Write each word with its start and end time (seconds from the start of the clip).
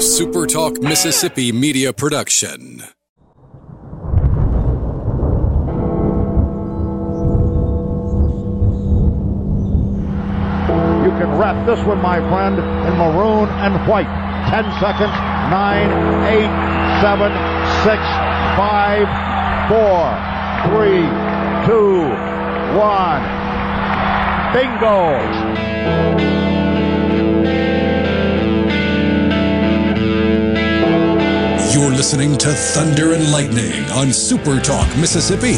a 0.00 0.02
SuperTalk 0.02 0.82
Mississippi 0.82 1.52
media 1.52 1.92
production. 1.92 2.82
You 11.04 11.12
can 11.20 11.36
wrap 11.36 11.66
this 11.66 11.84
one, 11.84 12.00
my 12.00 12.18
friend, 12.30 12.58
in 12.58 12.96
maroon 12.96 13.50
and 13.60 13.76
white. 13.86 14.08
10 14.48 14.64
seconds. 14.80 15.12
9, 15.50 15.90
8, 16.24 16.48
7, 17.02 17.32
6, 17.84 18.00
5, 18.56 19.04
4, 19.68 20.16
3, 20.80 21.04
2, 21.66 22.08
1. 22.78 23.20
Bingo! 24.54 25.20
You're 31.72 31.92
listening 31.92 32.36
to 32.38 32.48
Thunder 32.52 33.12
and 33.14 33.30
Lightning 33.30 33.84
on 33.90 34.12
Super 34.12 34.58
Talk 34.58 34.88
Mississippi, 34.96 35.54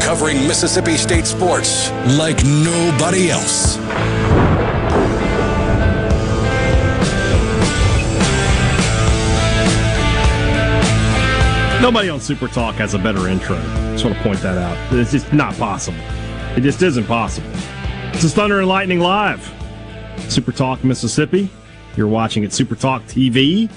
covering 0.00 0.46
Mississippi 0.46 0.96
State 0.96 1.26
sports 1.26 1.90
like 2.16 2.44
nobody 2.44 3.28
else. 3.30 3.76
Nobody 11.82 12.08
on 12.08 12.20
Super 12.20 12.46
Talk 12.46 12.76
has 12.76 12.94
a 12.94 12.98
better 12.98 13.26
intro. 13.26 13.56
Just 13.92 14.04
want 14.04 14.16
to 14.16 14.22
point 14.22 14.40
that 14.42 14.58
out. 14.58 14.92
It's 14.92 15.10
just 15.10 15.32
not 15.32 15.56
possible. 15.56 15.98
It 16.56 16.60
just 16.60 16.82
isn't 16.82 17.06
possible. 17.06 17.50
This 18.12 18.22
is 18.22 18.32
Thunder 18.32 18.60
and 18.60 18.68
Lightning 18.68 19.00
Live. 19.00 19.52
Super 20.28 20.52
Talk 20.52 20.84
Mississippi. 20.84 21.50
You're 21.96 22.06
watching 22.06 22.44
at 22.44 22.52
Super 22.52 22.76
Talk 22.76 23.02
TV. 23.06 23.68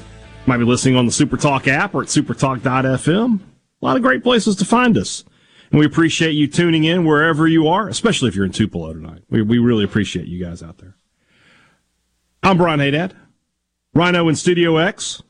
Might 0.47 0.57
be 0.57 0.63
listening 0.65 0.95
on 0.95 1.05
the 1.05 1.11
Super 1.11 1.37
Talk 1.37 1.67
app 1.67 1.93
or 1.93 2.01
at 2.01 2.07
supertalk.fm. 2.07 3.39
A 3.81 3.85
lot 3.85 3.95
of 3.95 4.01
great 4.01 4.23
places 4.23 4.55
to 4.57 4.65
find 4.65 4.97
us. 4.97 5.23
And 5.71 5.79
we 5.79 5.85
appreciate 5.85 6.31
you 6.31 6.47
tuning 6.47 6.83
in 6.83 7.05
wherever 7.05 7.47
you 7.47 7.67
are, 7.67 7.87
especially 7.87 8.27
if 8.27 8.35
you're 8.35 8.45
in 8.45 8.51
Tupelo 8.51 8.93
tonight. 8.93 9.23
We, 9.29 9.41
we 9.41 9.59
really 9.59 9.83
appreciate 9.83 10.27
you 10.27 10.43
guys 10.43 10.61
out 10.61 10.79
there. 10.79 10.95
I'm 12.43 12.57
Brian 12.57 12.79
Haydad. 12.79 13.13
Rhino 13.93 14.27
in 14.27 14.35
Studio 14.35 14.77
X 14.77 15.21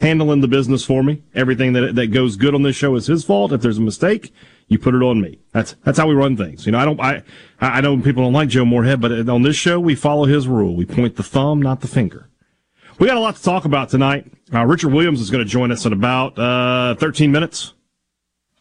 handling 0.00 0.40
the 0.40 0.48
business 0.48 0.84
for 0.84 1.02
me. 1.02 1.22
Everything 1.34 1.72
that 1.72 1.94
that 1.94 2.08
goes 2.08 2.36
good 2.36 2.54
on 2.54 2.62
this 2.62 2.76
show 2.76 2.94
is 2.94 3.06
his 3.06 3.24
fault. 3.24 3.52
If 3.52 3.62
there's 3.62 3.78
a 3.78 3.82
mistake, 3.82 4.32
you 4.68 4.78
put 4.78 4.94
it 4.94 5.02
on 5.02 5.20
me. 5.20 5.40
That's 5.52 5.74
that's 5.84 5.98
how 5.98 6.06
we 6.06 6.14
run 6.14 6.36
things. 6.36 6.66
You 6.66 6.72
know, 6.72 6.78
I 6.78 6.84
don't 6.84 7.00
I 7.00 7.22
I 7.60 7.80
know 7.80 7.96
people 7.98 8.22
don't 8.22 8.32
like 8.32 8.48
Joe 8.48 8.64
Moorhead, 8.64 9.00
but 9.00 9.28
on 9.28 9.42
this 9.42 9.56
show 9.56 9.80
we 9.80 9.94
follow 9.94 10.24
his 10.26 10.46
rule. 10.46 10.76
We 10.76 10.84
point 10.84 11.16
the 11.16 11.22
thumb, 11.22 11.60
not 11.60 11.80
the 11.80 11.88
finger. 11.88 12.28
We 12.98 13.08
got 13.08 13.16
a 13.16 13.20
lot 13.20 13.34
to 13.36 13.42
talk 13.42 13.64
about 13.64 13.88
tonight. 13.88 14.30
Uh, 14.52 14.64
Richard 14.64 14.92
Williams 14.92 15.20
is 15.20 15.30
going 15.30 15.44
to 15.44 15.50
join 15.50 15.72
us 15.72 15.84
in 15.84 15.92
about 15.92 16.38
uh, 16.38 16.94
13 16.94 17.32
minutes 17.32 17.74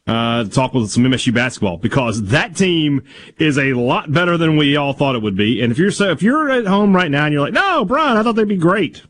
uh, 0.08 0.44
to 0.44 0.50
talk 0.50 0.74
with 0.74 0.90
some 0.90 1.04
MSU 1.04 1.34
basketball 1.34 1.78
because 1.78 2.24
that 2.24 2.56
team 2.56 3.04
is 3.38 3.60
a 3.60 3.74
lot 3.74 4.12
better 4.12 4.36
than 4.38 4.58
we 4.58 4.76
all 4.76 4.94
thought 4.94 5.16
it 5.16 5.22
would 5.22 5.38
be. 5.38 5.62
And 5.62 5.72
if 5.72 5.78
you're 5.78 5.92
so, 5.92 6.10
if 6.10 6.24
you're 6.24 6.50
at 6.50 6.66
home 6.66 6.96
right 6.96 7.12
now 7.12 7.26
and 7.26 7.34
you're 7.34 7.44
like, 7.44 7.54
no, 7.54 7.86
Brian, 7.86 8.18
I 8.18 8.24
thought 8.24 8.36
they'd 8.36 8.48
be 8.48 8.58
great. 8.58 9.04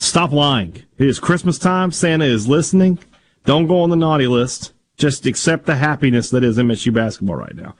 Stop 0.00 0.32
lying. 0.32 0.82
It 0.98 1.08
is 1.08 1.18
Christmas 1.18 1.58
time. 1.58 1.90
Santa 1.90 2.26
is 2.26 2.46
listening. 2.46 2.98
Don't 3.46 3.66
go 3.66 3.80
on 3.80 3.90
the 3.90 3.96
naughty 3.96 4.26
list. 4.26 4.74
Just 4.98 5.24
accept 5.24 5.64
the 5.64 5.76
happiness 5.76 6.28
that 6.30 6.44
is 6.44 6.58
MSU 6.58 6.92
basketball 6.92 7.36
right 7.36 7.56
now. 7.56 7.74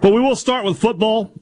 But 0.00 0.12
we 0.12 0.20
will 0.20 0.36
start 0.36 0.64
with 0.64 0.78
football. 0.78 1.32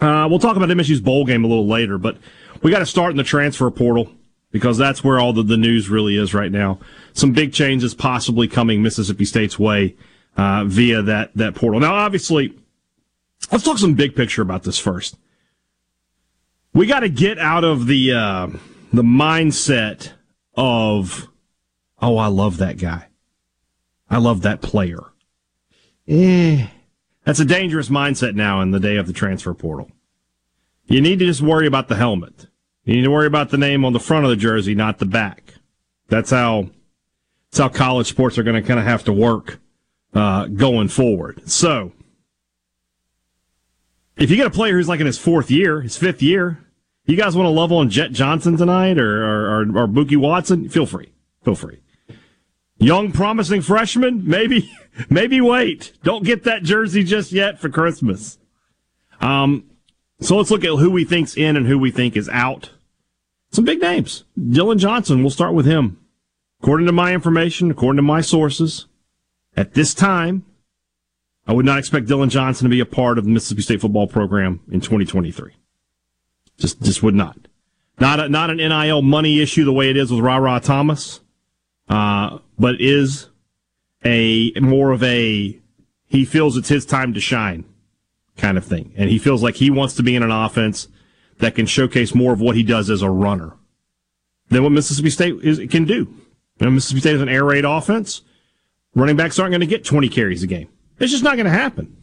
Uh, 0.00 0.26
we'll 0.30 0.38
talk 0.38 0.56
about 0.56 0.68
MSU's 0.68 1.00
bowl 1.00 1.24
game 1.24 1.44
a 1.44 1.48
little 1.48 1.66
later, 1.66 1.98
but 1.98 2.18
we 2.64 2.70
got 2.70 2.78
to 2.78 2.86
start 2.86 3.10
in 3.10 3.18
the 3.18 3.22
transfer 3.22 3.70
portal 3.70 4.10
because 4.50 4.78
that's 4.78 5.04
where 5.04 5.20
all 5.20 5.34
the, 5.34 5.42
the 5.42 5.58
news 5.58 5.90
really 5.90 6.16
is 6.16 6.32
right 6.32 6.50
now. 6.50 6.78
Some 7.12 7.32
big 7.32 7.52
changes 7.52 7.94
possibly 7.94 8.48
coming 8.48 8.82
Mississippi 8.82 9.26
State's 9.26 9.58
way 9.58 9.94
uh, 10.36 10.64
via 10.64 11.02
that 11.02 11.30
that 11.34 11.54
portal. 11.54 11.78
Now, 11.78 11.94
obviously, 11.94 12.58
let's 13.52 13.62
talk 13.62 13.78
some 13.78 13.94
big 13.94 14.16
picture 14.16 14.40
about 14.40 14.62
this 14.62 14.78
first. 14.78 15.16
We 16.72 16.86
got 16.86 17.00
to 17.00 17.10
get 17.10 17.38
out 17.38 17.64
of 17.64 17.86
the 17.86 18.12
uh, 18.14 18.46
the 18.94 19.02
mindset 19.02 20.12
of, 20.56 21.28
oh, 22.00 22.16
I 22.16 22.28
love 22.28 22.56
that 22.56 22.78
guy, 22.78 23.08
I 24.08 24.16
love 24.16 24.40
that 24.40 24.62
player. 24.62 25.00
Eh, 26.08 26.66
that's 27.24 27.40
a 27.40 27.44
dangerous 27.44 27.90
mindset 27.90 28.34
now 28.34 28.62
in 28.62 28.70
the 28.70 28.80
day 28.80 28.96
of 28.96 29.06
the 29.06 29.12
transfer 29.12 29.52
portal. 29.52 29.90
You 30.86 31.02
need 31.02 31.18
to 31.18 31.26
just 31.26 31.42
worry 31.42 31.66
about 31.66 31.88
the 31.88 31.96
helmet. 31.96 32.46
You 32.84 32.96
need 32.96 33.02
to 33.02 33.10
worry 33.10 33.26
about 33.26 33.50
the 33.50 33.56
name 33.56 33.84
on 33.84 33.92
the 33.92 34.00
front 34.00 34.24
of 34.24 34.30
the 34.30 34.36
jersey, 34.36 34.74
not 34.74 34.98
the 34.98 35.06
back. 35.06 35.54
That's 36.08 36.30
how 36.30 36.68
that's 37.50 37.58
how 37.58 37.68
college 37.68 38.08
sports 38.08 38.36
are 38.36 38.42
going 38.42 38.60
to 38.60 38.66
kind 38.66 38.80
of 38.80 38.86
have 38.86 39.04
to 39.04 39.12
work 39.12 39.58
uh, 40.12 40.46
going 40.46 40.88
forward. 40.88 41.48
So, 41.48 41.92
if 44.16 44.30
you 44.30 44.36
get 44.36 44.46
a 44.46 44.50
player 44.50 44.74
who's 44.74 44.88
like 44.88 45.00
in 45.00 45.06
his 45.06 45.18
fourth 45.18 45.50
year, 45.50 45.80
his 45.80 45.96
fifth 45.96 46.22
year, 46.22 46.58
you 47.06 47.16
guys 47.16 47.34
want 47.34 47.46
to 47.46 47.50
love 47.50 47.72
on 47.72 47.88
Jett 47.88 48.12
Johnson 48.12 48.56
tonight 48.56 48.98
or 48.98 49.24
or, 49.24 49.62
or, 49.62 49.78
or 49.78 49.86
Bookie 49.86 50.16
Watson? 50.16 50.68
Feel 50.68 50.86
free, 50.86 51.12
feel 51.42 51.54
free. 51.54 51.80
Young, 52.76 53.12
promising 53.12 53.62
freshman, 53.62 54.28
maybe 54.28 54.70
maybe 55.08 55.40
wait. 55.40 55.94
Don't 56.02 56.24
get 56.24 56.44
that 56.44 56.64
jersey 56.64 57.02
just 57.02 57.32
yet 57.32 57.58
for 57.58 57.70
Christmas. 57.70 58.38
Um, 59.22 59.70
so 60.20 60.36
let's 60.36 60.50
look 60.50 60.64
at 60.64 60.78
who 60.78 60.90
we 60.90 61.04
think's 61.04 61.36
in 61.36 61.56
and 61.56 61.66
who 61.66 61.78
we 61.78 61.90
think 61.90 62.16
is 62.16 62.28
out. 62.28 62.70
Some 63.54 63.64
big 63.64 63.80
names. 63.80 64.24
Dillon 64.36 64.78
Johnson, 64.78 65.22
we'll 65.22 65.30
start 65.30 65.54
with 65.54 65.64
him. 65.64 65.96
According 66.60 66.88
to 66.88 66.92
my 66.92 67.14
information, 67.14 67.70
according 67.70 67.98
to 67.98 68.02
my 68.02 68.20
sources, 68.20 68.86
at 69.56 69.74
this 69.74 69.94
time, 69.94 70.44
I 71.46 71.52
would 71.52 71.64
not 71.64 71.78
expect 71.78 72.08
Dillon 72.08 72.30
Johnson 72.30 72.64
to 72.64 72.68
be 72.68 72.80
a 72.80 72.84
part 72.84 73.16
of 73.16 73.22
the 73.22 73.30
Mississippi 73.30 73.62
State 73.62 73.80
football 73.80 74.08
program 74.08 74.58
in 74.72 74.80
2023. 74.80 75.52
Just, 76.58 76.82
just 76.82 77.00
would 77.04 77.14
not. 77.14 77.36
Not 78.00 78.18
a, 78.18 78.28
not 78.28 78.50
an 78.50 78.56
NIL 78.56 79.02
money 79.02 79.40
issue 79.40 79.64
the 79.64 79.72
way 79.72 79.88
it 79.88 79.96
is 79.96 80.10
with 80.10 80.18
Rara 80.18 80.58
Thomas, 80.58 81.20
uh, 81.88 82.38
but 82.58 82.80
is 82.80 83.28
a 84.04 84.50
more 84.60 84.90
of 84.90 85.04
a 85.04 85.60
he 86.06 86.24
feels 86.24 86.56
it's 86.56 86.70
his 86.70 86.84
time 86.84 87.14
to 87.14 87.20
shine 87.20 87.64
kind 88.36 88.58
of 88.58 88.64
thing. 88.64 88.92
And 88.96 89.10
he 89.10 89.18
feels 89.20 89.44
like 89.44 89.54
he 89.54 89.70
wants 89.70 89.94
to 89.94 90.02
be 90.02 90.16
in 90.16 90.24
an 90.24 90.32
offense 90.32 90.88
that 91.38 91.54
can 91.54 91.66
showcase 91.66 92.14
more 92.14 92.32
of 92.32 92.40
what 92.40 92.56
he 92.56 92.62
does 92.62 92.90
as 92.90 93.02
a 93.02 93.10
runner 93.10 93.54
than 94.48 94.62
what 94.62 94.72
Mississippi 94.72 95.10
State 95.10 95.36
is, 95.42 95.58
can 95.70 95.84
do. 95.84 95.94
You 95.94 96.66
know, 96.66 96.70
Mississippi 96.70 97.00
State 97.00 97.16
is 97.16 97.22
an 97.22 97.28
air 97.28 97.44
raid 97.44 97.64
offense. 97.64 98.22
Running 98.94 99.16
backs 99.16 99.38
aren't 99.38 99.50
going 99.50 99.60
to 99.60 99.66
get 99.66 99.84
20 99.84 100.08
carries 100.08 100.42
a 100.42 100.46
game. 100.46 100.68
It's 100.98 101.10
just 101.10 101.24
not 101.24 101.36
going 101.36 101.46
to 101.46 101.50
happen. 101.50 101.96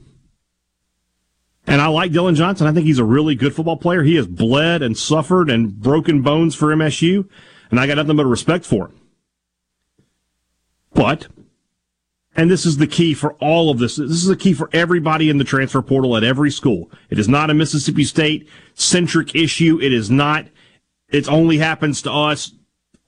And 1.67 1.79
I 1.79 1.87
like 1.87 2.11
Dillon 2.11 2.35
Johnson. 2.35 2.67
I 2.67 2.73
think 2.73 2.85
he's 2.85 2.99
a 2.99 3.05
really 3.05 3.35
good 3.35 3.55
football 3.55 3.77
player. 3.77 4.03
He 4.03 4.15
has 4.15 4.27
bled 4.27 4.81
and 4.81 4.97
suffered 4.97 5.49
and 5.49 5.79
broken 5.79 6.21
bones 6.21 6.55
for 6.55 6.67
MSU, 6.75 7.29
and 7.69 7.79
I 7.79 7.87
got 7.87 7.97
nothing 7.97 8.17
but 8.17 8.25
respect 8.25 8.65
for 8.65 8.87
him. 8.87 8.99
But 10.93 11.27
and 12.35 12.49
this 12.49 12.65
is 12.65 12.77
the 12.77 12.87
key 12.87 13.13
for 13.13 13.33
all 13.35 13.69
of 13.69 13.79
this. 13.79 13.97
This 13.97 14.11
is 14.11 14.27
the 14.27 14.35
key 14.35 14.53
for 14.53 14.69
everybody 14.71 15.29
in 15.29 15.37
the 15.37 15.43
transfer 15.43 15.81
portal 15.81 16.15
at 16.15 16.23
every 16.23 16.51
school. 16.51 16.89
It 17.09 17.19
is 17.19 17.27
not 17.27 17.49
a 17.49 17.53
Mississippi 17.53 18.05
State 18.05 18.47
centric 18.73 19.35
issue. 19.35 19.79
It 19.81 19.91
is 19.91 20.09
not, 20.09 20.47
it 21.09 21.27
only 21.27 21.57
happens 21.57 22.01
to 22.03 22.11
us. 22.11 22.53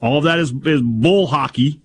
All 0.02 0.18
of 0.18 0.26
that 0.26 0.40
is, 0.40 0.52
is 0.66 0.82
bull 0.84 1.28
hockey. 1.28 1.82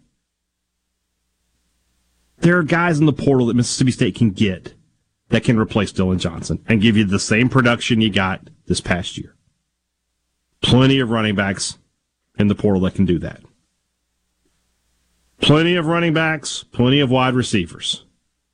There 2.38 2.58
are 2.58 2.64
guys 2.64 2.98
in 2.98 3.06
the 3.06 3.12
portal 3.12 3.46
that 3.46 3.54
Mississippi 3.54 3.92
State 3.92 4.16
can 4.16 4.30
get 4.30 4.74
that 5.28 5.44
can 5.44 5.58
replace 5.58 5.92
Dillon 5.92 6.18
Johnson 6.18 6.64
and 6.66 6.80
give 6.80 6.96
you 6.96 7.04
the 7.04 7.18
same 7.18 7.48
production 7.48 8.00
you 8.00 8.10
got 8.10 8.48
this 8.66 8.80
past 8.80 9.16
year. 9.16 9.36
Plenty 10.60 10.98
of 10.98 11.10
running 11.10 11.36
backs 11.36 11.78
in 12.38 12.48
the 12.48 12.54
portal 12.54 12.82
that 12.82 12.94
can 12.94 13.04
do 13.04 13.18
that. 13.20 13.42
Plenty 15.40 15.76
of 15.76 15.86
running 15.86 16.14
backs, 16.14 16.64
plenty 16.72 17.00
of 17.00 17.10
wide 17.10 17.34
receivers. 17.34 18.04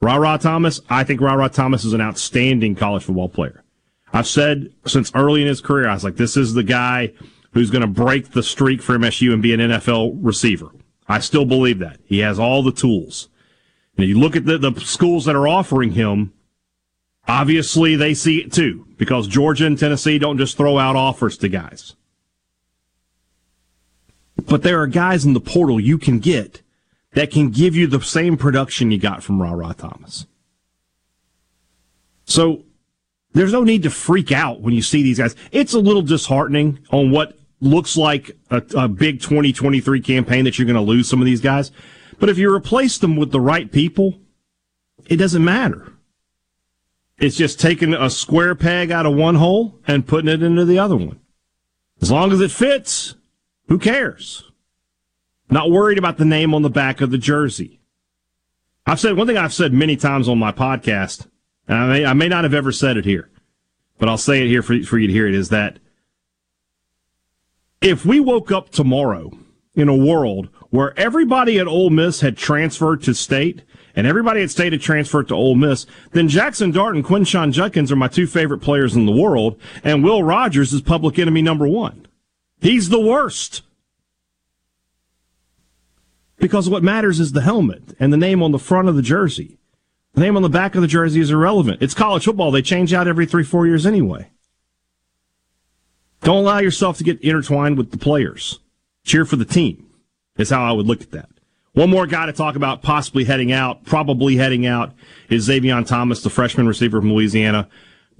Rara 0.01 0.39
Thomas, 0.39 0.81
I 0.91 1.03
think 1.05 1.21
Rara 1.21 1.49
Thomas 1.49 1.85
is 1.85 1.95
an 1.95 2.01
outstanding 2.01 2.75
college 2.75 3.05
football 3.05 3.29
player. 3.29 3.65
I've 4.13 4.27
said 4.27 4.71
since 4.87 5.11
early 5.15 5.43
in 5.43 5.49
his 5.49 5.61
career, 5.61 5.89
I 5.89 5.95
was 5.95 6.05
like, 6.05 6.17
this 6.17 6.37
is 6.37 6.55
the 6.55 6.63
guy 6.63 7.13
who's 7.53 7.71
going 7.71 7.83
to 7.83 7.89
break 7.89 8.33
the 8.33 8.43
streak 8.43 8.83
for 8.83 8.99
MSU 8.99 9.33
and 9.33 9.43
be 9.43 9.55
an 9.55 9.61
NFL 9.61 10.19
receiver. 10.21 10.69
I 11.09 11.21
still 11.21 11.45
believe 11.45 11.79
that. 11.79 12.01
He 12.05 12.19
has 12.19 12.39
all 12.39 12.63
the 12.63 12.73
tools. 12.73 13.29
And 13.97 14.07
you 14.07 14.19
look 14.19 14.37
at 14.37 14.45
the, 14.45 14.59
the 14.59 14.79
schools 14.81 15.25
that 15.25 15.37
are 15.37 15.49
offering 15.49 15.93
him, 15.93 16.33
obviously 17.27 17.97
they 17.97 18.13
see 18.13 18.39
it 18.39 18.53
too, 18.53 18.87
because 18.99 19.27
Georgia 19.27 19.67
and 19.67 19.79
Tennessee 19.79 20.19
don't 20.19 20.39
just 20.39 20.57
throw 20.57 20.79
out 20.79 20.97
offers 20.97 21.39
to 21.39 21.49
guys. 21.49 21.95
But 24.47 24.63
there 24.63 24.81
are 24.81 24.87
guys 24.87 25.25
in 25.25 25.33
the 25.33 25.41
portal 25.41 25.81
you 25.81 25.97
can 25.97 26.19
get 26.19 26.61
that 27.15 27.31
can 27.31 27.51
give 27.51 27.75
you 27.75 27.87
the 27.87 28.01
same 28.01 28.37
production 28.37 28.91
you 28.91 28.99
got 28.99 29.23
from 29.23 29.41
Rara 29.41 29.75
Thomas. 29.75 30.27
So 32.25 32.65
there's 33.33 33.53
no 33.53 33.65
need 33.65 33.83
to 33.85 33.91
freak 33.91 34.33
out 34.33 34.61
when 34.61 34.75
you 34.75 34.83
see 34.83 35.03
these 35.03 35.19
guys. 35.19 35.35
It's 35.53 35.75
a 35.75 35.79
little 35.79 36.03
disheartening 36.03 36.81
on 36.91 37.11
what 37.11 37.39
looks 37.61 37.97
like 37.97 38.33
a, 38.51 38.63
a 38.77 38.89
big 38.89 39.21
2023 39.21 40.01
campaign 40.01 40.45
that 40.45 40.59
you're 40.59 40.67
going 40.67 40.75
to 40.75 40.83
lose 40.83 41.09
some 41.09 41.21
of 41.21 41.27
these 41.27 41.41
guys. 41.41 41.71
But 42.19 42.29
if 42.29 42.39
you 42.39 42.53
replace 42.53 42.99
them 42.99 43.17
with 43.17 43.33
the 43.33 43.41
right 43.41 43.71
people, 43.71 44.21
it 45.07 45.17
doesn't 45.17 45.45
matter. 45.45 45.93
It's 47.19 47.37
just 47.37 47.61
taking 47.61 47.95
a 47.95 48.11
square 48.11 48.55
peg 48.55 48.91
out 48.91 49.07
of 49.07 49.15
one 49.15 49.37
hole 49.37 49.79
and 49.87 50.07
putting 50.07 50.29
it 50.29 50.43
into 50.43 50.65
the 50.65 50.79
other 50.79 50.97
one. 50.97 51.21
As 52.03 52.11
long 52.11 52.33
as 52.33 52.41
it 52.41 52.51
fits, 52.51 53.15
who 53.69 53.79
cares? 53.79 54.51
Not 55.51 55.71
worried 55.71 55.99
about 55.99 56.17
the 56.17 56.25
name 56.25 56.55
on 56.55 56.63
the 56.63 56.71
back 56.71 57.01
of 57.01 57.11
the 57.11 57.19
jersey. 57.19 57.81
I've 58.87 59.01
said 59.01 59.17
one 59.17 59.27
thing 59.27 59.37
I've 59.37 59.55
said 59.55 59.73
many 59.73 59.97
times 59.97 60.29
on 60.29 60.39
my 60.39 60.53
podcast, 60.53 61.27
and 61.67 61.79
I 61.79 61.87
may, 61.87 62.07
I 62.07 62.13
may 62.13 62.29
not 62.29 62.45
have 62.45 62.55
ever 62.55 62.73
said 62.73 62.97
it 62.97 63.05
here, 63.05 63.31
but 63.99 64.09
I'll 64.09 64.19
say 64.19 64.45
it 64.45 64.49
here 64.49 64.63
for, 64.63 64.81
for 64.83 64.99
you 64.99 65.07
to 65.07 65.13
hear 65.13 65.27
it 65.27 65.35
is 65.35 65.49
that 65.51 65.79
if 67.81 68.05
we 68.05 68.21
woke 68.21 68.51
up 68.51 68.71
tomorrow 68.71 69.31
in 69.75 69.89
a 69.89 69.97
world 69.97 70.49
where 70.71 70.99
everybody 70.99 71.59
at 71.59 71.67
Ole 71.67 71.91
Miss 71.91 72.21
had 72.21 72.37
transferred 72.37 73.03
to 73.03 73.15
state 73.15 73.63
and 73.97 74.07
everybody 74.07 74.43
at 74.43 74.51
state 74.51 74.73
had 74.73 74.81
transferred 74.81 75.29
to 75.29 75.35
Ole 75.35 75.55
Miss, 75.55 75.87
then 76.13 76.29
Jackson 76.29 76.71
Dart 76.71 76.97
and 76.97 77.05
Quinshon 77.05 77.53
Judkins 77.53 77.93
are 77.93 77.97
my 77.97 78.09
two 78.09 78.27
favorite 78.27 78.59
players 78.59 78.97
in 78.97 79.07
the 79.07 79.13
world, 79.13 79.61
and 79.85 80.03
Will 80.03 80.23
Rogers 80.23 80.73
is 80.73 80.81
public 80.81 81.19
enemy 81.19 81.43
number 81.43 81.69
one. 81.69 82.07
He's 82.61 82.89
the 82.89 83.01
worst. 83.01 83.63
Because 86.45 86.69
what 86.69 86.83
matters 86.83 87.21
is 87.21 87.33
the 87.33 87.41
helmet 87.41 87.97
and 87.99 88.13
the 88.13 88.19
name 88.19 88.43
on 88.43 88.53
the 88.53 88.59
front 88.59 88.87
of 88.87 88.97
the 88.97 89.01
jersey. 89.01 89.57
The 90.13 90.21
name 90.21 90.37
on 90.37 90.43
the 90.43 90.51
back 90.51 90.75
of 90.75 90.83
the 90.83 90.87
jersey 90.87 91.21
is 91.21 91.31
irrelevant. 91.31 91.81
It's 91.81 91.95
college 91.95 92.27
football. 92.27 92.51
They 92.51 92.61
change 92.61 92.93
out 92.93 93.09
every 93.09 93.25
three, 93.25 93.45
four 93.45 93.67
years 93.67 93.87
anyway. 93.87 94.29
Don't 96.21 96.41
allow 96.41 96.59
yourself 96.59 96.99
to 96.99 97.05
get 97.05 97.23
intertwined 97.23 97.79
with 97.79 97.93
the 97.93 97.97
players. 97.97 98.61
Cheer 99.05 99.25
for 99.25 99.37
the 99.37 99.47
team 99.47 99.87
is 100.37 100.51
how 100.51 100.63
I 100.63 100.73
would 100.73 100.87
look 100.87 101.01
at 101.01 101.13
that. 101.13 101.31
One 101.73 101.89
more 101.89 102.07
guy 102.07 102.27
to 102.27 102.33
talk 102.35 102.57
about 102.57 102.83
possibly 102.83 103.25
heading 103.25 103.51
out, 103.51 103.87
probably 103.87 104.37
heading 104.37 104.67
out, 104.67 104.93
is 105.31 105.49
Zavion 105.49 105.87
Thomas, 105.87 106.23
the 106.23 106.29
freshman 106.29 106.69
receiver 106.69 107.01
from 107.01 107.15
Louisiana. 107.15 107.71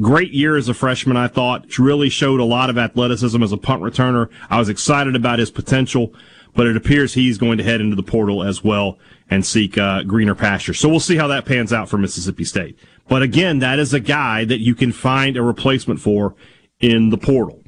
Great 0.01 0.33
year 0.33 0.57
as 0.57 0.71
a 0.71 0.75
freshman, 0.75 1.19
I 1.19 1.29
thought. 1.29 1.79
Really 1.79 2.09
showed 2.09 2.41
a 2.41 2.45
lot 2.45 2.71
of 2.71 2.79
athleticism 2.79 3.43
as 3.43 3.53
a 3.53 3.59
punt 3.59 3.83
returner. 3.83 4.31
I 4.49 4.59
was 4.59 4.71
excited 4.71 5.15
about 5.15 5.41
his 5.41 5.51
potential, 5.51 6.15
but 6.55 6.67
it 6.67 6.77
appears 6.77 7.15
he's 7.15 7.39
going 7.39 7.59
to 7.59 7.65
head 7.65 7.81
into 7.81 7.97
the 7.97 8.03
portal 8.03 8.43
as 8.43 8.63
well 8.63 8.99
and 9.31 9.45
seek 9.45 9.77
uh, 9.79 10.03
greener 10.03 10.35
pasture. 10.35 10.75
So 10.75 10.89
we'll 10.89 11.01
see 11.01 11.17
how 11.17 11.27
that 11.29 11.45
pans 11.45 11.73
out 11.73 11.89
for 11.89 11.99
Mississippi 11.99 12.45
State. 12.45 12.79
But 13.09 13.23
again, 13.23 13.59
that 13.59 13.79
is 13.79 13.93
a 13.93 14.01
guy 14.01 14.45
that 14.45 14.61
you 14.61 14.75
can 14.75 14.93
find 14.93 15.37
a 15.37 15.43
replacement 15.43 16.01
for 16.01 16.35
in 16.81 17.11
the 17.11 17.19
portal 17.19 17.65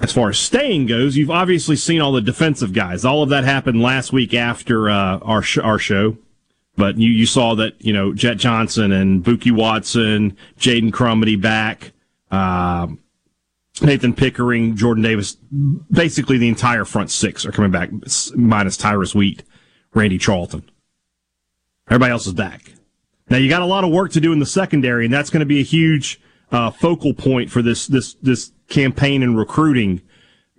as 0.00 0.12
far 0.12 0.30
as 0.30 0.38
staying 0.38 0.86
goes, 0.86 1.16
you've 1.16 1.30
obviously 1.30 1.76
seen 1.76 2.00
all 2.00 2.12
the 2.12 2.20
defensive 2.20 2.72
guys. 2.72 3.04
All 3.04 3.22
of 3.22 3.28
that 3.28 3.44
happened 3.44 3.82
last 3.82 4.12
week 4.12 4.32
after 4.32 4.88
uh, 4.88 5.18
our 5.18 5.42
sh- 5.42 5.58
our 5.58 5.78
show, 5.78 6.16
but 6.76 6.96
you 6.96 7.10
you 7.10 7.26
saw 7.26 7.54
that 7.56 7.74
you 7.84 7.92
know 7.92 8.14
Jett 8.14 8.38
Johnson 8.38 8.92
and 8.92 9.22
Bookie 9.22 9.50
Watson, 9.50 10.36
Jaden 10.58 10.90
Crumedy 10.90 11.40
back, 11.40 11.92
uh, 12.30 12.88
Nathan 13.82 14.14
Pickering, 14.14 14.76
Jordan 14.76 15.02
Davis, 15.02 15.36
basically 15.90 16.38
the 16.38 16.48
entire 16.48 16.84
front 16.84 17.10
six 17.10 17.46
are 17.46 17.52
coming 17.52 17.70
back, 17.70 17.90
minus 18.34 18.76
Tyrus 18.76 19.14
Wheat, 19.14 19.42
Randy 19.94 20.18
Charlton. 20.18 20.68
Everybody 21.88 22.12
else 22.12 22.26
is 22.26 22.34
back. 22.34 22.72
Now 23.28 23.36
you 23.36 23.48
got 23.48 23.62
a 23.62 23.66
lot 23.66 23.84
of 23.84 23.90
work 23.90 24.12
to 24.12 24.20
do 24.20 24.32
in 24.32 24.40
the 24.40 24.46
secondary, 24.46 25.04
and 25.04 25.14
that's 25.14 25.30
going 25.30 25.40
to 25.40 25.46
be 25.46 25.60
a 25.60 25.64
huge 25.64 26.20
uh, 26.52 26.70
focal 26.70 27.14
point 27.14 27.50
for 27.50 27.62
this 27.62 27.86
this 27.86 28.14
this 28.14 28.52
campaign 28.68 29.22
and 29.22 29.38
recruiting 29.38 30.02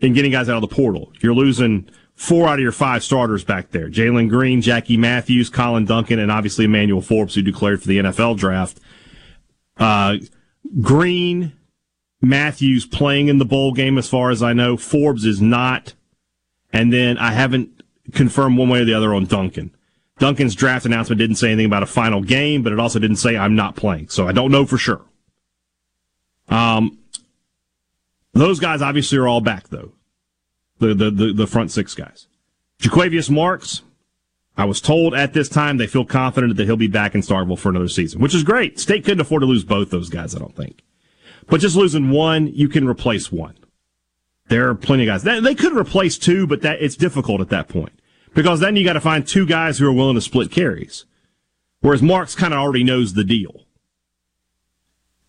and 0.01 0.15
getting 0.15 0.31
guys 0.31 0.49
out 0.49 0.61
of 0.61 0.69
the 0.69 0.73
portal. 0.73 1.11
You're 1.21 1.33
losing 1.33 1.89
four 2.15 2.47
out 2.47 2.55
of 2.55 2.59
your 2.59 2.71
five 2.71 3.03
starters 3.03 3.43
back 3.43 3.71
there: 3.71 3.89
Jalen 3.89 4.29
Green, 4.29 4.61
Jackie 4.61 4.97
Matthews, 4.97 5.49
Collin 5.49 5.85
Duncan, 5.85 6.19
and 6.19 6.31
obviously 6.31 6.65
Emmanuel 6.65 7.01
Forbes, 7.01 7.35
who 7.35 7.41
declared 7.41 7.81
for 7.81 7.87
the 7.87 7.99
NFL 7.99 8.37
draft. 8.37 8.79
Uh, 9.77 10.17
Green, 10.81 11.53
Matthews 12.21 12.85
playing 12.85 13.27
in 13.27 13.39
the 13.39 13.45
bowl 13.45 13.73
game, 13.73 13.97
as 13.97 14.07
far 14.07 14.29
as 14.29 14.43
I 14.43 14.53
know. 14.53 14.77
Forbes 14.77 15.25
is 15.25 15.41
not, 15.41 15.93
and 16.71 16.93
then 16.93 17.17
I 17.17 17.31
haven't 17.31 17.83
confirmed 18.13 18.57
one 18.57 18.69
way 18.69 18.81
or 18.81 18.85
the 18.85 18.93
other 18.93 19.13
on 19.13 19.25
Duncan. 19.25 19.75
Duncan's 20.19 20.53
draft 20.53 20.85
announcement 20.85 21.17
didn't 21.17 21.37
say 21.37 21.47
anything 21.47 21.65
about 21.65 21.81
a 21.81 21.87
final 21.87 22.21
game, 22.21 22.61
but 22.61 22.71
it 22.71 22.79
also 22.79 22.99
didn't 22.99 23.15
say 23.15 23.35
I'm 23.35 23.55
not 23.55 23.75
playing, 23.75 24.09
so 24.09 24.27
I 24.27 24.31
don't 24.31 24.51
know 24.51 24.65
for 24.65 24.77
sure. 24.77 25.01
Um, 26.47 26.99
those 28.33 28.59
guys 28.59 28.81
obviously 28.81 29.17
are 29.17 29.27
all 29.27 29.41
back 29.41 29.69
though. 29.69 29.93
The 30.77 30.93
the 30.93 31.09
the, 31.09 31.33
the 31.33 31.47
front 31.47 31.71
six 31.71 31.95
guys. 31.95 32.27
Jo'quavious 32.79 33.29
Marks, 33.29 33.81
I 34.57 34.65
was 34.65 34.81
told 34.81 35.15
at 35.15 35.33
this 35.33 35.49
time 35.49 35.77
they 35.77 35.87
feel 35.87 36.05
confident 36.05 36.55
that 36.57 36.65
he'll 36.65 36.77
be 36.77 36.87
back 36.87 37.15
in 37.15 37.21
Starkville 37.21 37.57
for 37.57 37.69
another 37.69 37.87
season, 37.87 38.21
which 38.21 38.35
is 38.35 38.43
great. 38.43 38.79
State 38.79 39.05
couldn't 39.05 39.21
afford 39.21 39.41
to 39.41 39.47
lose 39.47 39.63
both 39.63 39.89
those 39.89 40.09
guys, 40.09 40.35
I 40.35 40.39
don't 40.39 40.55
think. 40.55 40.83
But 41.47 41.61
just 41.61 41.75
losing 41.75 42.11
one, 42.11 42.47
you 42.47 42.69
can 42.69 42.87
replace 42.87 43.31
one. 43.31 43.57
There 44.47 44.69
are 44.69 44.75
plenty 44.75 45.07
of 45.07 45.23
guys. 45.23 45.23
They 45.23 45.55
could 45.55 45.73
replace 45.73 46.17
two, 46.17 46.45
but 46.45 46.61
that 46.61 46.81
it's 46.81 46.95
difficult 46.95 47.41
at 47.41 47.49
that 47.49 47.69
point. 47.69 47.93
Because 48.33 48.59
then 48.59 48.75
you 48.75 48.83
got 48.83 48.93
to 48.93 49.01
find 49.01 49.25
two 49.25 49.45
guys 49.45 49.77
who 49.77 49.87
are 49.87 49.93
willing 49.93 50.15
to 50.15 50.21
split 50.21 50.51
carries. 50.51 51.05
Whereas 51.81 52.01
Marks 52.01 52.35
kind 52.35 52.53
of 52.53 52.59
already 52.59 52.83
knows 52.83 53.13
the 53.13 53.23
deal. 53.23 53.65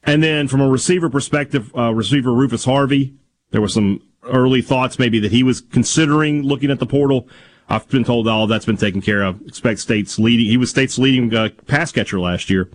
And 0.05 0.23
then 0.23 0.49
from 0.49 0.61
a 0.61 0.69
receiver 0.69 1.09
perspective, 1.09 1.75
uh, 1.77 1.95
receiver 1.95 2.33
Rufus 2.33 2.65
Harvey, 2.65 3.15
there 3.51 3.61
were 3.61 3.69
some 3.69 4.03
early 4.25 4.63
thoughts 4.63 4.99
maybe 4.99 5.19
that 5.21 5.33
he 5.33 5.43
was 5.43 5.61
considering 5.61 6.43
looking 6.43 6.71
at 6.71 6.79
the 6.79 6.87
portal. 6.87 7.29
I've 7.69 7.89
been 7.89 8.05
told 8.05 8.29
all 8.29 8.47
that's 8.47 8.67
been 8.67 8.77
taken 8.77 9.01
care 9.01 9.23
of. 9.23 9.41
Expect 9.47 9.81
State's 9.81 10.19
leading. 10.19 10.47
He 10.47 10.57
was 10.57 10.71
State's 10.71 10.99
leading 10.99 11.33
uh, 11.35 11.51
pass 11.67 11.93
catcher 11.93 12.21
last 12.21 12.51
year. 12.51 12.69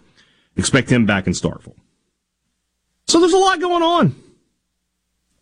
Expect 0.56 0.90
him 0.90 1.06
back 1.06 1.28
in 1.28 1.34
Starkville. 1.34 1.76
So 3.08 3.20
there's 3.20 3.34
a 3.34 3.38
lot 3.38 3.60
going 3.60 3.84
on. 3.84 4.16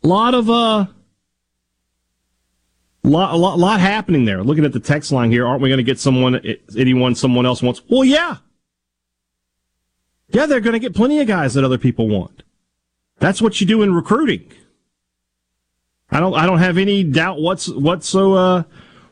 A 0.03 0.07
lot 0.07 0.35
of 0.35 0.49
uh, 0.49 0.85
lot 3.03 3.33
a 3.33 3.37
lot, 3.37 3.57
lot 3.57 3.79
happening 3.79 4.25
there. 4.25 4.43
Looking 4.43 4.65
at 4.65 4.73
the 4.73 4.79
text 4.79 5.11
line 5.11 5.31
here, 5.31 5.47
aren't 5.47 5.61
we 5.61 5.69
going 5.69 5.77
to 5.77 5.83
get 5.83 5.99
someone 5.99 6.41
anyone 6.77 7.15
someone 7.15 7.45
else 7.45 7.63
wants? 7.63 7.81
Well, 7.89 8.03
yeah. 8.03 8.37
Yeah, 10.29 10.45
they're 10.45 10.59
going 10.59 10.73
to 10.73 10.79
get 10.79 10.95
plenty 10.95 11.19
of 11.19 11.27
guys 11.27 11.53
that 11.53 11.63
other 11.63 11.77
people 11.77 12.07
want. 12.07 12.43
That's 13.19 13.41
what 13.41 13.61
you 13.61 13.67
do 13.67 13.81
in 13.81 13.93
recruiting. 13.93 14.51
I 16.11 16.19
don't 16.19 16.35
I 16.35 16.45
don't 16.45 16.59
have 16.59 16.77
any 16.77 17.03
doubt 17.03 17.41
what's 17.41 17.67
whatso, 17.67 18.33
uh, 18.33 18.63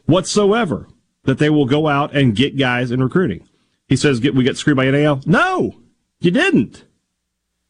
whatsoever 0.05 0.87
that 1.23 1.39
they 1.39 1.49
will 1.49 1.65
go 1.65 1.87
out 1.87 2.15
and 2.15 2.35
get 2.35 2.57
guys 2.57 2.91
in 2.91 3.01
recruiting. 3.01 3.47
He 3.87 3.95
says 3.95 4.19
get 4.19 4.35
we 4.35 4.43
get 4.43 4.57
screwed 4.57 4.77
by 4.77 4.91
NIL. 4.91 5.21
No, 5.25 5.75
you 6.19 6.29
didn't. 6.29 6.85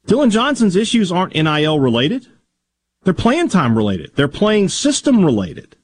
Dillon 0.05 0.29
Johnson's 0.29 0.75
issues 0.75 1.11
aren't 1.11 1.33
NIL 1.33 1.79
related. 1.79 2.27
They're 3.03 3.13
playing 3.13 3.49
time 3.49 3.77
related. 3.77 4.15
They're 4.15 4.27
playing 4.27 4.69
system 4.69 5.23
related. 5.23 5.75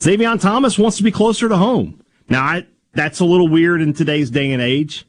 Zavion 0.00 0.40
Thomas 0.40 0.78
wants 0.78 0.96
to 0.98 1.02
be 1.02 1.10
closer 1.10 1.48
to 1.48 1.56
home. 1.56 2.02
Now, 2.28 2.42
I, 2.42 2.66
that's 2.92 3.20
a 3.20 3.24
little 3.24 3.48
weird 3.48 3.80
in 3.80 3.92
today's 3.92 4.30
day 4.30 4.52
and 4.52 4.62
age. 4.62 5.06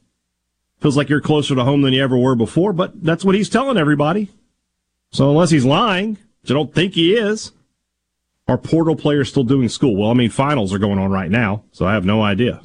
Feels 0.80 0.98
like 0.98 1.10
you're 1.10 1.22
closer 1.22 1.56
to 1.56 1.64
home 1.64 1.82
than 1.82 1.94
you 1.94 2.04
ever 2.04 2.18
were 2.18 2.36
before, 2.36 2.74
but 2.74 3.04
that's 3.04 3.26
what 3.26 3.36
he's 3.36 3.50
telling 3.50 3.78
everybody. 3.78 4.30
So 5.12 5.30
unless 5.30 5.50
he's 5.50 5.66
lying, 5.66 6.18
which 6.42 6.52
I 6.52 6.54
don't 6.54 6.74
think 6.74 6.94
he 6.94 7.14
is, 7.14 7.52
are 8.48 8.58
portal 8.58 8.96
players 8.96 9.30
still 9.30 9.44
doing 9.44 9.70
school? 9.70 9.96
Well, 9.96 10.12
I 10.12 10.14
mean, 10.14 10.30
finals 10.30 10.74
are 10.74 10.80
going 10.80 11.00
on 11.00 11.12
right 11.12 11.32
now, 11.32 11.64
so 11.72 11.86
I 11.86 11.94
have 11.94 12.06
no 12.06 12.22
idea. 12.22 12.62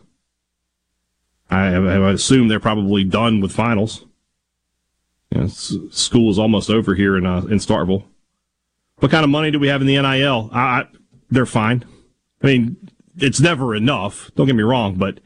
I, 1.50 1.74
I 1.74 2.12
assume 2.12 2.48
they're 2.48 2.60
probably 2.60 3.04
done 3.04 3.40
with 3.40 3.52
finals. 3.52 4.04
You 5.30 5.42
know, 5.42 5.46
school 5.46 6.30
is 6.30 6.38
almost 6.38 6.70
over 6.70 6.94
here 6.94 7.16
in 7.16 7.26
uh, 7.26 7.40
in 7.42 7.58
Starkville. 7.58 8.04
What 8.96 9.10
kind 9.10 9.24
of 9.24 9.30
money 9.30 9.50
do 9.50 9.58
we 9.58 9.68
have 9.68 9.80
in 9.80 9.86
the 9.86 10.00
NIL? 10.00 10.50
I, 10.52 10.86
they're 11.30 11.46
fine. 11.46 11.84
I 12.42 12.46
mean, 12.46 12.76
it's 13.16 13.40
never 13.40 13.74
enough. 13.74 14.30
Don't 14.34 14.46
get 14.46 14.56
me 14.56 14.62
wrong, 14.62 14.96
but 14.96 15.20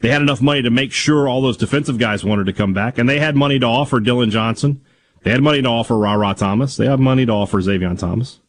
they 0.00 0.08
had 0.08 0.22
enough 0.22 0.40
money 0.40 0.62
to 0.62 0.70
make 0.70 0.92
sure 0.92 1.28
all 1.28 1.42
those 1.42 1.56
defensive 1.56 1.98
guys 1.98 2.24
wanted 2.24 2.46
to 2.46 2.52
come 2.52 2.72
back, 2.72 2.98
and 2.98 3.08
they 3.08 3.20
had 3.20 3.36
money 3.36 3.58
to 3.58 3.66
offer 3.66 4.00
Dillon 4.00 4.30
Johnson. 4.30 4.82
They 5.22 5.30
had 5.30 5.42
money 5.42 5.60
to 5.62 5.68
offer 5.68 5.98
Rara 5.98 6.34
Thomas. 6.34 6.76
They 6.76 6.86
have 6.86 6.98
money 6.98 7.26
to 7.26 7.32
offer 7.32 7.60
Xavier 7.60 7.94
Thomas. 7.94 8.40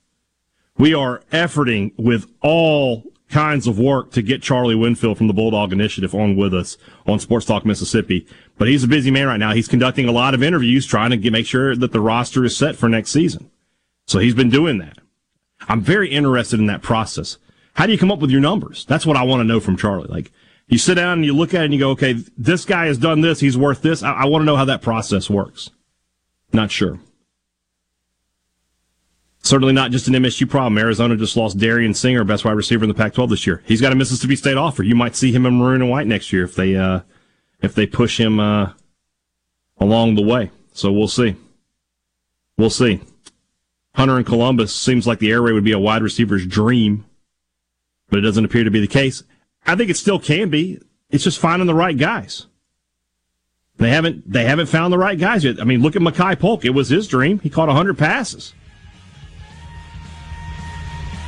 We 0.78 0.94
are 0.94 1.20
efforting 1.32 1.92
with 1.98 2.28
all 2.42 3.04
kinds 3.30 3.68
of 3.68 3.80
work 3.80 4.12
to 4.12 4.22
get 4.22 4.42
Charlie 4.42 4.76
Winfield 4.76 5.18
from 5.18 5.28
the 5.28 5.34
Bulldog 5.34 5.74
Initiative 5.74 6.14
on 6.16 6.36
with 6.36 6.54
us 6.54 6.78
on 7.06 7.20
Sports 7.20 7.46
Talk 7.46 7.66
Mississippi. 7.66 8.26
But 8.62 8.68
he's 8.68 8.84
a 8.84 8.88
busy 8.88 9.10
man 9.10 9.26
right 9.26 9.40
now. 9.40 9.54
He's 9.54 9.68
conducting 9.68 10.08
a 10.08 10.12
lot 10.12 10.36
of 10.36 10.44
interviews 10.44 10.86
trying 10.86 11.10
to 11.10 11.18
get, 11.18 11.34
make 11.34 11.48
sure 11.48 11.76
that 11.76 11.94
the 11.94 12.00
roster 12.00 12.46
is 12.46 12.56
set 12.56 12.76
for 12.76 12.88
next 12.88 13.10
season. 13.10 13.50
So 14.06 14.20
he's 14.20 14.36
been 14.36 14.52
doing 14.52 14.78
that. 14.78 15.00
I'm 15.68 15.82
very 15.82 16.12
interested 16.12 16.60
in 16.60 16.68
that 16.68 16.84
process. 16.84 17.40
How 17.74 17.88
do 17.88 17.92
you 17.92 17.98
come 17.98 18.12
up 18.12 18.20
with 18.20 18.30
your 18.30 18.40
numbers? 18.40 18.86
That's 18.86 19.04
what 19.04 19.18
I 19.18 19.24
want 19.24 19.40
to 19.40 19.46
know 19.46 19.60
from 19.60 19.78
Charlie. 19.78 20.10
Like, 20.10 20.32
you 20.68 20.78
sit 20.78 20.94
down 20.94 21.14
and 21.14 21.26
you 21.26 21.36
look 21.36 21.56
at 21.56 21.64
it 21.64 21.66
and 21.66 21.74
you 21.74 21.80
go, 21.80 21.90
okay, 21.90 22.24
this 22.38 22.64
guy 22.64 22.86
has 22.86 23.00
done 23.00 23.22
this. 23.22 23.40
He's 23.40 23.58
worth 23.58 23.82
this. 23.82 24.04
I, 24.04 24.12
I 24.12 24.26
want 24.26 24.44
to 24.44 24.46
know 24.46 24.58
how 24.58 24.66
that 24.66 24.84
process 24.84 25.28
works. 25.28 25.72
Not 26.54 26.70
sure. 26.70 27.00
Certainly 29.42 29.74
not 29.74 29.90
just 29.90 30.08
an 30.08 30.14
MSU 30.14 30.48
problem. 30.48 30.78
Arizona 30.78 31.18
just 31.18 31.36
lost 31.36 31.58
Dorian 31.58 31.96
Singer, 31.96 32.24
best 32.24 32.46
wide 32.46 32.52
receiver 32.52 32.84
in 32.84 32.90
the 32.90 32.94
Pac-12 32.94 33.28
this 33.28 33.48
year. 33.48 33.64
He's 33.66 33.82
got 33.82 33.92
a 33.92 33.96
Mississippi 33.96 34.36
State 34.36 34.58
offer. 34.58 34.84
You 34.84 34.94
might 34.94 35.16
see 35.16 35.32
him 35.32 35.48
in 35.48 35.58
maroon 35.58 35.82
and 35.82 35.90
white 35.90 36.06
next 36.06 36.32
year 36.32 36.44
if 36.44 36.54
they 36.54 36.76
uh, 36.76 37.00
if 37.62 37.76
they 37.76 37.86
push 37.86 38.20
him 38.20 38.40
uh, 38.40 38.74
along 39.78 40.16
the 40.16 40.24
way. 40.24 40.52
So 40.74 40.92
we'll 40.92 41.08
see. 41.08 41.36
We'll 42.58 42.70
see. 42.70 43.02
Hunter 43.96 44.18
in 44.18 44.24
Columbus 44.24 44.74
seems 44.74 45.06
like 45.06 45.20
the 45.20 45.32
air 45.32 45.42
raid 45.42 45.54
would 45.54 45.64
be 45.64 45.74
a 45.74 45.80
wide 45.80 46.02
receiver's 46.02 46.46
dream, 46.46 47.06
but 48.10 48.20
it 48.20 48.22
doesn't 48.22 48.46
appear 48.46 48.64
to 48.64 48.72
be 48.72 48.80
the 48.80 48.88
case. 48.88 49.24
I 49.66 49.76
think 49.76 49.90
it 49.90 49.98
still 49.98 50.20
can 50.20 50.50
be. 50.50 50.80
It's 51.10 51.24
just 51.24 51.40
finding 51.40 51.68
the 51.68 51.76
right 51.76 51.98
guys. 51.98 52.48
They 53.78 53.90
haven't 53.90 54.32
they 54.32 54.46
haven't 54.46 54.68
found 54.68 54.94
the 54.94 54.98
right 54.98 55.20
guys 55.20 55.44
yet. 55.44 55.60
I 55.60 55.64
mean, 55.64 55.82
look 55.82 55.96
at 55.96 56.02
Makai 56.02 56.40
Polk. 56.40 56.66
It 56.66 56.70
was 56.70 56.90
his 56.90 57.08
dream. 57.08 57.40
He 57.40 57.50
caught 57.50 57.68
100 57.68 57.98
passes. 57.98 58.54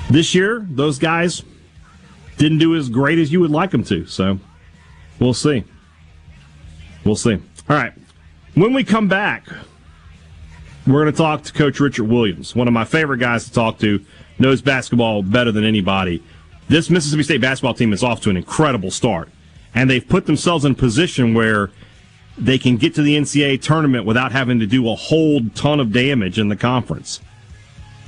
This 0.10 0.36
year, 0.36 0.66
those 0.70 1.00
guys 1.00 1.42
didn't 2.38 2.60
do 2.60 2.76
as 2.76 2.90
great 2.90 3.18
as 3.18 3.32
you 3.32 3.40
would 3.40 3.50
like 3.50 3.72
them 3.72 3.84
to. 3.86 4.06
So, 4.06 4.40
we'll 5.20 5.34
see. 5.34 5.64
We'll 7.06 7.16
see. 7.16 7.34
All 7.70 7.76
right. 7.76 7.94
When 8.56 8.74
we 8.74 8.84
come 8.84 9.08
back, 9.08 9.48
we're 10.86 11.02
going 11.02 11.14
to 11.14 11.18
talk 11.18 11.44
to 11.44 11.54
Coach 11.54 11.80
Richard 11.80 12.06
Williams, 12.06 12.56
one 12.56 12.68
of 12.68 12.74
my 12.74 12.86
favorite 12.86 13.20
guys 13.20 13.46
to 13.46 13.54
talk 13.54 13.80
to, 13.80 14.04
knows 14.40 14.62
basketball 14.62 15.24
better 15.24 15.52
than 15.52 15.64
anybody. 15.64 16.24
This 16.68 16.90
Mississippi 16.90 17.24
State 17.24 17.42
basketball 17.42 17.74
team 17.74 17.94
is 17.94 18.04
off 18.04 18.22
to 18.22 18.30
an 18.30 18.38
incredible 18.38 18.92
start, 18.92 19.30
and 19.74 19.90
they've 19.90 20.08
put 20.08 20.26
themselves 20.26 20.66
in 20.66 20.74
a 20.74 20.76
position 20.76 21.34
where 21.34 21.72
they 22.38 22.58
can 22.58 22.78
get 22.78 22.96
to 22.96 23.02
the 23.02 23.16
NCAA 23.16 23.62
tournament 23.62 24.06
without 24.06 24.32
having 24.32 24.60
to 24.60 24.68
do 24.68 24.90
a 24.90 24.96
whole 24.96 25.42
ton 25.56 25.80
of 25.80 25.92
damage 25.92 26.40
in 26.40 26.50
the 26.50 26.56
conference. 26.56 27.22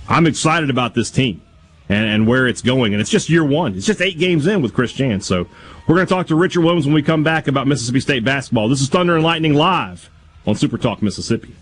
I'm 0.07 0.27
excited 0.27 0.69
about 0.69 0.93
this 0.93 1.11
team 1.11 1.41
and, 1.89 2.07
and 2.07 2.27
where 2.27 2.47
it's 2.47 2.61
going. 2.61 2.93
And 2.93 3.01
it's 3.01 3.09
just 3.09 3.29
year 3.29 3.43
one. 3.43 3.75
It's 3.75 3.85
just 3.85 4.01
eight 4.01 4.17
games 4.17 4.47
in 4.47 4.61
with 4.61 4.73
Chris 4.73 4.93
Jans. 4.93 5.25
So 5.25 5.47
we're 5.87 5.95
going 5.95 6.07
to 6.07 6.13
talk 6.13 6.27
to 6.27 6.35
Richard 6.35 6.61
Williams 6.61 6.85
when 6.85 6.95
we 6.95 7.03
come 7.03 7.23
back 7.23 7.47
about 7.47 7.67
Mississippi 7.67 7.99
State 7.99 8.23
basketball. 8.23 8.69
This 8.69 8.81
is 8.81 8.89
Thunder 8.89 9.15
and 9.15 9.23
Lightning 9.23 9.53
live 9.53 10.09
on 10.47 10.55
Super 10.55 10.77
Talk 10.77 11.01
Mississippi. 11.01 11.53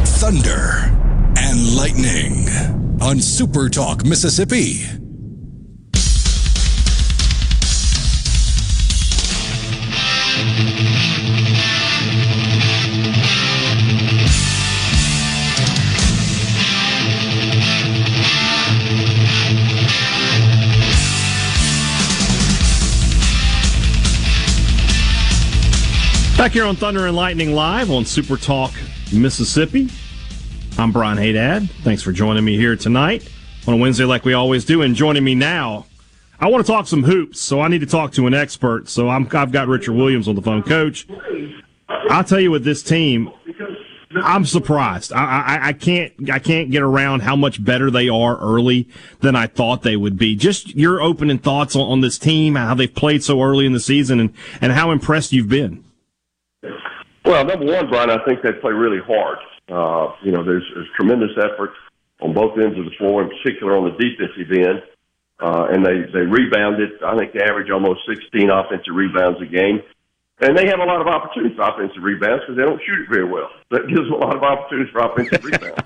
Thunder 0.00 0.92
and 1.38 1.76
Lightning 1.76 2.48
on 3.00 3.20
Super 3.20 3.68
Talk 3.70 4.04
Mississippi. 4.04 5.07
Back 26.48 26.54
here 26.54 26.64
on 26.64 26.76
Thunder 26.76 27.06
and 27.06 27.14
Lightning 27.14 27.52
Live 27.52 27.90
on 27.90 28.06
Super 28.06 28.38
Talk 28.38 28.72
Mississippi. 29.12 29.90
I'm 30.78 30.92
Brian 30.92 31.18
Haydad. 31.18 31.68
Thanks 31.82 32.00
for 32.00 32.10
joining 32.10 32.42
me 32.42 32.56
here 32.56 32.74
tonight 32.74 33.28
on 33.66 33.74
a 33.74 33.76
Wednesday 33.76 34.04
like 34.04 34.24
we 34.24 34.32
always 34.32 34.64
do. 34.64 34.80
And 34.80 34.94
joining 34.94 35.22
me 35.22 35.34
now, 35.34 35.84
I 36.40 36.48
want 36.48 36.64
to 36.64 36.72
talk 36.72 36.86
some 36.86 37.02
hoops, 37.02 37.38
so 37.38 37.60
I 37.60 37.68
need 37.68 37.80
to 37.80 37.86
talk 37.86 38.12
to 38.12 38.26
an 38.26 38.32
expert. 38.32 38.88
So 38.88 39.10
I'm, 39.10 39.28
I've 39.30 39.52
got 39.52 39.68
Richard 39.68 39.92
Williams 39.92 40.26
on 40.26 40.36
the 40.36 40.40
phone. 40.40 40.62
Coach, 40.62 41.06
I'll 41.86 42.24
tell 42.24 42.40
you 42.40 42.50
with 42.50 42.64
this 42.64 42.82
team, 42.82 43.30
I'm 44.16 44.46
surprised. 44.46 45.12
I, 45.12 45.18
I, 45.18 45.68
I, 45.68 45.72
can't 45.74 46.30
I 46.30 46.38
can't 46.38 46.70
get 46.70 46.80
around 46.80 47.20
how 47.20 47.36
much 47.36 47.62
better 47.62 47.90
they 47.90 48.08
are 48.08 48.38
early 48.38 48.88
than 49.20 49.36
I 49.36 49.48
thought 49.48 49.82
they 49.82 49.96
would 49.96 50.16
be. 50.16 50.34
Just 50.34 50.74
your 50.74 51.02
opening 51.02 51.40
thoughts 51.40 51.76
on, 51.76 51.82
on 51.82 52.00
this 52.00 52.18
team, 52.18 52.54
how 52.54 52.74
they've 52.74 52.94
played 52.94 53.22
so 53.22 53.42
early 53.42 53.66
in 53.66 53.74
the 53.74 53.80
season, 53.80 54.18
and, 54.18 54.32
and 54.62 54.72
how 54.72 54.92
impressed 54.92 55.34
you've 55.34 55.50
been. 55.50 55.84
Well, 57.28 57.44
number 57.44 57.66
one, 57.66 57.90
Brian, 57.90 58.08
I 58.08 58.24
think 58.24 58.40
they 58.40 58.52
play 58.52 58.72
really 58.72 59.04
hard. 59.04 59.36
Uh, 59.68 60.16
you 60.24 60.32
know, 60.32 60.42
there's, 60.42 60.64
there's 60.72 60.88
tremendous 60.96 61.36
effort 61.36 61.72
on 62.22 62.32
both 62.32 62.56
ends 62.56 62.78
of 62.78 62.86
the 62.86 62.96
floor, 62.96 63.20
in 63.20 63.28
particular 63.28 63.76
on 63.76 63.84
the 63.84 63.92
defensive 64.00 64.48
end. 64.48 64.80
Uh, 65.38 65.68
and 65.68 65.84
they, 65.84 66.08
they 66.08 66.24
rebounded. 66.24 66.88
I 67.04 67.18
think 67.18 67.34
they 67.34 67.44
average 67.44 67.70
almost 67.70 68.00
16 68.08 68.48
offensive 68.48 68.96
rebounds 68.96 69.42
a 69.42 69.44
game. 69.44 69.82
And 70.40 70.56
they 70.56 70.72
have 70.72 70.80
a 70.80 70.88
lot 70.88 71.02
of 71.02 71.06
opportunities 71.06 71.54
for 71.54 71.68
offensive 71.68 72.02
rebounds 72.02 72.44
because 72.48 72.56
they 72.56 72.64
don't 72.64 72.80
shoot 72.80 73.04
it 73.04 73.12
very 73.12 73.28
well. 73.28 73.50
That 73.72 73.84
gives 73.88 74.08
them 74.08 74.16
a 74.16 74.24
lot 74.24 74.34
of 74.34 74.42
opportunities 74.42 74.90
for 74.90 75.04
offensive 75.04 75.44
rebounds. 75.52 75.84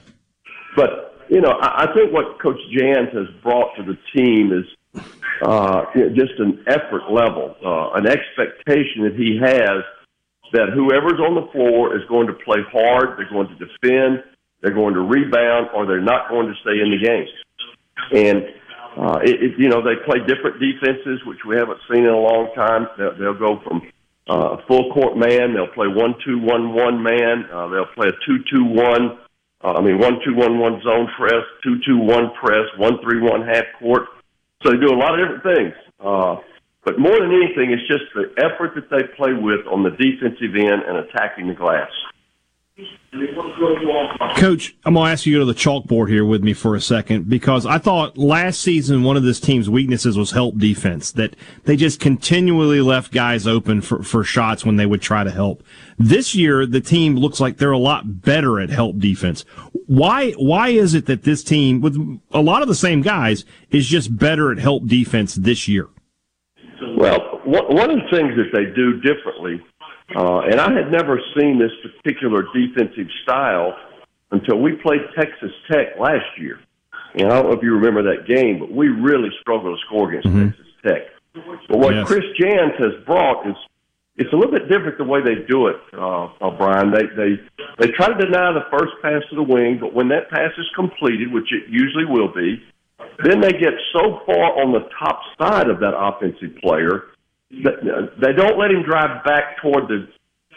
But, 0.77 1.27
you 1.29 1.41
know, 1.41 1.59
I, 1.59 1.91
I 1.91 1.93
think 1.93 2.13
what 2.15 2.39
Coach 2.41 2.63
Jans 2.71 3.11
has 3.19 3.27
brought 3.43 3.75
to 3.79 3.83
the 3.83 3.99
team 4.15 4.55
is 4.55 5.03
uh, 5.43 5.91
just 6.15 6.39
an 6.39 6.63
effort 6.69 7.11
level, 7.11 7.57
uh, 7.67 7.99
an 7.99 8.07
expectation 8.07 9.11
that 9.11 9.19
he 9.19 9.43
has– 9.43 9.83
that 10.53 10.69
whoever's 10.75 11.21
on 11.21 11.35
the 11.35 11.51
floor 11.53 11.97
is 11.97 12.03
going 12.09 12.27
to 12.27 12.37
play 12.45 12.61
hard, 12.71 13.19
they're 13.19 13.31
going 13.31 13.49
to 13.49 13.59
defend, 13.59 14.23
they're 14.61 14.75
going 14.75 14.95
to 14.95 15.01
rebound, 15.01 15.69
or 15.75 15.87
they're 15.87 16.05
not 16.05 16.29
going 16.29 16.47
to 16.47 16.55
stay 16.61 16.79
in 16.81 16.93
the 16.93 17.01
game. 17.01 17.27
And 18.13 18.45
uh, 18.97 19.19
it, 19.25 19.37
it, 19.41 19.53
you 19.59 19.69
know 19.69 19.81
they 19.81 19.97
play 20.05 20.21
different 20.29 20.61
defenses, 20.61 21.25
which 21.25 21.41
we 21.49 21.57
haven't 21.57 21.81
seen 21.89 22.05
in 22.05 22.13
a 22.13 22.19
long 22.19 22.53
time. 22.55 22.87
They'll, 22.99 23.17
they'll 23.17 23.39
go 23.39 23.61
from 23.65 23.89
uh, 24.29 24.57
full 24.69 24.93
court 24.93 25.17
man, 25.17 25.55
they'll 25.55 25.73
play 25.73 25.89
one 25.89 26.15
two 26.25 26.39
one 26.39 26.75
one 26.75 27.03
man, 27.03 27.49
uh, 27.53 27.69
they'll 27.69 27.93
play 27.97 28.09
a 28.09 28.17
two 28.27 28.45
two 28.53 28.65
one. 28.65 29.19
Uh, 29.65 29.79
I 29.79 29.81
mean 29.81 29.99
one 29.99 30.21
two 30.25 30.35
one 30.37 30.59
one 30.59 30.83
zone 30.83 31.09
press, 31.17 31.43
two 31.65 31.81
two 31.87 31.99
one 31.99 32.31
press, 32.39 32.69
one 32.77 33.01
three 33.03 33.21
one 33.21 33.47
half 33.49 33.65
court. 33.79 34.05
So 34.63 34.71
they 34.71 34.79
do 34.79 34.93
a 34.93 34.99
lot 34.99 35.19
of 35.19 35.25
different 35.25 35.57
things. 35.57 35.75
Uh, 35.99 36.37
but 36.85 36.99
more 36.99 37.19
than 37.19 37.31
anything, 37.31 37.71
it's 37.71 37.87
just 37.87 38.05
the 38.15 38.33
effort 38.43 38.75
that 38.75 38.91
they 38.91 39.05
play 39.17 39.33
with 39.33 39.67
on 39.67 39.83
the 39.83 39.91
defensive 39.91 40.55
end 40.57 40.83
and 40.83 40.99
attacking 40.99 41.49
the 41.49 41.55
glass. 41.55 41.91
Coach, 44.37 44.75
I'm 44.85 44.95
going 44.95 45.07
to 45.07 45.13
ask 45.13 45.27
you 45.27 45.35
to 45.35 45.45
go 45.45 45.47
to 45.47 45.53
the 45.53 45.59
chalkboard 45.59 46.09
here 46.09 46.25
with 46.25 46.43
me 46.43 46.55
for 46.55 46.75
a 46.75 46.81
second 46.81 47.29
because 47.29 47.67
I 47.67 47.77
thought 47.77 48.17
last 48.17 48.63
season 48.63 49.03
one 49.03 49.19
of 49.19 49.23
this 49.23 49.39
team's 49.39 49.69
weaknesses 49.69 50.17
was 50.17 50.31
help 50.31 50.57
defense, 50.57 51.13
that 51.13 51.37
they 51.65 51.77
just 51.77 52.01
continually 52.01 52.81
left 52.81 53.13
guys 53.13 53.47
open 53.47 53.83
for, 53.83 54.03
for 54.03 54.25
shots 54.25 54.65
when 54.65 54.77
they 54.77 54.87
would 54.87 55.03
try 55.03 55.23
to 55.23 55.31
help. 55.31 55.63
This 55.99 56.35
year, 56.35 56.65
the 56.65 56.81
team 56.81 57.17
looks 57.17 57.39
like 57.39 57.59
they're 57.59 57.71
a 57.71 57.79
lot 57.79 58.23
better 58.23 58.59
at 58.59 58.71
help 58.71 58.99
defense. 58.99 59.45
Why, 59.87 60.33
why 60.33 60.69
is 60.69 60.95
it 60.95 61.05
that 61.07 61.25
this 61.25 61.45
team, 61.45 61.83
with 61.83 61.97
a 62.33 62.41
lot 62.41 62.63
of 62.63 62.69
the 62.69 62.75
same 62.75 63.03
guys, 63.03 63.45
is 63.71 63.87
just 63.87 64.17
better 64.17 64.51
at 64.51 64.59
help 64.59 64.87
defense 64.87 65.35
this 65.35 65.69
year? 65.69 65.89
Well, 67.03 67.41
one 67.45 67.91
of 67.91 67.99
the 67.99 68.17
things 68.17 68.31
that 68.39 68.55
they 68.55 68.71
do 68.79 69.01
differently, 69.01 69.61
uh, 70.15 70.47
and 70.47 70.61
I 70.61 70.71
had 70.71 70.93
never 70.93 71.19
seen 71.37 71.59
this 71.59 71.73
particular 71.83 72.45
defensive 72.55 73.11
style 73.25 73.75
until 74.31 74.63
we 74.63 74.77
played 74.77 75.01
Texas 75.19 75.51
Tech 75.69 75.99
last 75.99 76.31
year. 76.39 76.61
And 77.15 77.27
I 77.27 77.43
don't 77.43 77.51
know 77.51 77.57
if 77.57 77.63
you 77.65 77.75
remember 77.75 78.05
that 78.05 78.29
game, 78.29 78.61
but 78.61 78.71
we 78.71 78.87
really 78.87 79.31
struggled 79.41 79.77
to 79.77 79.85
score 79.85 80.11
against 80.11 80.29
mm-hmm. 80.29 80.51
Texas 80.51 80.67
Tech. 80.87 81.03
But 81.69 81.79
what 81.79 81.93
yes. 81.93 82.07
Chris 82.07 82.23
Jans 82.39 82.79
has 82.79 83.05
brought 83.05 83.49
is 83.49 83.57
it's 84.15 84.33
a 84.33 84.37
little 84.37 84.53
bit 84.53 84.71
different 84.71 84.97
the 84.97 85.05
way 85.05 85.21
they 85.25 85.43
do 85.49 85.67
it, 85.67 85.77
uh, 85.95 86.27
uh, 86.41 86.57
Brian. 86.57 86.93
They 86.93 87.03
they 87.17 87.41
they 87.81 87.91
try 87.99 88.15
to 88.15 88.15
deny 88.15 88.53
the 88.53 88.63
first 88.71 88.93
pass 89.03 89.23
to 89.31 89.35
the 89.35 89.43
wing, 89.43 89.79
but 89.81 89.93
when 89.93 90.07
that 90.09 90.31
pass 90.31 90.53
is 90.57 90.71
completed, 90.77 91.33
which 91.33 91.51
it 91.51 91.65
usually 91.69 92.05
will 92.05 92.33
be, 92.33 92.63
then 93.25 93.41
they 93.41 93.53
get 93.53 93.75
so 93.93 94.21
far 94.27 94.61
on 94.63 94.73
the 94.73 94.89
top 94.99 95.21
side 95.39 95.69
of 95.69 95.81
that 95.81 95.93
offensive 95.97 96.57
player 96.63 97.13
that 97.65 97.79
uh, 97.85 98.09
they 98.21 98.33
don't 98.33 98.59
let 98.59 98.71
him 98.71 98.83
drive 98.83 99.25
back 99.25 99.61
toward 99.61 99.89
the 99.89 100.09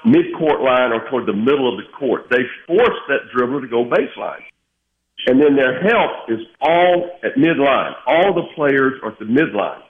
mid-court 0.05 0.61
line 0.61 0.93
or 0.93 1.09
toward 1.09 1.25
the 1.25 1.35
middle 1.35 1.67
of 1.67 1.77
the 1.77 1.89
court. 1.97 2.27
They 2.29 2.43
force 2.67 2.99
that 3.09 3.27
dribbler 3.35 3.61
to 3.61 3.67
go 3.67 3.83
baseline. 3.83 4.43
And 5.27 5.41
then 5.41 5.55
their 5.55 5.81
help 5.81 6.29
is 6.29 6.39
all 6.61 7.19
at 7.23 7.35
midline. 7.35 7.93
All 8.05 8.33
the 8.33 8.47
players 8.55 8.93
are 9.03 9.11
at 9.11 9.19
the 9.19 9.25
midline. 9.25 9.81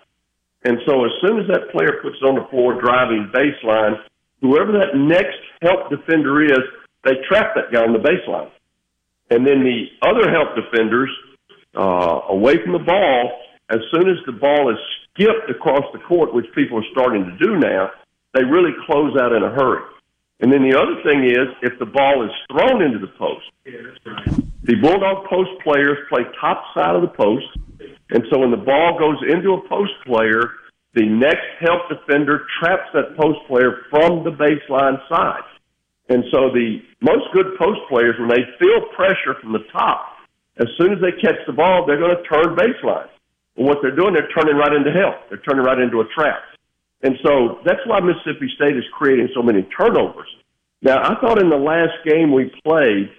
And 0.63 0.79
so 0.87 1.05
as 1.05 1.11
soon 1.21 1.39
as 1.39 1.47
that 1.47 1.69
player 1.71 1.99
puts 2.01 2.15
it 2.21 2.25
on 2.25 2.35
the 2.35 2.47
floor 2.49 2.79
driving 2.81 3.29
baseline, 3.35 4.01
whoever 4.41 4.71
that 4.79 4.95
next 4.95 5.37
help 5.61 5.89
defender 5.89 6.43
is, 6.43 6.63
they 7.03 7.21
trap 7.27 7.53
that 7.55 7.71
guy 7.71 7.83
on 7.83 7.93
the 7.93 7.99
baseline. 7.99 8.49
And 9.29 9.45
then 9.45 9.63
the 9.63 9.85
other 10.01 10.31
help 10.31 10.55
defenders– 10.55 11.09
uh, 11.75 12.21
away 12.29 12.55
from 12.63 12.73
the 12.73 12.83
ball, 12.85 13.31
as 13.69 13.79
soon 13.93 14.09
as 14.09 14.17
the 14.25 14.31
ball 14.31 14.71
is 14.71 14.77
skipped 15.13 15.49
across 15.49 15.83
the 15.93 15.99
court, 15.99 16.33
which 16.33 16.45
people 16.55 16.77
are 16.79 16.89
starting 16.91 17.25
to 17.25 17.37
do 17.37 17.57
now, 17.57 17.91
they 18.33 18.43
really 18.43 18.71
close 18.85 19.15
out 19.19 19.31
in 19.31 19.43
a 19.43 19.49
hurry. 19.49 19.83
And 20.41 20.51
then 20.51 20.67
the 20.67 20.77
other 20.77 21.01
thing 21.03 21.23
is, 21.23 21.47
if 21.61 21.79
the 21.79 21.85
ball 21.85 22.25
is 22.25 22.31
thrown 22.51 22.81
into 22.81 22.99
the 22.99 23.11
post, 23.17 23.45
the 24.63 24.75
Bulldog 24.81 25.25
post 25.29 25.51
players 25.63 25.97
play 26.09 26.21
top 26.41 26.63
side 26.73 26.95
of 26.95 27.01
the 27.01 27.13
post, 27.15 27.45
And 28.09 28.23
so 28.31 28.39
when 28.39 28.51
the 28.51 28.57
ball 28.57 28.97
goes 28.99 29.17
into 29.31 29.53
a 29.53 29.67
post 29.67 29.93
player, 30.05 30.51
the 30.93 31.05
next 31.07 31.45
help 31.59 31.89
defender 31.89 32.45
traps 32.59 32.89
that 32.93 33.17
post 33.17 33.39
player 33.47 33.85
from 33.89 34.23
the 34.23 34.31
baseline 34.31 34.97
side. 35.09 35.43
And 36.09 36.23
so 36.31 36.51
the 36.53 36.79
most 37.01 37.25
good 37.33 37.57
post 37.57 37.79
players, 37.89 38.15
when 38.19 38.29
they 38.29 38.43
feel 38.59 38.87
pressure 38.95 39.39
from 39.41 39.53
the 39.53 39.65
top, 39.71 40.14
as 40.57 40.67
soon 40.77 40.93
as 40.93 40.99
they 41.01 41.11
catch 41.19 41.39
the 41.47 41.53
ball, 41.53 41.85
they're 41.85 41.99
going 41.99 42.15
to 42.15 42.23
turn 42.23 42.55
baseline. 42.55 43.09
And 43.57 43.67
what 43.67 43.79
they're 43.81 43.95
doing, 43.95 44.13
they're 44.13 44.31
turning 44.31 44.55
right 44.55 44.73
into 44.73 44.91
help. 44.91 45.15
They're 45.29 45.43
turning 45.43 45.63
right 45.63 45.79
into 45.79 45.99
a 45.99 46.07
trap. 46.15 46.43
And 47.03 47.15
so 47.23 47.59
that's 47.65 47.83
why 47.85 47.99
Mississippi 47.99 48.51
State 48.55 48.75
is 48.75 48.83
creating 48.93 49.29
so 49.35 49.41
many 49.41 49.63
turnovers. 49.77 50.27
Now, 50.81 51.03
I 51.03 51.19
thought 51.19 51.41
in 51.41 51.49
the 51.49 51.57
last 51.57 51.93
game 52.05 52.31
we 52.31 52.51
played, 52.63 53.11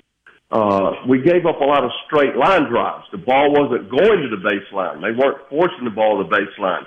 uh, 0.50 0.92
we 1.08 1.20
gave 1.20 1.44
up 1.46 1.60
a 1.60 1.64
lot 1.64 1.84
of 1.84 1.90
straight 2.06 2.36
line 2.36 2.70
drives. 2.70 3.04
The 3.12 3.18
ball 3.18 3.52
wasn't 3.52 3.90
going 3.90 4.22
to 4.22 4.28
the 4.30 4.40
baseline. 4.40 5.02
They 5.02 5.12
weren't 5.12 5.48
forcing 5.48 5.84
the 5.84 5.90
ball 5.90 6.22
to 6.22 6.28
the 6.28 6.34
baseline. 6.34 6.86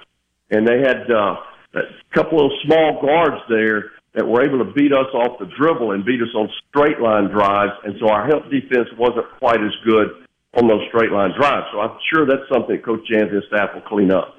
And 0.50 0.68
they 0.68 0.80
had 0.80 1.10
uh, 1.12 1.36
a 1.76 2.14
couple 2.14 2.44
of 2.44 2.52
small 2.66 3.02
guards 3.02 3.42
there 3.50 3.92
that 4.14 4.26
were 4.26 4.42
able 4.44 4.64
to 4.66 4.74
beat 4.74 4.92
us 4.92 5.08
off 5.14 5.38
the 5.38 5.46
dribble 5.58 5.92
and 5.92 6.04
beat 6.04 6.22
us 6.22 6.34
on 6.34 6.50
straight 6.70 7.00
line 7.00 7.30
drives. 7.30 7.74
And 7.84 7.96
so 8.00 8.10
our 8.10 8.26
help 8.26 8.50
defense 8.50 8.90
wasn't 8.98 9.28
quite 9.38 9.62
as 9.62 9.76
good 9.86 10.26
on 10.56 10.68
those 10.68 10.82
straight 10.90 11.12
line 11.12 11.32
drives. 11.40 11.68
So 11.72 11.80
I'm 11.80 11.98
sure 12.12 12.26
that's 12.26 12.48
something 12.52 12.78
Coach 12.80 13.02
Jans 13.08 13.24
and 13.24 13.36
his 13.36 13.44
staff 13.48 13.70
will 13.74 13.82
clean 13.82 14.12
up. 14.12 14.36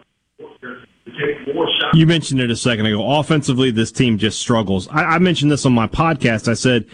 You 1.95 2.07
mentioned 2.07 2.41
it 2.41 2.51
a 2.51 2.57
second 2.57 2.87
ago. 2.87 3.19
Offensively, 3.19 3.71
this 3.71 3.91
team 3.91 4.19
just 4.19 4.39
struggles. 4.39 4.89
I, 4.89 5.03
I 5.03 5.19
mentioned 5.19 5.51
this 5.51 5.67
on 5.67 5.73
my 5.73 5.87
podcast. 5.87 6.49
I 6.49 6.55
said, 6.55 6.87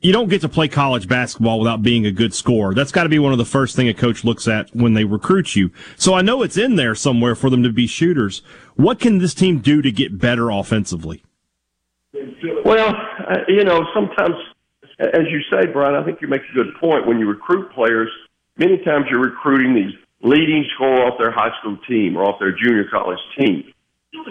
you 0.00 0.12
don't 0.12 0.28
get 0.28 0.40
to 0.40 0.48
play 0.48 0.66
college 0.66 1.08
basketball 1.08 1.58
without 1.58 1.82
being 1.82 2.06
a 2.06 2.10
good 2.10 2.32
scorer. 2.32 2.74
That's 2.74 2.90
got 2.90 3.02
to 3.02 3.08
be 3.08 3.18
one 3.18 3.32
of 3.32 3.38
the 3.38 3.44
first 3.44 3.76
thing 3.76 3.88
a 3.88 3.94
coach 3.94 4.24
looks 4.24 4.48
at 4.48 4.74
when 4.74 4.94
they 4.94 5.04
recruit 5.04 5.54
you. 5.54 5.70
So 5.96 6.14
I 6.14 6.22
know 6.22 6.42
it's 6.42 6.56
in 6.56 6.76
there 6.76 6.94
somewhere 6.94 7.34
for 7.34 7.50
them 7.50 7.62
to 7.62 7.70
be 7.70 7.86
shooters. 7.86 8.40
What 8.76 8.98
can 8.98 9.18
this 9.18 9.34
team 9.34 9.58
do 9.58 9.82
to 9.82 9.92
get 9.92 10.18
better 10.18 10.50
offensively? 10.50 11.22
Well, 12.64 12.94
uh, 13.28 13.38
you 13.46 13.64
know, 13.64 13.84
sometimes, 13.94 14.36
as 14.98 15.26
you 15.30 15.40
say, 15.50 15.66
Brian, 15.70 15.94
I 15.94 16.04
think 16.04 16.22
you 16.22 16.28
make 16.28 16.42
a 16.50 16.54
good 16.54 16.74
point. 16.80 17.06
When 17.06 17.18
you 17.18 17.28
recruit 17.28 17.70
players, 17.72 18.08
many 18.60 18.76
times 18.84 19.06
you're 19.10 19.24
recruiting 19.24 19.74
the 19.74 20.28
leading 20.28 20.64
scorer 20.74 21.06
off 21.06 21.18
their 21.18 21.32
high 21.32 21.50
school 21.58 21.78
team 21.88 22.16
or 22.16 22.24
off 22.24 22.38
their 22.38 22.52
junior 22.52 22.84
college 22.90 23.18
team. 23.38 23.72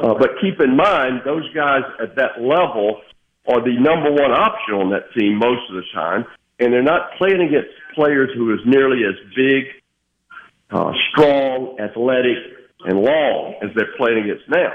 Uh, 0.01 0.13
but 0.13 0.29
keep 0.39 0.61
in 0.61 0.77
mind, 0.77 1.21
those 1.25 1.43
guys 1.53 1.81
at 2.01 2.15
that 2.15 2.39
level 2.39 3.01
are 3.47 3.61
the 3.65 3.73
number 3.73 4.11
one 4.11 4.31
option 4.31 4.75
on 4.75 4.91
that 4.91 5.09
team 5.17 5.39
most 5.39 5.65
of 5.69 5.75
the 5.75 5.83
time, 5.93 6.25
and 6.59 6.71
they're 6.71 6.83
not 6.83 7.17
playing 7.17 7.41
against 7.41 7.73
players 7.95 8.29
who 8.35 8.53
is 8.53 8.59
nearly 8.65 9.01
as 9.03 9.15
big, 9.35 9.65
uh, 10.69 10.91
strong, 11.09 11.77
athletic, 11.79 12.37
and 12.85 13.01
long 13.01 13.55
as 13.63 13.69
they're 13.75 13.97
playing 13.97 14.29
against 14.29 14.47
now. 14.47 14.71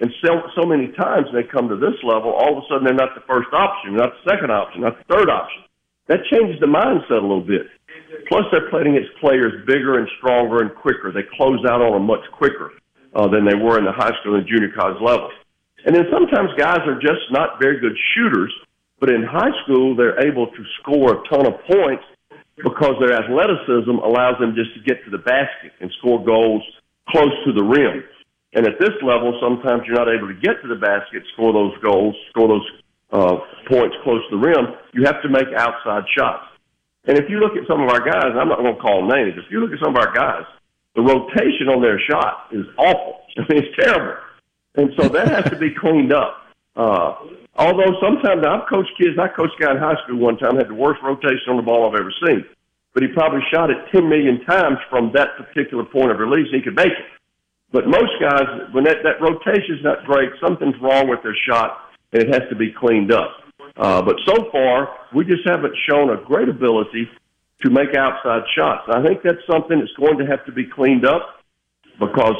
And 0.00 0.10
so, 0.24 0.42
so 0.56 0.66
many 0.66 0.88
times 0.92 1.26
they 1.32 1.42
come 1.42 1.68
to 1.68 1.76
this 1.76 1.94
level, 2.02 2.32
all 2.32 2.58
of 2.58 2.64
a 2.64 2.66
sudden 2.68 2.84
they're 2.84 2.94
not 2.94 3.14
the 3.14 3.26
first 3.28 3.48
option, 3.52 3.94
not 3.96 4.10
the 4.18 4.30
second 4.30 4.50
option, 4.50 4.80
not 4.82 4.98
the 4.98 5.14
third 5.14 5.30
option. 5.30 5.62
That 6.08 6.24
changes 6.32 6.58
the 6.60 6.66
mindset 6.66 7.20
a 7.20 7.26
little 7.26 7.44
bit. 7.44 7.68
Plus, 8.28 8.44
they're 8.50 8.68
playing 8.70 8.96
against 8.96 9.12
players 9.20 9.52
bigger 9.66 9.98
and 9.98 10.08
stronger 10.18 10.64
and 10.64 10.74
quicker. 10.74 11.12
They 11.12 11.28
close 11.36 11.60
out 11.68 11.80
on 11.80 11.92
them 11.92 12.06
much 12.06 12.24
quicker 12.32 12.72
uh, 13.14 13.28
than 13.28 13.44
they 13.44 13.54
were 13.54 13.78
in 13.78 13.84
the 13.84 13.92
high 13.92 14.12
school 14.20 14.36
and 14.36 14.48
junior 14.48 14.72
college 14.72 15.00
levels. 15.00 15.32
And 15.84 15.94
then 15.94 16.04
sometimes 16.10 16.50
guys 16.58 16.80
are 16.88 16.98
just 17.00 17.28
not 17.30 17.60
very 17.60 17.80
good 17.80 17.96
shooters, 18.14 18.52
but 19.00 19.10
in 19.10 19.22
high 19.22 19.52
school 19.64 19.94
they're 19.94 20.18
able 20.26 20.48
to 20.48 20.62
score 20.80 21.14
a 21.14 21.28
ton 21.28 21.46
of 21.46 21.60
points 21.70 22.04
because 22.56 22.98
their 22.98 23.14
athleticism 23.14 24.02
allows 24.02 24.34
them 24.40 24.56
just 24.56 24.74
to 24.74 24.80
get 24.82 25.04
to 25.04 25.10
the 25.10 25.22
basket 25.22 25.72
and 25.80 25.90
score 25.98 26.24
goals 26.24 26.62
close 27.08 27.32
to 27.46 27.52
the 27.52 27.62
rim. 27.62 28.02
And 28.54 28.66
at 28.66 28.80
this 28.80 28.96
level, 29.04 29.38
sometimes 29.40 29.82
you're 29.86 29.96
not 29.96 30.08
able 30.08 30.28
to 30.28 30.40
get 30.40 30.60
to 30.62 30.68
the 30.68 30.80
basket, 30.80 31.22
score 31.34 31.52
those 31.52 31.76
goals, 31.78 32.16
score 32.30 32.48
those 32.48 32.66
uh, 33.10 33.36
points 33.68 33.96
close 34.02 34.22
to 34.30 34.36
the 34.36 34.42
rim. 34.42 34.74
You 34.92 35.04
have 35.04 35.22
to 35.22 35.28
make 35.28 35.48
outside 35.56 36.04
shots. 36.16 36.44
And 37.04 37.16
if 37.18 37.30
you 37.30 37.40
look 37.40 37.56
at 37.56 37.66
some 37.66 37.80
of 37.80 37.88
our 37.88 38.00
guys, 38.00 38.36
I'm 38.36 38.48
not 38.48 38.58
going 38.58 38.74
to 38.74 38.80
call 38.80 39.08
names. 39.08 39.34
If 39.36 39.50
you 39.50 39.60
look 39.60 39.72
at 39.72 39.78
some 39.82 39.96
of 39.96 40.00
our 40.00 40.12
guys, 40.12 40.44
the 40.94 41.02
rotation 41.02 41.68
on 41.72 41.80
their 41.80 42.00
shot 42.10 42.48
is 42.52 42.66
awful. 42.76 43.20
I 43.38 43.40
mean, 43.48 43.64
it's 43.64 43.76
terrible. 43.80 44.20
And 44.76 44.92
so 44.98 45.08
that 45.08 45.28
has 45.28 45.44
to 45.50 45.56
be 45.56 45.74
cleaned 45.74 46.12
up. 46.12 46.36
Uh, 46.76 47.14
although 47.56 47.96
sometimes 48.00 48.44
I've 48.44 48.68
coached 48.68 48.92
kids, 48.98 49.18
I 49.18 49.28
coached 49.28 49.54
a 49.58 49.64
guy 49.64 49.70
in 49.72 49.78
high 49.78 49.96
school 50.04 50.18
one 50.18 50.36
time, 50.36 50.56
had 50.56 50.68
the 50.68 50.74
worst 50.74 51.00
rotation 51.02 51.48
on 51.48 51.56
the 51.56 51.62
ball 51.62 51.88
I've 51.88 51.98
ever 51.98 52.12
seen. 52.26 52.44
But 52.94 53.02
he 53.02 53.08
probably 53.08 53.40
shot 53.52 53.70
it 53.70 53.78
10 53.90 54.08
million 54.08 54.44
times 54.44 54.78
from 54.90 55.12
that 55.14 55.36
particular 55.36 55.84
point 55.84 56.10
of 56.10 56.18
release. 56.18 56.48
He 56.52 56.60
could 56.60 56.76
make 56.76 56.92
it. 56.92 57.08
But 57.70 57.86
most 57.86 58.12
guys, 58.20 58.72
when 58.72 58.84
that, 58.84 58.98
that 59.04 59.20
rotation 59.20 59.76
is 59.76 59.84
not 59.84 60.04
great, 60.04 60.30
something's 60.40 60.76
wrong 60.80 61.08
with 61.08 61.22
their 61.22 61.36
shot, 61.48 61.87
it 62.12 62.28
has 62.32 62.42
to 62.50 62.56
be 62.56 62.72
cleaned 62.72 63.12
up. 63.12 63.30
Uh, 63.76 64.02
but 64.02 64.16
so 64.26 64.50
far, 64.50 64.88
we 65.14 65.24
just 65.24 65.42
haven't 65.46 65.74
shown 65.88 66.10
a 66.10 66.16
great 66.24 66.48
ability 66.48 67.08
to 67.62 67.70
make 67.70 67.94
outside 67.96 68.42
shots. 68.56 68.88
I 68.88 69.04
think 69.04 69.22
that's 69.22 69.44
something 69.50 69.78
that's 69.78 69.92
going 69.98 70.18
to 70.18 70.26
have 70.26 70.44
to 70.46 70.52
be 70.52 70.64
cleaned 70.66 71.06
up 71.06 71.40
because 71.98 72.36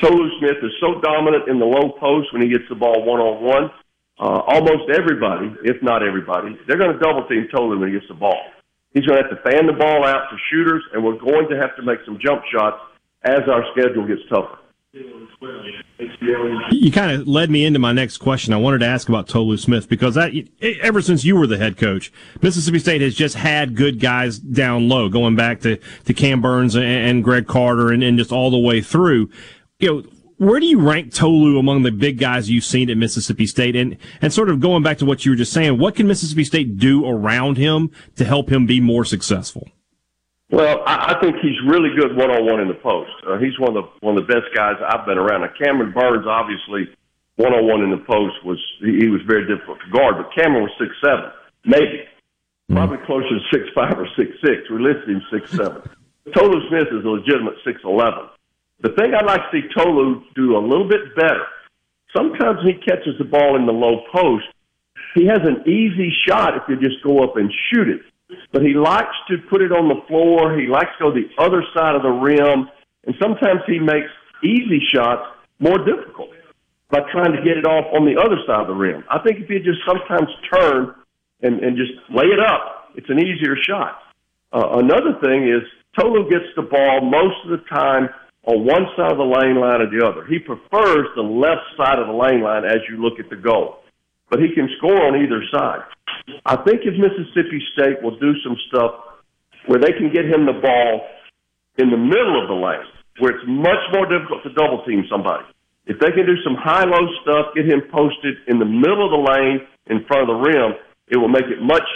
Tolu 0.00 0.28
Smith 0.40 0.58
is 0.62 0.72
so 0.80 1.00
dominant 1.00 1.48
in 1.48 1.58
the 1.58 1.64
low 1.64 1.92
post 2.00 2.32
when 2.32 2.42
he 2.42 2.48
gets 2.48 2.64
the 2.68 2.74
ball 2.74 3.04
one 3.04 3.20
on 3.20 3.42
one. 3.42 3.70
Almost 4.18 4.90
everybody, 4.94 5.54
if 5.64 5.82
not 5.82 6.02
everybody, 6.02 6.58
they're 6.66 6.78
going 6.78 6.92
to 6.92 6.98
double 6.98 7.26
team 7.28 7.46
Tolu 7.54 7.78
when 7.78 7.88
he 7.88 7.94
gets 7.94 8.08
the 8.08 8.14
ball. 8.14 8.40
He's 8.92 9.04
going 9.06 9.22
to 9.22 9.28
have 9.28 9.36
to 9.36 9.50
fan 9.50 9.66
the 9.66 9.72
ball 9.72 10.04
out 10.04 10.30
to 10.30 10.36
shooters, 10.50 10.82
and 10.92 11.04
we're 11.04 11.18
going 11.18 11.48
to 11.50 11.56
have 11.56 11.74
to 11.76 11.82
make 11.82 11.98
some 12.04 12.18
jump 12.24 12.42
shots 12.52 12.78
as 13.24 13.40
our 13.48 13.64
schedule 13.72 14.06
gets 14.06 14.22
tougher. 14.28 14.58
You 15.98 16.90
kind 16.90 17.12
of 17.12 17.28
led 17.28 17.50
me 17.50 17.64
into 17.64 17.78
my 17.78 17.92
next 17.92 18.18
question. 18.18 18.52
I 18.52 18.56
wanted 18.56 18.78
to 18.78 18.86
ask 18.86 19.08
about 19.08 19.28
Tolu 19.28 19.56
Smith 19.56 19.88
because 19.88 20.16
ever 20.16 21.00
since 21.00 21.24
you 21.24 21.36
were 21.36 21.46
the 21.46 21.56
head 21.56 21.76
coach, 21.76 22.12
Mississippi 22.42 22.80
State 22.80 23.00
has 23.00 23.14
just 23.14 23.36
had 23.36 23.76
good 23.76 24.00
guys 24.00 24.38
down 24.38 24.88
low, 24.88 25.08
going 25.08 25.36
back 25.36 25.60
to, 25.60 25.78
to 26.04 26.14
Cam 26.14 26.40
Burns 26.40 26.74
and, 26.74 26.84
and 26.84 27.24
Greg 27.24 27.46
Carter 27.46 27.92
and, 27.92 28.02
and 28.02 28.18
just 28.18 28.32
all 28.32 28.50
the 28.50 28.58
way 28.58 28.80
through. 28.80 29.30
You 29.78 29.88
know, 29.88 30.10
where 30.38 30.58
do 30.58 30.66
you 30.66 30.80
rank 30.80 31.14
Tolu 31.14 31.58
among 31.58 31.82
the 31.82 31.92
big 31.92 32.18
guys 32.18 32.50
you've 32.50 32.64
seen 32.64 32.90
at 32.90 32.96
Mississippi 32.96 33.46
State? 33.46 33.76
And, 33.76 33.96
and 34.20 34.32
sort 34.32 34.50
of 34.50 34.60
going 34.60 34.82
back 34.82 34.98
to 34.98 35.06
what 35.06 35.24
you 35.24 35.30
were 35.30 35.36
just 35.36 35.52
saying, 35.52 35.78
what 35.78 35.94
can 35.94 36.08
Mississippi 36.08 36.44
State 36.44 36.76
do 36.76 37.06
around 37.06 37.56
him 37.56 37.90
to 38.16 38.24
help 38.24 38.50
him 38.50 38.66
be 38.66 38.80
more 38.80 39.04
successful? 39.04 39.68
Well, 40.54 40.86
I, 40.86 41.18
I 41.18 41.20
think 41.20 41.42
he's 41.42 41.58
really 41.66 41.90
good 41.98 42.14
one 42.14 42.30
on 42.30 42.46
one 42.46 42.62
in 42.62 42.70
the 42.70 42.78
post. 42.78 43.10
Uh, 43.26 43.42
he's 43.42 43.58
one 43.58 43.74
of 43.74 43.82
the 43.82 43.90
one 44.06 44.14
of 44.14 44.22
the 44.22 44.30
best 44.30 44.54
guys 44.54 44.78
I've 44.86 45.02
been 45.02 45.18
around. 45.18 45.42
Now, 45.42 45.50
Cameron 45.58 45.90
Burns, 45.90 46.30
obviously, 46.30 46.94
one 47.34 47.50
on 47.50 47.66
one 47.66 47.82
in 47.82 47.90
the 47.90 48.06
post 48.06 48.38
was 48.46 48.62
he, 48.78 49.02
he 49.02 49.08
was 49.10 49.18
very 49.26 49.50
difficult 49.50 49.82
to 49.82 49.90
guard, 49.90 50.14
but 50.14 50.30
Cameron 50.30 50.62
was 50.62 50.74
six 50.78 50.94
seven, 51.02 51.34
maybe, 51.66 52.06
mm-hmm. 52.06 52.78
probably 52.78 53.02
closer 53.02 53.34
to 53.34 53.42
six 53.50 53.66
five 53.74 53.98
or 53.98 54.06
six 54.14 54.30
six. 54.46 54.70
We 54.70 54.78
listed 54.78 55.10
him 55.10 55.26
six 55.26 55.50
seven. 55.50 55.82
Tolu 56.30 56.62
Smith 56.70 56.86
is 56.86 57.02
a 57.02 57.10
legitimate 57.10 57.58
six 57.66 57.82
eleven. 57.82 58.30
The 58.78 58.94
thing 58.94 59.10
I'd 59.10 59.26
like 59.26 59.50
to 59.50 59.50
see 59.50 59.66
Tolu 59.74 60.22
do 60.38 60.54
a 60.54 60.62
little 60.62 60.86
bit 60.86 61.18
better. 61.18 61.50
Sometimes 62.14 62.62
he 62.62 62.78
catches 62.78 63.18
the 63.18 63.26
ball 63.26 63.58
in 63.58 63.66
the 63.66 63.74
low 63.74 64.06
post. 64.14 64.46
He 65.18 65.26
has 65.26 65.42
an 65.42 65.66
easy 65.66 66.14
shot 66.30 66.54
if 66.54 66.62
you 66.70 66.78
just 66.78 67.02
go 67.02 67.26
up 67.26 67.34
and 67.34 67.50
shoot 67.74 67.90
it 67.90 68.06
but 68.52 68.62
he 68.62 68.74
likes 68.74 69.14
to 69.28 69.36
put 69.50 69.62
it 69.62 69.72
on 69.72 69.88
the 69.88 70.00
floor. 70.08 70.58
He 70.58 70.66
likes 70.66 70.90
to 70.98 71.10
go 71.10 71.12
the 71.12 71.28
other 71.38 71.62
side 71.76 71.94
of 71.94 72.02
the 72.02 72.10
rim, 72.10 72.68
and 73.06 73.14
sometimes 73.20 73.60
he 73.66 73.78
makes 73.78 74.10
easy 74.42 74.80
shots 74.92 75.22
more 75.58 75.78
difficult 75.78 76.30
by 76.90 77.00
trying 77.10 77.32
to 77.32 77.42
get 77.42 77.56
it 77.56 77.66
off 77.66 77.86
on 77.94 78.04
the 78.06 78.20
other 78.20 78.36
side 78.46 78.60
of 78.60 78.68
the 78.68 78.74
rim. 78.74 79.04
I 79.10 79.18
think 79.20 79.40
if 79.40 79.50
you 79.50 79.58
just 79.58 79.80
sometimes 79.86 80.28
turn 80.52 80.94
and, 81.42 81.60
and 81.60 81.76
just 81.76 81.92
lay 82.10 82.26
it 82.26 82.40
up, 82.40 82.92
it's 82.94 83.08
an 83.10 83.18
easier 83.18 83.56
shot. 83.68 83.98
Uh, 84.52 84.78
another 84.78 85.18
thing 85.22 85.48
is 85.48 85.62
Tolu 85.98 86.30
gets 86.30 86.46
the 86.56 86.62
ball 86.62 87.00
most 87.02 87.36
of 87.44 87.50
the 87.50 87.64
time 87.74 88.08
on 88.46 88.64
one 88.64 88.86
side 88.96 89.10
of 89.10 89.18
the 89.18 89.24
lane 89.24 89.56
line 89.56 89.80
or 89.80 89.90
the 89.90 90.04
other. 90.06 90.26
He 90.26 90.38
prefers 90.38 91.08
the 91.16 91.22
left 91.22 91.64
side 91.76 91.98
of 91.98 92.06
the 92.06 92.12
lane 92.12 92.42
line 92.42 92.64
as 92.64 92.78
you 92.88 93.00
look 93.02 93.18
at 93.18 93.30
the 93.30 93.36
goal, 93.36 93.83
but 94.34 94.42
he 94.42 94.50
can 94.50 94.66
score 94.78 94.98
on 95.06 95.14
either 95.14 95.38
side. 95.54 95.86
I 96.42 96.58
think 96.66 96.82
if 96.82 96.98
Mississippi 96.98 97.62
State 97.70 98.02
will 98.02 98.18
do 98.18 98.34
some 98.42 98.58
stuff 98.66 99.22
where 99.70 99.78
they 99.78 99.94
can 99.94 100.10
get 100.10 100.26
him 100.26 100.42
the 100.42 100.58
ball 100.58 101.06
in 101.78 101.86
the 101.86 101.96
middle 101.96 102.42
of 102.42 102.50
the 102.50 102.58
lane, 102.58 102.82
where 103.22 103.30
it's 103.30 103.46
much 103.46 103.78
more 103.94 104.10
difficult 104.10 104.42
to 104.42 104.50
double 104.58 104.82
team 104.90 105.06
somebody. 105.06 105.46
If 105.86 106.02
they 106.02 106.10
can 106.10 106.26
do 106.26 106.34
some 106.42 106.58
high 106.58 106.82
low 106.82 107.06
stuff, 107.22 107.54
get 107.54 107.70
him 107.70 107.86
posted 107.94 108.34
in 108.50 108.58
the 108.58 108.66
middle 108.66 109.06
of 109.06 109.14
the 109.14 109.22
lane 109.22 109.62
in 109.86 110.02
front 110.10 110.26
of 110.26 110.34
the 110.34 110.50
rim, 110.50 110.74
it 111.06 111.16
will 111.16 111.30
make 111.30 111.46
it 111.46 111.62
much 111.62 111.86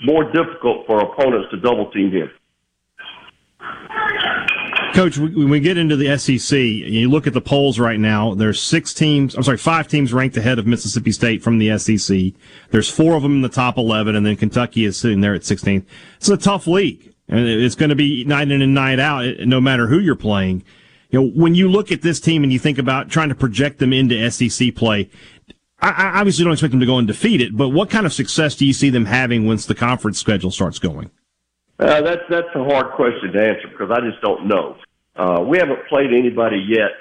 more 0.00 0.24
difficult 0.32 0.88
for 0.88 0.96
opponents 0.96 1.52
to 1.52 1.60
double 1.60 1.92
team 1.92 2.08
him. 2.08 2.32
Coach, 4.92 5.16
when 5.16 5.48
we 5.48 5.58
get 5.58 5.78
into 5.78 5.96
the 5.96 6.18
SEC, 6.18 6.58
you 6.58 7.10
look 7.10 7.26
at 7.26 7.32
the 7.32 7.40
polls 7.40 7.78
right 7.78 7.98
now. 7.98 8.34
There's 8.34 8.60
six 8.60 8.92
teams. 8.92 9.34
I'm 9.34 9.42
sorry, 9.42 9.56
five 9.56 9.88
teams 9.88 10.12
ranked 10.12 10.36
ahead 10.36 10.58
of 10.58 10.66
Mississippi 10.66 11.12
State 11.12 11.42
from 11.42 11.56
the 11.56 11.78
SEC. 11.78 12.34
There's 12.70 12.90
four 12.90 13.14
of 13.14 13.22
them 13.22 13.36
in 13.36 13.40
the 13.40 13.48
top 13.48 13.78
11, 13.78 14.14
and 14.14 14.26
then 14.26 14.36
Kentucky 14.36 14.84
is 14.84 14.98
sitting 14.98 15.22
there 15.22 15.34
at 15.34 15.44
16. 15.44 15.86
It's 16.18 16.28
a 16.28 16.36
tough 16.36 16.66
league, 16.66 17.14
and 17.26 17.40
it's 17.46 17.74
going 17.74 17.88
to 17.88 17.96
be 17.96 18.24
night 18.24 18.50
in 18.50 18.60
and 18.60 18.74
night 18.74 18.98
out, 18.98 19.24
eh, 19.24 19.44
no 19.46 19.62
matter 19.62 19.86
who 19.86 19.98
you're 19.98 20.14
playing. 20.14 20.62
You 21.08 21.22
know, 21.22 21.30
when 21.30 21.54
you 21.54 21.70
look 21.70 21.90
at 21.90 22.02
this 22.02 22.20
team 22.20 22.42
and 22.42 22.52
you 22.52 22.58
think 22.58 22.76
about 22.76 23.08
trying 23.08 23.30
to 23.30 23.34
project 23.34 23.78
them 23.78 23.94
into 23.94 24.30
SEC 24.30 24.74
play, 24.74 25.08
I, 25.80 25.88
I 25.88 26.18
obviously 26.18 26.44
don't 26.44 26.52
expect 26.52 26.72
them 26.72 26.80
to 26.80 26.86
go 26.86 26.98
undefeated, 26.98 27.56
but 27.56 27.70
what 27.70 27.88
kind 27.88 28.04
of 28.04 28.12
success 28.12 28.56
do 28.56 28.66
you 28.66 28.74
see 28.74 28.90
them 28.90 29.06
having 29.06 29.46
once 29.46 29.64
the 29.64 29.74
conference 29.74 30.18
schedule 30.18 30.50
starts 30.50 30.78
going? 30.78 31.10
Uh, 31.82 32.00
that's 32.02 32.22
that's 32.30 32.54
a 32.54 32.62
hard 32.62 32.94
question 32.94 33.32
to 33.32 33.42
answer 33.42 33.66
because 33.66 33.90
I 33.90 33.98
just 34.06 34.22
don't 34.22 34.46
know. 34.46 34.76
Uh, 35.16 35.42
we 35.42 35.58
haven't 35.58 35.82
played 35.88 36.14
anybody 36.14 36.62
yet 36.62 36.94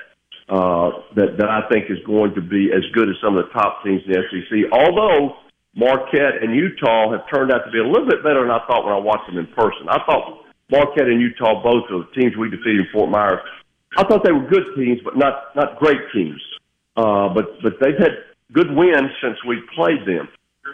uh, 0.50 1.06
that 1.16 1.38
that 1.38 1.50
I 1.50 1.70
think 1.70 1.86
is 1.90 2.02
going 2.06 2.34
to 2.34 2.42
be 2.42 2.74
as 2.74 2.82
good 2.94 3.08
as 3.08 3.16
some 3.22 3.38
of 3.38 3.46
the 3.46 3.52
top 3.54 3.84
teams 3.84 4.02
in 4.08 4.12
the 4.12 4.26
SEC. 4.26 4.74
Although 4.74 5.38
Marquette 5.76 6.42
and 6.42 6.56
Utah 6.56 7.12
have 7.14 7.30
turned 7.30 7.52
out 7.52 7.62
to 7.64 7.72
be 7.72 7.78
a 7.78 7.86
little 7.86 8.10
bit 8.10 8.24
better 8.24 8.42
than 8.42 8.50
I 8.50 8.66
thought 8.66 8.84
when 8.84 8.94
I 8.94 8.98
watched 8.98 9.30
them 9.30 9.38
in 9.38 9.48
person. 9.54 9.86
I 9.88 10.02
thought 10.04 10.50
Marquette 10.72 11.08
and 11.08 11.22
Utah, 11.22 11.62
both 11.62 11.86
of 11.92 12.08
the 12.08 12.20
teams 12.20 12.36
we 12.36 12.50
defeated 12.50 12.82
in 12.82 12.88
Fort 12.92 13.12
Myers, 13.12 13.40
I 13.98 14.04
thought 14.04 14.26
they 14.26 14.32
were 14.32 14.50
good 14.50 14.66
teams, 14.76 15.00
but 15.04 15.16
not 15.16 15.56
not 15.56 15.78
great 15.78 16.02
teams. 16.12 16.42
Uh, 16.98 17.30
but 17.30 17.62
but 17.62 17.78
they've 17.80 18.02
had 18.02 18.26
good 18.52 18.74
wins 18.74 19.14
since 19.22 19.38
we 19.46 19.62
played 19.76 20.10
them. 20.10 20.28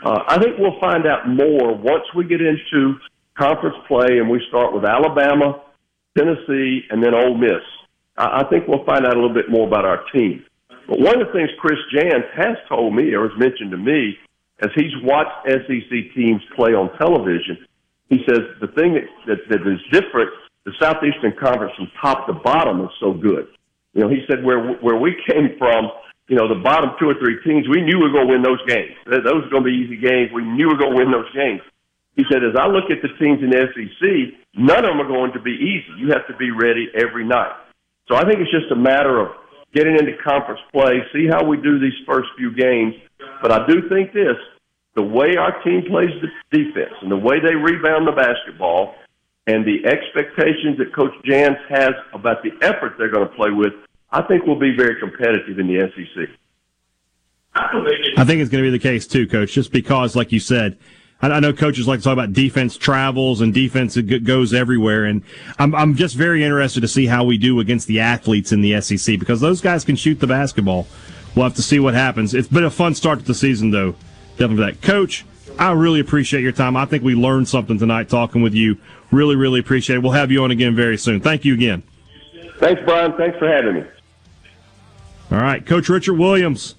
Uh, 0.03 0.23
I 0.27 0.39
think 0.39 0.57
we'll 0.57 0.79
find 0.79 1.05
out 1.05 1.27
more 1.27 1.75
once 1.75 2.07
we 2.15 2.23
get 2.23 2.41
into 2.41 2.95
conference 3.37 3.75
play 3.87 4.19
and 4.19 4.29
we 4.29 4.41
start 4.49 4.73
with 4.73 4.85
Alabama, 4.85 5.61
Tennessee, 6.17 6.81
and 6.89 7.03
then 7.03 7.13
Ole 7.13 7.37
Miss. 7.37 7.63
I, 8.17 8.41
I 8.41 8.49
think 8.49 8.67
we'll 8.67 8.85
find 8.85 9.05
out 9.05 9.13
a 9.15 9.19
little 9.19 9.33
bit 9.33 9.49
more 9.49 9.67
about 9.67 9.85
our 9.85 10.03
team. 10.13 10.43
But 10.87 10.99
one 10.99 11.21
of 11.21 11.27
the 11.27 11.33
things 11.33 11.49
Chris 11.59 11.79
Jans 11.93 12.25
has 12.35 12.57
told 12.69 12.95
me 12.95 13.13
or 13.13 13.29
has 13.29 13.37
mentioned 13.37 13.71
to 13.71 13.77
me 13.77 14.17
as 14.61 14.69
he's 14.75 14.93
watched 15.03 15.47
SEC 15.47 15.91
teams 16.15 16.41
play 16.55 16.71
on 16.71 16.89
television, 16.97 17.65
he 18.09 18.23
says 18.27 18.39
the 18.61 18.71
thing 18.73 18.95
that, 18.95 19.05
that, 19.27 19.39
that 19.49 19.61
is 19.67 19.79
different, 19.91 20.31
the 20.65 20.71
Southeastern 20.79 21.33
Conference 21.39 21.73
from 21.75 21.91
top 22.01 22.25
to 22.27 22.33
bottom 22.33 22.81
is 22.81 22.89
so 22.99 23.13
good. 23.13 23.47
You 23.93 24.03
know, 24.03 24.09
he 24.09 24.21
said 24.29 24.43
where 24.43 24.73
where 24.77 24.97
we 24.97 25.15
came 25.27 25.57
from, 25.57 25.89
you 26.27 26.35
know, 26.35 26.47
the 26.47 26.61
bottom 26.61 26.91
two 26.99 27.09
or 27.09 27.15
three 27.15 27.41
teams, 27.43 27.67
we 27.67 27.81
knew 27.81 27.97
we 27.97 28.09
were 28.09 28.13
going 28.13 28.27
to 28.27 28.33
win 28.33 28.41
those 28.41 28.63
games. 28.67 28.93
Those 29.05 29.43
were 29.43 29.49
going 29.49 29.63
to 29.63 29.69
be 29.71 29.77
easy 29.77 29.97
games. 29.97 30.29
We 30.33 30.43
knew 30.43 30.67
we 30.67 30.73
were 30.73 30.79
going 30.79 30.91
to 30.91 30.97
win 30.97 31.11
those 31.11 31.31
games. 31.33 31.61
He 32.17 32.25
said, 32.31 32.43
as 32.43 32.57
I 32.57 32.65
look 32.65 32.89
at 32.89 33.01
the 33.05 33.13
teams 33.21 33.43
in 33.45 33.51
the 33.51 33.69
SEC, 33.71 34.33
none 34.57 34.83
of 34.83 34.89
them 34.89 34.99
are 34.99 35.07
going 35.07 35.31
to 35.33 35.39
be 35.39 35.53
easy. 35.53 36.01
You 36.01 36.09
have 36.09 36.25
to 36.27 36.35
be 36.35 36.49
ready 36.49 36.89
every 36.97 37.23
night. 37.23 37.53
So 38.07 38.15
I 38.15 38.25
think 38.25 38.39
it's 38.41 38.51
just 38.51 38.71
a 38.71 38.75
matter 38.75 39.21
of 39.21 39.37
getting 39.73 39.93
into 39.93 40.17
conference 40.25 40.59
play, 40.73 41.05
see 41.13 41.27
how 41.29 41.45
we 41.45 41.57
do 41.57 41.79
these 41.79 41.93
first 42.07 42.29
few 42.35 42.51
games. 42.51 42.95
But 43.41 43.51
I 43.51 43.67
do 43.67 43.87
think 43.87 44.13
this, 44.13 44.35
the 44.95 45.03
way 45.03 45.37
our 45.37 45.61
team 45.61 45.83
plays 45.87 46.09
the 46.19 46.29
defense 46.49 46.95
and 47.03 47.11
the 47.11 47.17
way 47.17 47.39
they 47.39 47.53
rebound 47.53 48.07
the 48.07 48.13
basketball 48.13 48.95
and 49.45 49.63
the 49.63 49.85
expectations 49.85 50.79
that 50.79 50.95
Coach 50.95 51.13
Jans 51.23 51.57
has 51.69 51.91
about 52.13 52.41
the 52.41 52.49
effort 52.65 52.93
they're 52.97 53.11
going 53.11 53.27
to 53.27 53.35
play 53.35 53.51
with, 53.51 53.73
I 54.11 54.23
think 54.23 54.47
we'll 54.47 54.59
be 54.59 54.75
very 54.75 54.99
competitive 54.99 55.59
in 55.59 55.67
the 55.67 55.87
SEC. 55.93 56.29
I 57.53 58.23
think 58.25 58.41
it's 58.41 58.49
going 58.49 58.63
to 58.63 58.67
be 58.67 58.71
the 58.71 58.79
case 58.79 59.05
too, 59.05 59.27
Coach, 59.27 59.53
just 59.53 59.71
because, 59.71 60.15
like 60.15 60.31
you 60.31 60.39
said, 60.39 60.77
I 61.19 61.39
know 61.39 61.51
coaches 61.51 61.87
like 61.87 61.99
to 61.99 62.03
talk 62.03 62.13
about 62.13 62.33
defense 62.33 62.77
travels 62.77 63.41
and 63.41 63.51
defense 63.53 63.97
goes 63.97 64.53
everywhere, 64.53 65.05
and 65.05 65.23
I'm 65.57 65.73
I'm 65.73 65.95
just 65.95 66.15
very 66.15 66.43
interested 66.43 66.81
to 66.81 66.87
see 66.87 67.07
how 67.07 67.23
we 67.23 67.37
do 67.37 67.59
against 67.59 67.87
the 67.87 67.99
athletes 67.99 68.51
in 68.51 68.61
the 68.61 68.79
SEC 68.81 69.17
because 69.17 69.41
those 69.41 69.59
guys 69.59 69.83
can 69.83 69.95
shoot 69.95 70.19
the 70.19 70.27
basketball. 70.27 70.87
We'll 71.35 71.45
have 71.45 71.55
to 71.55 71.63
see 71.63 71.79
what 71.79 71.95
happens. 71.95 72.33
It's 72.33 72.47
been 72.47 72.63
a 72.63 72.69
fun 72.69 72.93
start 72.93 73.19
to 73.19 73.25
the 73.25 73.33
season, 73.33 73.71
though. 73.71 73.95
Definitely 74.37 74.65
that, 74.65 74.81
Coach. 74.81 75.25
I 75.57 75.71
really 75.71 75.99
appreciate 75.99 76.41
your 76.41 76.51
time. 76.51 76.77
I 76.77 76.85
think 76.85 77.03
we 77.03 77.15
learned 77.15 77.47
something 77.47 77.79
tonight 77.79 78.09
talking 78.09 78.43
with 78.43 78.53
you. 78.53 78.77
Really, 79.11 79.35
really 79.35 79.59
appreciate 79.59 79.95
it. 79.95 79.99
We'll 80.03 80.11
have 80.11 80.31
you 80.31 80.43
on 80.43 80.51
again 80.51 80.75
very 80.75 80.97
soon. 80.97 81.19
Thank 81.19 81.45
you 81.45 81.55
again. 81.55 81.81
Thanks, 82.59 82.81
Brian. 82.85 83.13
Thanks 83.13 83.37
for 83.39 83.47
having 83.47 83.75
me. 83.75 83.83
All 85.31 85.39
right, 85.39 85.65
Coach 85.65 85.89
Richard 85.89 86.15
Williams. 86.15 86.75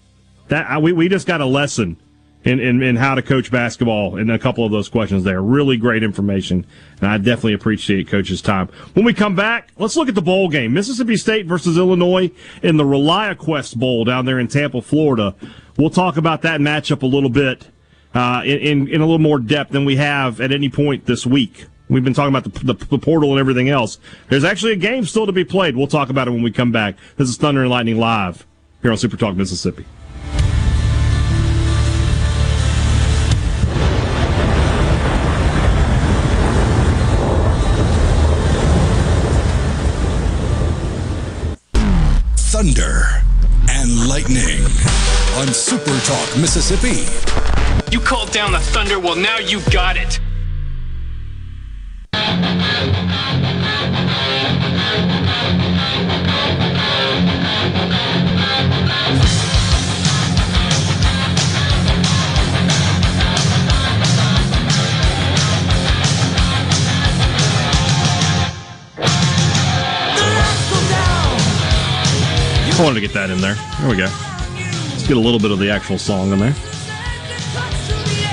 That 0.46 0.81
we 0.81 0.92
we 0.92 1.09
just 1.09 1.27
got 1.27 1.40
a 1.40 1.46
lesson 1.46 1.98
in, 2.44 2.61
in, 2.61 2.83
in 2.83 2.96
how 2.96 3.14
to 3.14 3.22
coach 3.22 3.51
basketball 3.51 4.16
and 4.16 4.31
a 4.31 4.38
couple 4.38 4.64
of 4.64 4.70
those 4.70 4.88
questions 4.88 5.24
there. 5.24 5.42
Really 5.42 5.77
great 5.77 6.03
information, 6.03 6.66
and 7.01 7.11
I 7.11 7.18
definitely 7.18 7.55
appreciate 7.55 8.09
Coach's 8.09 8.40
time. 8.40 8.68
When 8.94 9.05
we 9.05 9.12
come 9.12 9.35
back, 9.35 9.70
let's 9.77 9.96
look 9.96 10.09
at 10.09 10.14
the 10.14 10.22
bowl 10.22 10.48
game. 10.48 10.72
Mississippi 10.72 11.16
State 11.16 11.46
versus 11.46 11.77
Illinois 11.77 12.31
in 12.62 12.77
the 12.77 12.85
ReliaQuest 12.85 13.77
Bowl 13.77 14.05
down 14.05 14.24
there 14.24 14.38
in 14.38 14.48
Tampa, 14.48 14.81
Florida. 14.81 15.35
We'll 15.77 15.90
talk 15.90 16.16
about 16.16 16.42
that 16.42 16.61
matchup 16.61 17.03
a 17.03 17.07
little 17.07 17.31
bit 17.31 17.68
uh, 18.14 18.42
in, 18.44 18.88
in 18.88 19.01
a 19.01 19.05
little 19.05 19.18
more 19.18 19.38
depth 19.38 19.72
than 19.72 19.85
we 19.85 19.96
have 19.96 20.40
at 20.40 20.53
any 20.53 20.68
point 20.68 21.07
this 21.07 21.27
week. 21.27 21.66
We've 21.88 22.05
been 22.05 22.14
talking 22.14 22.35
about 22.35 22.53
the, 22.53 22.72
the, 22.72 22.87
the, 22.87 22.98
portal 22.98 23.31
and 23.31 23.40
everything 23.40 23.70
else. 23.70 23.98
There's 24.29 24.44
actually 24.44 24.72
a 24.72 24.77
game 24.77 25.07
still 25.07 25.24
to 25.24 25.33
be 25.33 25.44
played. 25.44 25.74
We'll 25.74 25.87
talk 25.87 26.11
about 26.11 26.29
it 26.29 26.33
when 26.33 26.42
we 26.42 26.51
come 26.51 26.70
back. 26.70 26.96
This 27.16 27.29
is 27.31 27.38
Thunder 27.38 27.62
and 27.62 27.70
Lightning 27.70 27.96
Live 27.96 28.46
here 28.83 28.90
on 28.90 28.98
Super 28.98 29.16
Talk 29.16 29.37
Mississippi. 29.37 29.87
Thunder 42.59 43.23
and 43.71 44.09
Lightning 44.09 44.64
on 45.37 45.47
Super 45.55 45.97
Talk 46.01 46.37
Mississippi. 46.40 47.07
You 47.92 48.01
called 48.01 48.33
down 48.33 48.51
the 48.51 48.59
thunder, 48.59 48.99
well, 48.99 49.14
now 49.14 49.38
you 49.38 49.61
got 49.71 49.97
it. 49.97 50.18
I 72.78 72.82
wanted 72.82 72.94
to 72.94 73.00
get 73.00 73.12
that 73.14 73.28
in 73.28 73.40
there. 73.40 73.56
There 73.80 73.90
we 73.90 73.96
go. 73.96 74.04
Let's 74.04 75.08
get 75.08 75.16
a 75.16 75.20
little 75.20 75.40
bit 75.40 75.50
of 75.50 75.58
the 75.58 75.68
actual 75.68 75.98
song 75.98 76.30
in 76.30 76.38
there. 76.38 76.52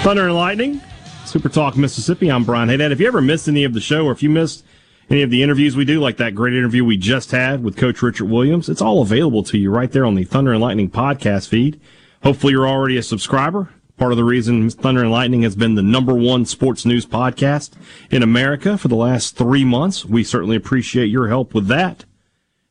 Thunder 0.03 0.27
and 0.27 0.35
Lightning, 0.35 0.81
Super 1.25 1.49
Talk 1.49 1.75
Mississippi. 1.75 2.29
I'm 2.31 2.43
Brian 2.43 2.69
Haydad. 2.69 2.91
If 2.91 2.99
you 2.99 3.07
ever 3.07 3.21
missed 3.21 3.47
any 3.47 3.63
of 3.63 3.73
the 3.73 3.81
show 3.81 4.05
or 4.05 4.11
if 4.11 4.21
you 4.21 4.29
missed 4.29 4.63
any 5.09 5.23
of 5.23 5.31
the 5.31 5.41
interviews 5.41 5.75
we 5.75 5.83
do, 5.83 5.99
like 5.99 6.17
that 6.17 6.35
great 6.35 6.53
interview 6.53 6.85
we 6.85 6.95
just 6.95 7.31
had 7.31 7.63
with 7.63 7.75
Coach 7.75 8.03
Richard 8.03 8.29
Williams, 8.29 8.69
it's 8.69 8.83
all 8.83 9.01
available 9.01 9.41
to 9.41 9.57
you 9.57 9.71
right 9.71 9.91
there 9.91 10.05
on 10.05 10.13
the 10.13 10.25
Thunder 10.25 10.53
and 10.53 10.61
Lightning 10.61 10.91
podcast 10.91 11.47
feed. 11.47 11.81
Hopefully 12.21 12.53
you're 12.53 12.67
already 12.67 12.97
a 12.97 13.03
subscriber. 13.03 13.69
Part 13.97 14.11
of 14.11 14.17
the 14.17 14.23
reason 14.23 14.69
Thunder 14.69 15.01
and 15.01 15.11
Lightning 15.11 15.41
has 15.41 15.55
been 15.55 15.73
the 15.73 15.81
number 15.81 16.13
one 16.13 16.45
sports 16.45 16.85
news 16.85 17.07
podcast 17.07 17.71
in 18.11 18.21
America 18.21 18.77
for 18.77 18.89
the 18.89 18.95
last 18.95 19.37
three 19.37 19.65
months. 19.65 20.05
We 20.05 20.23
certainly 20.23 20.55
appreciate 20.55 21.07
your 21.07 21.29
help 21.29 21.55
with 21.55 21.65
that 21.69 22.05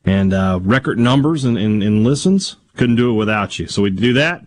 and 0.05 0.33
uh, 0.35 0.61
record 0.63 0.99
numbers 0.99 1.45
and, 1.45 1.57
and, 1.57 1.83
and, 1.83 2.05
listens. 2.05 2.57
Couldn't 2.77 2.97
do 2.97 3.11
it 3.11 3.15
without 3.15 3.59
you. 3.59 3.67
So 3.69 3.83
we 3.83 3.91
do 3.91 4.13
that. 4.15 4.45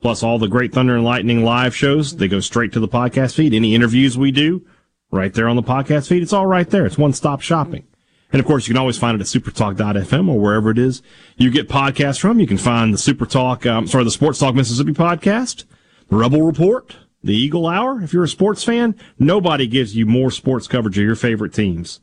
Plus 0.00 0.22
all 0.22 0.38
the 0.38 0.48
great 0.48 0.72
Thunder 0.72 0.94
and 0.94 1.04
Lightning 1.04 1.44
live 1.44 1.74
shows. 1.74 2.16
They 2.16 2.28
go 2.28 2.40
straight 2.40 2.72
to 2.72 2.80
the 2.80 2.88
podcast 2.88 3.34
feed. 3.34 3.52
Any 3.52 3.74
interviews 3.74 4.16
we 4.16 4.30
do, 4.30 4.66
right 5.10 5.32
there 5.32 5.48
on 5.48 5.56
the 5.56 5.62
podcast 5.62 6.08
feed. 6.08 6.22
It's 6.22 6.32
all 6.32 6.46
right 6.46 6.68
there. 6.68 6.86
It's 6.86 6.96
one 6.96 7.12
stop 7.12 7.40
shopping. 7.40 7.86
And 8.32 8.38
of 8.38 8.46
course, 8.46 8.68
you 8.68 8.74
can 8.74 8.80
always 8.80 8.98
find 8.98 9.20
it 9.20 9.20
at 9.20 9.26
supertalk.fm 9.26 10.28
or 10.28 10.38
wherever 10.38 10.70
it 10.70 10.78
is 10.78 11.02
you 11.36 11.50
get 11.50 11.68
podcasts 11.68 12.20
from. 12.20 12.38
You 12.38 12.46
can 12.46 12.58
find 12.58 12.94
the 12.94 12.98
Super 12.98 13.26
Talk, 13.26 13.66
um, 13.66 13.88
sorry, 13.88 14.04
the 14.04 14.10
Sports 14.10 14.38
Talk 14.38 14.54
Mississippi 14.54 14.92
podcast, 14.92 15.64
the 16.08 16.16
Rebel 16.16 16.42
Report, 16.42 16.96
the 17.24 17.34
Eagle 17.34 17.66
Hour. 17.66 18.00
If 18.02 18.12
you're 18.12 18.24
a 18.24 18.28
sports 18.28 18.62
fan, 18.62 18.94
nobody 19.18 19.66
gives 19.66 19.96
you 19.96 20.06
more 20.06 20.30
sports 20.30 20.68
coverage 20.68 20.96
of 20.96 21.04
your 21.04 21.16
favorite 21.16 21.52
teams 21.52 22.00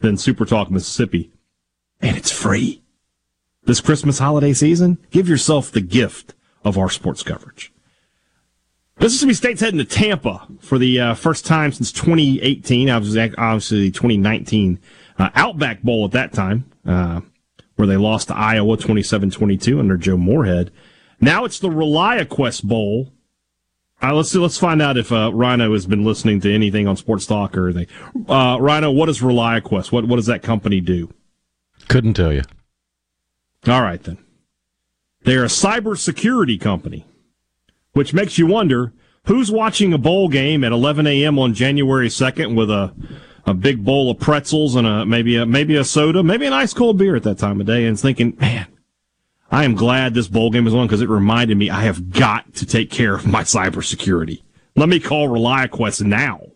than 0.00 0.18
Super 0.18 0.44
Talk 0.44 0.70
Mississippi 0.70 1.32
and 2.00 2.16
it's 2.16 2.30
free. 2.30 2.82
This 3.64 3.80
Christmas 3.80 4.18
holiday 4.18 4.52
season, 4.52 4.98
give 5.10 5.28
yourself 5.28 5.70
the 5.70 5.80
gift 5.80 6.34
of 6.64 6.78
our 6.78 6.90
sports 6.90 7.22
coverage. 7.22 7.72
Mississippi 8.98 9.32
State's 9.34 9.60
heading 9.62 9.78
to 9.78 9.84
Tampa 9.84 10.46
for 10.60 10.76
the 10.76 11.00
uh, 11.00 11.14
first 11.14 11.46
time 11.46 11.72
since 11.72 11.90
2018. 11.90 12.90
Obviously, 12.90 13.80
the 13.80 13.90
2019 13.90 14.78
uh, 15.18 15.30
Outback 15.34 15.82
Bowl 15.82 16.04
at 16.04 16.10
that 16.12 16.32
time, 16.32 16.70
uh, 16.84 17.20
where 17.76 17.88
they 17.88 17.96
lost 17.96 18.28
to 18.28 18.36
Iowa 18.36 18.76
27-22 18.76 19.78
under 19.78 19.96
Joe 19.96 20.18
Moorhead. 20.18 20.70
Now 21.18 21.44
it's 21.44 21.58
the 21.58 21.68
ReliaQuest 21.68 22.64
Bowl. 22.64 23.12
Uh, 24.02 24.14
let's 24.14 24.30
see, 24.30 24.38
let's 24.38 24.58
find 24.58 24.80
out 24.80 24.96
if 24.96 25.12
uh, 25.12 25.30
Rhino 25.32 25.72
has 25.72 25.86
been 25.86 26.04
listening 26.04 26.40
to 26.40 26.52
anything 26.52 26.86
on 26.86 26.96
Sports 26.96 27.26
Talk 27.26 27.56
or 27.56 27.68
anything. 27.68 27.86
Uh, 28.28 28.58
Rhino, 28.58 28.90
what 28.90 29.08
is 29.08 29.20
ReliaQuest? 29.20 29.92
What 29.92 30.06
what 30.06 30.16
does 30.16 30.26
that 30.26 30.42
company 30.42 30.80
do? 30.80 31.12
Couldn't 31.90 32.14
tell 32.14 32.32
you. 32.32 32.42
All 33.66 33.82
right, 33.82 34.00
then. 34.00 34.16
They're 35.24 35.42
a 35.42 35.48
cybersecurity 35.48 36.60
company, 36.60 37.04
which 37.94 38.14
makes 38.14 38.38
you 38.38 38.46
wonder 38.46 38.92
who's 39.24 39.50
watching 39.50 39.92
a 39.92 39.98
bowl 39.98 40.28
game 40.28 40.62
at 40.62 40.70
11 40.70 41.08
a.m. 41.08 41.36
on 41.36 41.52
January 41.52 42.06
2nd 42.06 42.54
with 42.54 42.70
a 42.70 42.94
a 43.44 43.54
big 43.54 43.84
bowl 43.84 44.08
of 44.08 44.20
pretzels 44.20 44.76
and 44.76 44.86
a 44.86 45.04
maybe 45.04 45.34
a 45.34 45.44
maybe 45.44 45.74
a 45.74 45.82
soda, 45.82 46.22
maybe 46.22 46.46
an 46.46 46.52
ice 46.52 46.72
cold 46.72 46.96
beer 46.96 47.16
at 47.16 47.24
that 47.24 47.38
time 47.38 47.60
of 47.60 47.66
day, 47.66 47.84
and 47.86 47.98
thinking, 47.98 48.36
man, 48.38 48.68
I 49.50 49.64
am 49.64 49.74
glad 49.74 50.14
this 50.14 50.28
bowl 50.28 50.50
game 50.50 50.68
is 50.68 50.74
on 50.74 50.86
because 50.86 51.02
it 51.02 51.08
reminded 51.08 51.58
me 51.58 51.70
I 51.70 51.82
have 51.82 52.10
got 52.10 52.54
to 52.54 52.66
take 52.66 52.92
care 52.92 53.16
of 53.16 53.26
my 53.26 53.42
cybersecurity. 53.42 54.42
Let 54.76 54.88
me 54.88 55.00
call 55.00 55.28
ReliaQuest 55.28 56.04
now. 56.04 56.49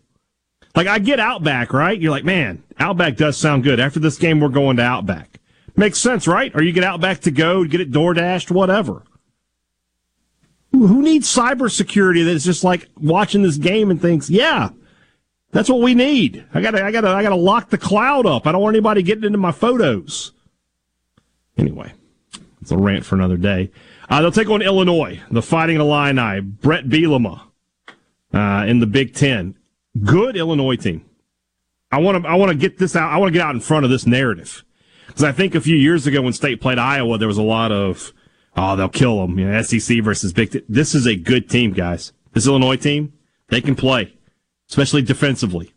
Like 0.75 0.87
I 0.87 0.99
get 0.99 1.19
Outback, 1.19 1.73
right? 1.73 1.99
You're 1.99 2.11
like, 2.11 2.25
man, 2.25 2.63
Outback 2.79 3.15
does 3.15 3.37
sound 3.37 3.63
good. 3.63 3.79
After 3.79 3.99
this 3.99 4.17
game, 4.17 4.39
we're 4.39 4.49
going 4.49 4.77
to 4.77 4.83
Outback. 4.83 5.39
Makes 5.77 5.99
sense, 5.99 6.27
right? 6.27 6.51
Or 6.55 6.61
you 6.61 6.71
get 6.71 6.83
Outback 6.83 7.21
to 7.21 7.31
go, 7.31 7.63
get 7.65 7.81
it 7.81 7.91
DoorDashed, 7.91 8.51
whatever. 8.51 9.03
Who 10.71 11.01
needs 11.01 11.33
cybersecurity 11.33 12.25
that's 12.25 12.43
just 12.43 12.63
like 12.63 12.89
watching 12.97 13.43
this 13.43 13.57
game 13.57 13.89
and 13.89 14.01
thinks, 14.01 14.29
yeah, 14.29 14.69
that's 15.51 15.69
what 15.69 15.81
we 15.81 15.95
need. 15.95 16.45
I 16.53 16.61
gotta, 16.61 16.83
I 16.83 16.91
gotta, 16.91 17.09
I 17.09 17.23
gotta 17.23 17.35
lock 17.35 17.69
the 17.69 17.77
cloud 17.77 18.25
up. 18.25 18.45
I 18.45 18.51
don't 18.51 18.61
want 18.61 18.75
anybody 18.75 19.01
getting 19.01 19.23
into 19.23 19.37
my 19.37 19.53
photos. 19.53 20.33
Anyway, 21.57 21.93
it's 22.61 22.71
a 22.71 22.77
rant 22.77 23.05
for 23.05 23.15
another 23.15 23.37
day. 23.37 23.71
Uh, 24.09 24.21
they'll 24.21 24.31
take 24.31 24.49
on 24.49 24.61
Illinois, 24.61 25.21
the 25.31 25.41
Fighting 25.41 25.77
Illini, 25.77 26.41
Bret 26.41 26.89
Bielema, 26.89 27.41
uh, 28.33 28.65
in 28.67 28.79
the 28.79 28.87
Big 28.87 29.13
Ten. 29.13 29.55
Good 30.03 30.35
Illinois 30.35 30.75
team. 30.75 31.05
I 31.91 31.99
want 31.99 32.23
to, 32.23 32.29
I 32.29 32.35
want 32.35 32.51
to 32.51 32.57
get 32.57 32.77
this 32.77 32.95
out. 32.95 33.11
I 33.11 33.17
want 33.17 33.29
to 33.29 33.33
get 33.33 33.45
out 33.45 33.55
in 33.55 33.61
front 33.61 33.85
of 33.85 33.91
this 33.91 34.05
narrative 34.05 34.63
because 35.07 35.23
I 35.23 35.31
think 35.31 35.55
a 35.55 35.61
few 35.61 35.75
years 35.75 36.07
ago 36.07 36.21
when 36.21 36.33
State 36.33 36.59
played 36.59 36.77
Iowa, 36.77 37.17
there 37.17 37.27
was 37.27 37.37
a 37.37 37.43
lot 37.43 37.71
of, 37.71 38.11
oh, 38.57 38.75
they'll 38.75 38.89
kill 38.89 39.21
them. 39.21 39.39
You 39.39 39.49
know, 39.49 39.61
SEC 39.61 40.01
versus 40.03 40.33
Big 40.33 40.51
Ten. 40.51 40.63
This 40.67 40.93
is 40.93 41.05
a 41.05 41.15
good 41.15 41.49
team, 41.49 41.71
guys. 41.71 42.11
This 42.33 42.47
Illinois 42.47 42.75
team, 42.75 43.13
they 43.49 43.61
can 43.61 43.75
play 43.75 44.15
especially 44.69 45.01
defensively. 45.01 45.73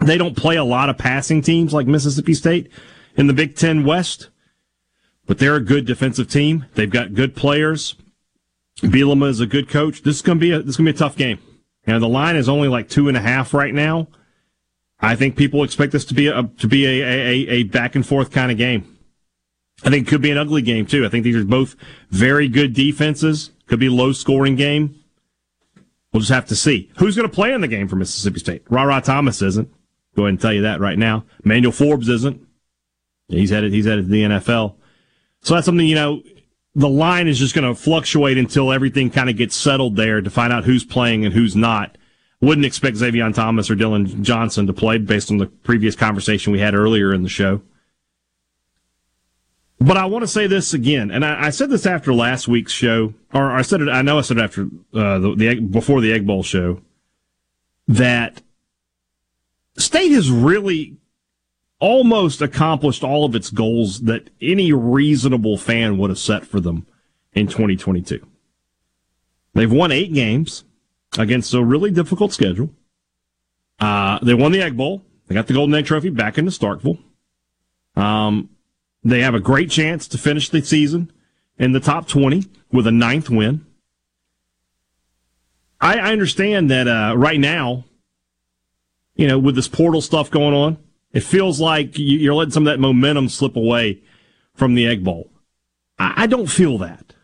They 0.00 0.18
don't 0.18 0.36
play 0.36 0.56
a 0.56 0.64
lot 0.64 0.88
of 0.88 0.98
passing 0.98 1.42
teams 1.42 1.72
like 1.72 1.86
Mississippi 1.86 2.34
State 2.34 2.70
in 3.16 3.26
the 3.26 3.32
Big 3.32 3.56
Ten 3.56 3.84
West, 3.84 4.28
but 5.26 5.38
they're 5.38 5.56
a 5.56 5.64
good 5.64 5.86
defensive 5.86 6.28
team. 6.28 6.66
They've 6.74 6.90
got 6.90 7.14
good 7.14 7.36
players. 7.36 7.94
Bielema 8.78 9.28
is 9.28 9.40
a 9.40 9.46
good 9.46 9.68
coach. 9.68 10.02
This 10.02 10.16
is 10.16 10.22
gonna 10.22 10.40
be 10.40 10.50
a 10.50 10.60
this 10.60 10.70
is 10.70 10.76
gonna 10.76 10.92
be 10.92 10.96
a 10.96 10.98
tough 10.98 11.16
game. 11.16 11.38
And 11.86 12.02
the 12.02 12.08
line 12.08 12.36
is 12.36 12.48
only 12.48 12.68
like 12.68 12.88
two 12.88 13.08
and 13.08 13.16
a 13.16 13.20
half 13.20 13.52
right 13.54 13.74
now. 13.74 14.08
I 15.00 15.16
think 15.16 15.36
people 15.36 15.62
expect 15.64 15.92
this 15.92 16.04
to 16.06 16.14
be 16.14 16.28
a 16.28 16.42
to 16.42 16.66
be 16.66 16.86
a, 16.86 17.02
a, 17.02 17.48
a 17.48 17.62
back 17.64 17.94
and 17.94 18.06
forth 18.06 18.30
kind 18.30 18.50
of 18.50 18.56
game. 18.56 18.98
I 19.84 19.90
think 19.90 20.06
it 20.06 20.10
could 20.10 20.22
be 20.22 20.30
an 20.30 20.38
ugly 20.38 20.62
game 20.62 20.86
too. 20.86 21.04
I 21.04 21.08
think 21.08 21.24
these 21.24 21.36
are 21.36 21.44
both 21.44 21.76
very 22.10 22.48
good 22.48 22.72
defenses. 22.72 23.50
Could 23.66 23.80
be 23.80 23.86
a 23.86 23.92
low 23.92 24.12
scoring 24.12 24.56
game. 24.56 24.98
We'll 26.12 26.20
just 26.20 26.32
have 26.32 26.46
to 26.46 26.56
see. 26.56 26.90
Who's 26.98 27.16
going 27.16 27.28
to 27.28 27.34
play 27.34 27.52
in 27.52 27.60
the 27.60 27.68
game 27.68 27.88
for 27.88 27.96
Mississippi 27.96 28.38
State? 28.38 28.62
Ra 28.70 29.00
Thomas 29.00 29.42
isn't. 29.42 29.68
Go 30.14 30.22
ahead 30.22 30.30
and 30.30 30.40
tell 30.40 30.52
you 30.52 30.62
that 30.62 30.80
right 30.80 30.96
now. 30.96 31.24
Manuel 31.42 31.72
Forbes 31.72 32.08
isn't. 32.08 32.40
He's 33.28 33.50
headed, 33.50 33.72
he's 33.72 33.86
headed 33.86 34.04
to 34.04 34.10
the 34.10 34.22
NFL. 34.22 34.76
So 35.42 35.54
that's 35.54 35.66
something, 35.66 35.86
you 35.86 35.96
know, 35.96 36.22
the 36.74 36.88
line 36.88 37.28
is 37.28 37.38
just 37.38 37.54
going 37.54 37.66
to 37.66 37.80
fluctuate 37.80 38.36
until 38.36 38.72
everything 38.72 39.10
kind 39.10 39.30
of 39.30 39.36
gets 39.36 39.54
settled 39.54 39.96
there 39.96 40.20
to 40.20 40.30
find 40.30 40.52
out 40.52 40.64
who's 40.64 40.84
playing 40.84 41.24
and 41.24 41.34
who's 41.34 41.54
not. 41.54 41.96
Wouldn't 42.40 42.66
expect 42.66 42.96
Xavier 42.96 43.30
Thomas 43.32 43.70
or 43.70 43.74
Dillon 43.74 44.24
Johnson 44.24 44.66
to 44.66 44.72
play 44.72 44.98
based 44.98 45.30
on 45.30 45.38
the 45.38 45.46
previous 45.46 45.94
conversation 45.94 46.52
we 46.52 46.58
had 46.58 46.74
earlier 46.74 47.14
in 47.14 47.22
the 47.22 47.28
show. 47.28 47.62
But 49.80 49.96
I 49.96 50.06
want 50.06 50.22
to 50.22 50.28
say 50.28 50.46
this 50.46 50.72
again, 50.72 51.10
and 51.10 51.24
I, 51.24 51.46
I, 51.46 51.50
said 51.50 51.68
this 51.68 51.84
after 51.84 52.14
last 52.14 52.48
week's 52.48 52.72
show, 52.72 53.12
or 53.32 53.50
I 53.50 53.62
said 53.62 53.82
it. 53.82 53.88
I 53.88 54.02
know 54.02 54.18
I 54.18 54.22
said 54.22 54.38
it 54.38 54.42
after 54.42 54.62
uh, 54.94 55.18
the, 55.18 55.34
the 55.34 55.60
before 55.60 56.00
the 56.00 56.12
Egg 56.12 56.26
Bowl 56.26 56.42
show 56.42 56.80
that 57.88 58.40
State 59.76 60.12
has 60.12 60.30
really 60.30 60.96
almost 61.80 62.40
accomplished 62.40 63.02
all 63.02 63.24
of 63.24 63.34
its 63.34 63.50
goals 63.50 64.02
that 64.02 64.30
any 64.40 64.72
reasonable 64.72 65.58
fan 65.58 65.98
would 65.98 66.10
have 66.10 66.18
set 66.18 66.46
for 66.46 66.60
them 66.60 66.86
in 67.32 67.46
2022. 67.46 68.26
They've 69.54 69.70
won 69.70 69.92
eight 69.92 70.12
games 70.12 70.64
against 71.18 71.54
a 71.54 71.62
really 71.62 71.90
difficult 71.90 72.32
schedule. 72.32 72.70
Uh, 73.78 74.18
they 74.22 74.34
won 74.34 74.52
the 74.52 74.62
Egg 74.62 74.76
Bowl. 74.76 75.04
They 75.26 75.34
got 75.34 75.46
the 75.46 75.54
Golden 75.54 75.74
Egg 75.74 75.86
Trophy 75.86 76.10
back 76.10 76.38
into 76.38 76.50
Starkville. 76.50 76.98
Um, 77.96 78.50
they 79.02 79.20
have 79.20 79.34
a 79.34 79.40
great 79.40 79.70
chance 79.70 80.08
to 80.08 80.18
finish 80.18 80.48
the 80.48 80.62
season 80.62 81.12
in 81.58 81.72
the 81.72 81.80
top 81.80 82.08
20 82.08 82.46
with 82.72 82.86
a 82.86 82.92
ninth 82.92 83.30
win. 83.30 83.64
I, 85.80 85.98
I 85.98 86.12
understand 86.12 86.70
that 86.70 86.88
uh, 86.88 87.16
right 87.16 87.38
now, 87.38 87.84
you 89.14 89.28
know, 89.28 89.38
with 89.38 89.54
this 89.54 89.68
portal 89.68 90.00
stuff 90.00 90.30
going 90.30 90.54
on, 90.54 90.78
it 91.14 91.22
feels 91.22 91.60
like 91.60 91.92
you're 91.94 92.34
letting 92.34 92.50
some 92.50 92.66
of 92.66 92.72
that 92.72 92.80
momentum 92.80 93.28
slip 93.28 93.56
away 93.56 94.02
from 94.54 94.74
the 94.74 94.86
Egg 94.86 95.04
Bowl. 95.04 95.30
I, 95.96 96.26
don't 96.26 96.48
feel 96.48 96.76
that. 96.78 97.14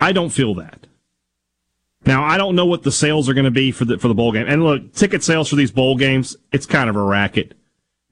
I 0.00 0.10
don't 0.10 0.30
feel 0.30 0.54
that. 0.56 0.88
Now 2.04 2.24
I 2.24 2.36
don't 2.36 2.56
know 2.56 2.66
what 2.66 2.82
the 2.82 2.90
sales 2.90 3.28
are 3.28 3.34
going 3.34 3.44
to 3.44 3.50
be 3.50 3.70
for 3.70 3.84
the 3.84 3.98
for 3.98 4.08
the 4.08 4.14
bowl 4.14 4.32
game. 4.32 4.46
And 4.48 4.64
look, 4.64 4.92
ticket 4.92 5.22
sales 5.22 5.48
for 5.50 5.56
these 5.56 5.70
bowl 5.70 5.96
games, 5.96 6.34
it's 6.50 6.66
kind 6.66 6.90
of 6.90 6.96
a 6.96 7.02
racket. 7.02 7.54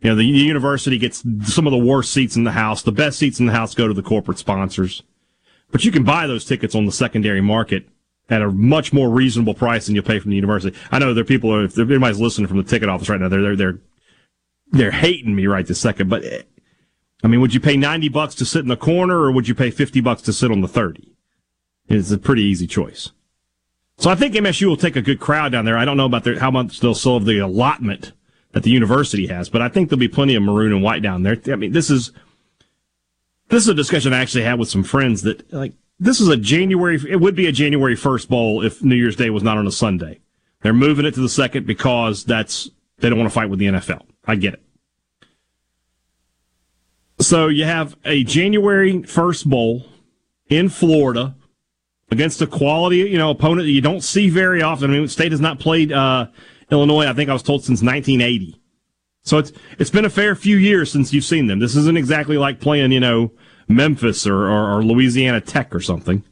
You 0.00 0.10
know, 0.10 0.16
the, 0.16 0.30
the 0.30 0.38
university 0.38 0.98
gets 0.98 1.24
some 1.44 1.66
of 1.66 1.72
the 1.72 1.78
worst 1.78 2.12
seats 2.12 2.36
in 2.36 2.44
the 2.44 2.52
house. 2.52 2.82
The 2.82 2.92
best 2.92 3.18
seats 3.18 3.40
in 3.40 3.46
the 3.46 3.52
house 3.52 3.74
go 3.74 3.88
to 3.88 3.94
the 3.94 4.02
corporate 4.02 4.38
sponsors. 4.38 5.02
But 5.72 5.84
you 5.84 5.90
can 5.90 6.04
buy 6.04 6.26
those 6.26 6.44
tickets 6.44 6.74
on 6.74 6.86
the 6.86 6.92
secondary 6.92 7.40
market 7.40 7.88
at 8.30 8.42
a 8.42 8.50
much 8.50 8.92
more 8.92 9.08
reasonable 9.08 9.54
price 9.54 9.86
than 9.86 9.94
you'll 9.94 10.04
pay 10.04 10.18
from 10.18 10.30
the 10.30 10.36
university. 10.36 10.76
I 10.92 10.98
know 10.98 11.14
there 11.14 11.22
are 11.22 11.26
people, 11.26 11.64
if 11.64 11.78
anybody's 11.78 12.20
listening 12.20 12.46
from 12.46 12.58
the 12.58 12.62
ticket 12.62 12.88
office 12.88 13.08
right 13.08 13.20
now, 13.20 13.28
they're, 13.28 13.42
they're, 13.42 13.56
they're, 13.56 13.78
they're 14.70 14.90
hating 14.90 15.34
me 15.34 15.46
right 15.46 15.66
this 15.66 15.80
second. 15.80 16.08
But, 16.08 16.24
I 17.22 17.26
mean, 17.28 17.40
would 17.40 17.54
you 17.54 17.60
pay 17.60 17.76
90 17.76 18.08
bucks 18.08 18.34
to 18.36 18.44
sit 18.44 18.62
in 18.62 18.68
the 18.68 18.76
corner 18.76 19.18
or 19.18 19.32
would 19.32 19.48
you 19.48 19.54
pay 19.54 19.70
50 19.70 20.00
bucks 20.00 20.22
to 20.22 20.32
sit 20.32 20.50
on 20.50 20.60
the 20.60 20.68
30? 20.68 21.14
It's 21.88 22.10
a 22.10 22.18
pretty 22.18 22.42
easy 22.42 22.66
choice. 22.66 23.10
So 23.96 24.10
I 24.10 24.14
think 24.14 24.34
MSU 24.34 24.66
will 24.66 24.76
take 24.76 24.94
a 24.94 25.02
good 25.02 25.18
crowd 25.18 25.52
down 25.52 25.64
there. 25.64 25.76
I 25.76 25.84
don't 25.84 25.96
know 25.96 26.06
about 26.06 26.24
their, 26.24 26.38
how 26.38 26.50
much 26.50 26.80
they'll 26.80 26.94
sell 26.94 27.16
of 27.16 27.24
the 27.24 27.38
allotment 27.38 28.12
that 28.52 28.62
the 28.62 28.70
university 28.70 29.26
has, 29.26 29.48
but 29.48 29.60
I 29.60 29.68
think 29.68 29.88
there'll 29.88 29.98
be 29.98 30.08
plenty 30.08 30.34
of 30.34 30.42
maroon 30.42 30.72
and 30.72 30.82
white 30.82 31.02
down 31.02 31.22
there. 31.22 31.38
I 31.48 31.56
mean, 31.56 31.72
this 31.72 31.90
is 31.90 32.12
this 33.48 33.62
is 33.62 33.68
a 33.68 33.74
discussion 33.74 34.12
I 34.12 34.20
actually 34.20 34.44
had 34.44 34.58
with 34.58 34.68
some 34.68 34.84
friends 34.84 35.22
that 35.22 35.52
like 35.52 35.72
this 35.98 36.20
is 36.20 36.28
a 36.28 36.36
January. 36.36 36.98
It 37.08 37.20
would 37.20 37.34
be 37.34 37.46
a 37.46 37.52
January 37.52 37.96
first 37.96 38.28
bowl 38.28 38.64
if 38.64 38.82
New 38.82 38.94
Year's 38.94 39.16
Day 39.16 39.30
was 39.30 39.42
not 39.42 39.58
on 39.58 39.66
a 39.66 39.72
Sunday. 39.72 40.20
They're 40.62 40.72
moving 40.72 41.06
it 41.06 41.14
to 41.14 41.20
the 41.20 41.28
second 41.28 41.66
because 41.66 42.24
that's 42.24 42.70
they 42.98 43.08
don't 43.08 43.18
want 43.18 43.30
to 43.30 43.34
fight 43.34 43.50
with 43.50 43.58
the 43.58 43.66
NFL. 43.66 44.07
I 44.28 44.36
get 44.36 44.54
it. 44.54 44.62
So 47.20 47.48
you 47.48 47.64
have 47.64 47.96
a 48.04 48.22
January 48.22 49.02
first 49.02 49.48
bowl 49.48 49.86
in 50.48 50.68
Florida 50.68 51.34
against 52.10 52.40
a 52.42 52.46
quality, 52.46 52.98
you 52.98 53.18
know, 53.18 53.30
opponent 53.30 53.66
that 53.66 53.72
you 53.72 53.80
don't 53.80 54.02
see 54.02 54.30
very 54.30 54.62
often. 54.62 54.90
I 54.90 54.98
mean, 54.98 55.08
State 55.08 55.32
has 55.32 55.40
not 55.40 55.58
played 55.58 55.90
uh, 55.90 56.28
Illinois, 56.70 57.06
I 57.06 57.12
think 57.14 57.28
I 57.28 57.32
was 57.32 57.42
told 57.42 57.64
since 57.64 57.82
1980. 57.82 58.60
So 59.22 59.38
it's 59.38 59.52
it's 59.78 59.90
been 59.90 60.04
a 60.04 60.10
fair 60.10 60.34
few 60.34 60.56
years 60.56 60.90
since 60.90 61.12
you've 61.12 61.24
seen 61.24 61.48
them. 61.48 61.58
This 61.58 61.76
isn't 61.76 61.98
exactly 61.98 62.38
like 62.38 62.60
playing, 62.60 62.92
you 62.92 63.00
know, 63.00 63.32
Memphis 63.66 64.26
or, 64.26 64.48
or, 64.48 64.78
or 64.78 64.84
Louisiana 64.84 65.40
Tech 65.40 65.74
or 65.74 65.80
something. 65.80 66.22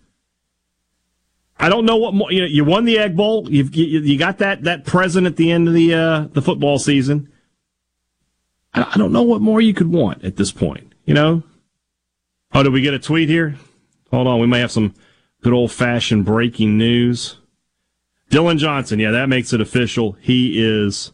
I 1.59 1.69
don't 1.69 1.85
know 1.85 1.97
what 1.97 2.15
more. 2.15 2.31
You 2.31 2.41
know, 2.41 2.47
you 2.47 2.65
won 2.65 2.85
the 2.85 2.99
Egg 2.99 3.17
Bowl. 3.17 3.51
You've, 3.51 3.75
you 3.75 4.01
you 4.01 4.19
got 4.19 4.39
that 4.39 4.65
that 4.65 4.85
present 4.85 5.27
at 5.27 5.37
the 5.37 5.51
end 5.51 5.69
of 5.69 5.75
the 5.75 5.95
uh, 5.95 6.27
the 6.33 6.43
football 6.43 6.79
season. 6.79 7.33
I, 8.77 8.99
don't 8.99 9.13
know 9.13 9.23
what 9.23 9.41
more 9.41 9.61
you 9.61 9.75
could 9.75 9.91
want 9.91 10.25
at 10.25 10.37
this 10.37 10.53
point. 10.53 10.93
You 11.05 11.15
know. 11.15 11.43
Oh, 12.53 12.63
did 12.63 12.73
we 12.73 12.81
get 12.81 12.95
a 12.95 12.99
tweet 12.99 13.29
here? 13.29 13.57
Hold 14.11 14.27
on, 14.27 14.41
we 14.41 14.47
may 14.47 14.61
have 14.61 14.71
some 14.71 14.95
good 15.43 15.53
old 15.53 15.73
fashioned 15.73 16.25
breaking 16.25 16.79
news. 16.79 17.37
Dillon 18.31 18.59
Johnson, 18.59 18.99
yeah, 18.99 19.13
that 19.13 19.29
makes 19.29 19.53
it 19.53 19.61
official. 19.61 20.17
He 20.21 20.63
is. 20.63 21.13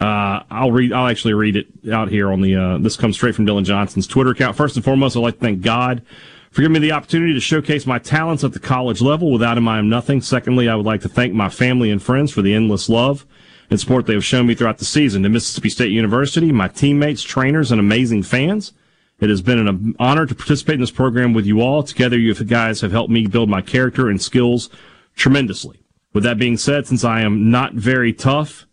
Uh, 0.00 0.42
I'll 0.50 0.72
read. 0.72 0.92
I'll 0.92 1.08
actually 1.08 1.34
read 1.34 1.56
it 1.56 1.66
out 1.92 2.08
here 2.08 2.30
on 2.30 2.40
the. 2.40 2.54
Uh, 2.54 2.78
this 2.78 2.96
comes 2.96 3.16
straight 3.16 3.34
from 3.34 3.46
Dillon 3.46 3.64
Johnson's 3.64 4.06
Twitter 4.06 4.30
account. 4.30 4.56
First 4.56 4.76
and 4.76 4.84
foremost, 4.84 5.16
I'd 5.16 5.20
like 5.20 5.34
to 5.34 5.40
thank 5.40 5.62
God 5.62 6.02
for 6.50 6.62
giving 6.62 6.74
me 6.74 6.78
the 6.80 6.92
opportunity 6.92 7.34
to 7.34 7.40
showcase 7.40 7.86
my 7.86 7.98
talents 7.98 8.44
at 8.44 8.52
the 8.52 8.60
college 8.60 9.00
level. 9.00 9.32
Without 9.32 9.58
him, 9.58 9.68
I 9.68 9.78
am 9.78 9.88
nothing. 9.88 10.20
Secondly, 10.20 10.68
I 10.68 10.74
would 10.74 10.86
like 10.86 11.02
to 11.02 11.08
thank 11.08 11.34
my 11.34 11.48
family 11.48 11.90
and 11.90 12.02
friends 12.02 12.30
for 12.30 12.42
the 12.42 12.54
endless 12.54 12.88
love 12.88 13.26
and 13.70 13.80
support 13.80 14.06
they 14.06 14.14
have 14.14 14.24
shown 14.24 14.46
me 14.46 14.54
throughout 14.54 14.78
the 14.78 14.84
season. 14.84 15.22
To 15.22 15.28
Mississippi 15.28 15.70
State 15.70 15.90
University, 15.90 16.52
my 16.52 16.68
teammates, 16.68 17.22
trainers, 17.22 17.70
and 17.70 17.80
amazing 17.80 18.22
fans. 18.22 18.72
It 19.18 19.30
has 19.30 19.40
been 19.40 19.66
an 19.66 19.94
honor 19.98 20.26
to 20.26 20.34
participate 20.34 20.74
in 20.74 20.80
this 20.80 20.90
program 20.90 21.32
with 21.32 21.46
you 21.46 21.60
all. 21.60 21.82
Together, 21.82 22.18
you 22.18 22.34
guys 22.34 22.82
have 22.82 22.92
helped 22.92 23.10
me 23.10 23.26
build 23.26 23.48
my 23.48 23.62
character 23.62 24.10
and 24.10 24.20
skills 24.20 24.68
tremendously. 25.14 25.80
With 26.12 26.22
that 26.24 26.38
being 26.38 26.56
said, 26.56 26.86
since 26.86 27.02
I 27.04 27.22
am 27.22 27.50
not 27.50 27.74
very 27.74 28.12
tough 28.12 28.66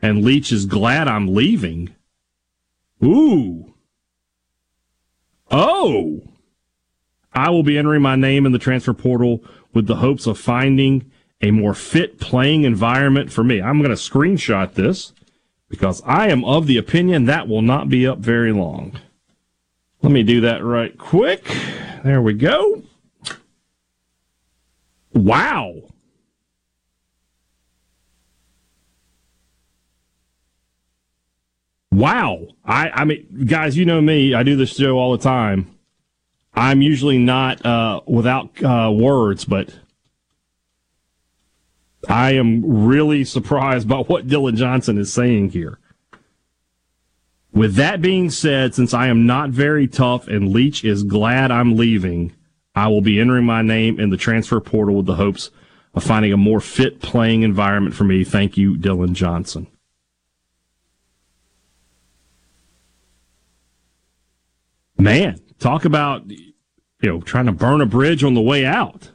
and 0.00 0.24
Leach 0.24 0.52
is 0.52 0.66
glad 0.66 1.08
I'm 1.08 1.34
leaving, 1.34 1.94
ooh, 3.02 3.74
oh, 5.50 6.22
I 7.32 7.50
will 7.50 7.62
be 7.62 7.78
entering 7.78 8.02
my 8.02 8.16
name 8.16 8.46
in 8.46 8.52
the 8.52 8.58
transfer 8.58 8.94
portal 8.94 9.42
with 9.72 9.86
the 9.86 9.96
hopes 9.96 10.26
of 10.26 10.38
finding 10.38 11.10
a 11.40 11.50
more 11.50 11.74
fit 11.74 12.18
playing 12.18 12.64
environment 12.64 13.32
for 13.32 13.44
me. 13.44 13.60
I'm 13.62 13.78
going 13.78 13.90
to 13.90 13.96
screenshot 13.96 14.74
this 14.74 15.12
because 15.68 16.02
I 16.04 16.28
am 16.28 16.44
of 16.44 16.66
the 16.66 16.78
opinion 16.78 17.26
that 17.26 17.48
will 17.48 17.62
not 17.62 17.88
be 17.88 18.06
up 18.06 18.18
very 18.18 18.52
long. 18.52 18.98
Let 20.02 20.12
me 20.12 20.22
do 20.22 20.40
that 20.42 20.64
right 20.64 20.96
quick. 20.96 21.44
There 22.04 22.22
we 22.22 22.34
go. 22.34 22.82
Wow. 25.12 25.74
Wow. 31.90 32.46
I, 32.64 32.90
I 32.90 33.04
mean, 33.04 33.46
guys, 33.46 33.76
you 33.76 33.84
know 33.84 34.00
me. 34.00 34.34
I 34.34 34.42
do 34.44 34.56
this 34.56 34.76
show 34.76 34.98
all 34.98 35.12
the 35.12 35.22
time. 35.22 35.74
I'm 36.54 36.82
usually 36.82 37.18
not 37.18 37.64
uh, 37.64 38.00
without 38.06 38.62
uh, 38.62 38.90
words, 38.92 39.44
but 39.44 39.74
I 42.08 42.32
am 42.32 42.86
really 42.86 43.24
surprised 43.24 43.86
by 43.86 43.98
what 43.98 44.26
Dillon 44.26 44.56
Johnson 44.56 44.96
is 44.98 45.12
saying 45.12 45.50
here. 45.50 45.78
With 47.52 47.74
that 47.74 48.00
being 48.00 48.30
said, 48.30 48.74
since 48.74 48.94
I 48.94 49.08
am 49.08 49.26
not 49.26 49.50
very 49.50 49.86
tough 49.86 50.26
and 50.26 50.48
Leach 50.48 50.84
is 50.84 51.02
glad 51.02 51.50
I'm 51.50 51.76
leaving, 51.76 52.32
I 52.74 52.88
will 52.88 53.00
be 53.00 53.20
entering 53.20 53.44
my 53.44 53.62
name 53.62 54.00
in 54.00 54.10
the 54.10 54.16
transfer 54.16 54.60
portal 54.60 54.96
with 54.96 55.06
the 55.06 55.16
hopes 55.16 55.50
of 55.94 56.04
finding 56.04 56.32
a 56.32 56.36
more 56.36 56.60
fit 56.60 57.00
playing 57.00 57.42
environment 57.42 57.94
for 57.94 58.04
me. 58.04 58.24
Thank 58.24 58.56
you, 58.56 58.76
Dillon 58.76 59.14
Johnson. 59.14 59.66
Man, 64.96 65.40
talk 65.58 65.84
about 65.84 66.30
you 66.30 66.52
know 67.02 67.20
trying 67.20 67.46
to 67.46 67.52
burn 67.52 67.80
a 67.80 67.86
bridge 67.86 68.24
on 68.24 68.34
the 68.34 68.40
way 68.40 68.64
out. 68.64 69.10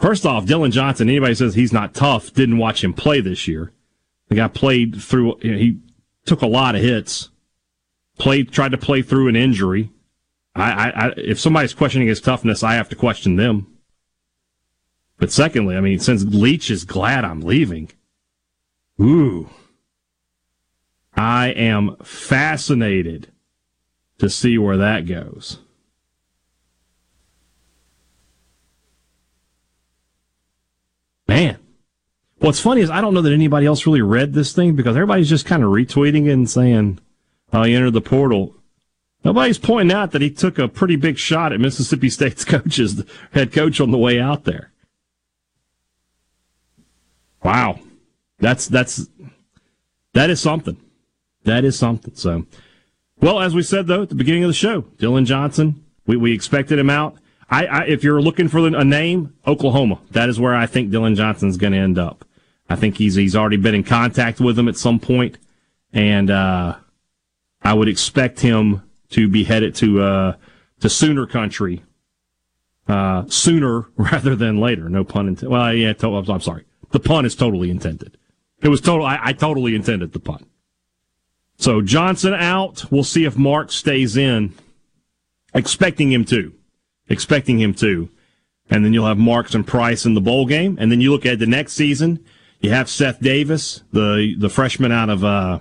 First 0.00 0.24
off, 0.24 0.46
Dillon 0.46 0.70
Johnson. 0.70 1.08
Anybody 1.10 1.34
says 1.34 1.54
he's 1.54 1.74
not 1.74 1.92
tough 1.92 2.32
didn't 2.32 2.56
watch 2.56 2.82
him 2.82 2.94
play 2.94 3.20
this 3.20 3.46
year. 3.46 3.72
The 4.28 4.36
guy 4.36 4.48
played 4.48 5.00
through. 5.00 5.38
You 5.42 5.52
know, 5.52 5.58
he 5.58 5.78
took 6.24 6.40
a 6.40 6.46
lot 6.46 6.74
of 6.74 6.80
hits. 6.80 7.28
Played, 8.18 8.50
tried 8.50 8.72
to 8.72 8.78
play 8.78 9.02
through 9.02 9.28
an 9.28 9.36
injury. 9.36 9.90
I, 10.54 10.72
I, 10.72 10.88
I, 10.88 11.12
if 11.16 11.38
somebody's 11.38 11.74
questioning 11.74 12.08
his 12.08 12.20
toughness, 12.20 12.62
I 12.62 12.74
have 12.74 12.88
to 12.90 12.96
question 12.96 13.36
them. 13.36 13.66
But 15.18 15.30
secondly, 15.30 15.76
I 15.76 15.80
mean, 15.80 15.98
since 15.98 16.24
Leach 16.24 16.70
is 16.70 16.84
glad 16.84 17.24
I'm 17.24 17.40
leaving, 17.40 17.90
ooh, 19.00 19.50
I 21.14 21.48
am 21.48 21.96
fascinated 22.02 23.28
to 24.18 24.30
see 24.30 24.56
where 24.56 24.78
that 24.78 25.06
goes. 25.06 25.58
Man. 31.30 31.58
What's 32.38 32.58
funny 32.58 32.80
is 32.80 32.90
I 32.90 33.00
don't 33.00 33.14
know 33.14 33.22
that 33.22 33.32
anybody 33.32 33.64
else 33.64 33.86
really 33.86 34.02
read 34.02 34.32
this 34.32 34.52
thing 34.52 34.74
because 34.74 34.96
everybody's 34.96 35.28
just 35.28 35.46
kind 35.46 35.62
of 35.62 35.70
retweeting 35.70 36.26
it 36.26 36.32
and 36.32 36.50
saying, 36.50 36.98
oh, 37.52 37.62
he 37.62 37.72
entered 37.72 37.92
the 37.92 38.00
portal. 38.00 38.56
Nobody's 39.22 39.56
pointing 39.56 39.96
out 39.96 40.10
that 40.10 40.22
he 40.22 40.30
took 40.30 40.58
a 40.58 40.66
pretty 40.66 40.96
big 40.96 41.18
shot 41.18 41.52
at 41.52 41.60
Mississippi 41.60 42.10
State's 42.10 42.44
coaches, 42.56 43.04
head 43.30 43.52
coach 43.52 43.80
on 43.80 43.92
the 43.92 43.98
way 43.98 44.18
out 44.18 44.42
there. 44.42 44.72
Wow. 47.44 47.78
That's, 48.40 48.66
that's, 48.66 49.08
that 50.14 50.30
is 50.30 50.40
something. 50.40 50.78
That 51.44 51.64
is 51.64 51.78
something. 51.78 52.16
So, 52.16 52.44
well, 53.20 53.38
as 53.38 53.54
we 53.54 53.62
said 53.62 53.86
though 53.86 54.02
at 54.02 54.08
the 54.08 54.16
beginning 54.16 54.42
of 54.42 54.48
the 54.48 54.54
show, 54.54 54.80
Dillon 54.98 55.26
Johnson, 55.26 55.84
we, 56.06 56.16
we 56.16 56.32
expected 56.32 56.80
him 56.80 56.90
out. 56.90 57.19
I, 57.50 57.66
I 57.66 57.84
if 57.86 58.04
you're 58.04 58.22
looking 58.22 58.48
for 58.48 58.58
a 58.58 58.84
name, 58.84 59.34
Oklahoma. 59.46 60.00
That 60.12 60.28
is 60.28 60.38
where 60.38 60.54
I 60.54 60.66
think 60.66 60.90
Dillon 60.90 61.14
Johnson's 61.16 61.56
going 61.56 61.72
to 61.72 61.78
end 61.78 61.98
up. 61.98 62.24
I 62.68 62.76
think 62.76 62.96
he's 62.96 63.16
he's 63.16 63.34
already 63.34 63.56
been 63.56 63.74
in 63.74 63.84
contact 63.84 64.40
with 64.40 64.56
them 64.56 64.68
at 64.68 64.76
some 64.76 65.00
point, 65.00 65.38
and 65.92 66.30
uh, 66.30 66.76
I 67.62 67.74
would 67.74 67.88
expect 67.88 68.40
him 68.40 68.82
to 69.10 69.28
be 69.28 69.44
headed 69.44 69.74
to 69.76 70.00
uh, 70.02 70.36
to 70.80 70.88
Sooner 70.88 71.26
country 71.26 71.82
uh, 72.90 73.24
sooner 73.28 73.86
rather 73.96 74.36
than 74.36 74.58
later. 74.58 74.88
No 74.88 75.04
pun 75.04 75.28
intended. 75.28 75.50
Well, 75.50 75.72
yeah, 75.74 75.92
to- 75.94 76.08
I'm 76.08 76.40
sorry. 76.40 76.64
The 76.90 77.00
pun 77.00 77.24
is 77.24 77.34
totally 77.34 77.70
intended. 77.70 78.18
It 78.62 78.68
was 78.68 78.80
total. 78.80 79.06
I, 79.06 79.18
I 79.22 79.32
totally 79.32 79.74
intended 79.74 80.12
the 80.12 80.18
pun. 80.18 80.44
So 81.56 81.82
Johnson 81.82 82.34
out. 82.34 82.90
We'll 82.90 83.04
see 83.04 83.24
if 83.24 83.36
Mark 83.36 83.70
stays 83.70 84.16
in. 84.16 84.54
Expecting 85.54 86.12
him 86.12 86.24
to. 86.26 86.52
Expecting 87.10 87.58
him 87.58 87.74
to. 87.74 88.08
And 88.70 88.84
then 88.84 88.94
you'll 88.94 89.06
have 89.06 89.18
Marks 89.18 89.54
and 89.54 89.66
Price 89.66 90.06
in 90.06 90.14
the 90.14 90.20
bowl 90.20 90.46
game. 90.46 90.78
And 90.80 90.90
then 90.90 91.02
you 91.02 91.10
look 91.10 91.26
at 91.26 91.38
the 91.38 91.46
next 91.46 91.74
season. 91.74 92.24
You 92.60 92.70
have 92.70 92.88
Seth 92.88 93.20
Davis, 93.20 93.82
the 93.92 94.34
the 94.38 94.48
freshman 94.48 94.92
out 94.92 95.10
of 95.10 95.24
uh, 95.24 95.58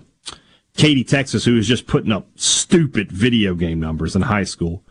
Katy, 0.77 1.03
Texas, 1.03 1.45
who 1.45 1.57
is 1.57 1.67
just 1.67 1.87
putting 1.87 2.11
up 2.11 2.27
stupid 2.35 3.11
video 3.11 3.55
game 3.55 3.79
numbers 3.79 4.15
in 4.15 4.23
high 4.23 4.43
school. 4.43 4.83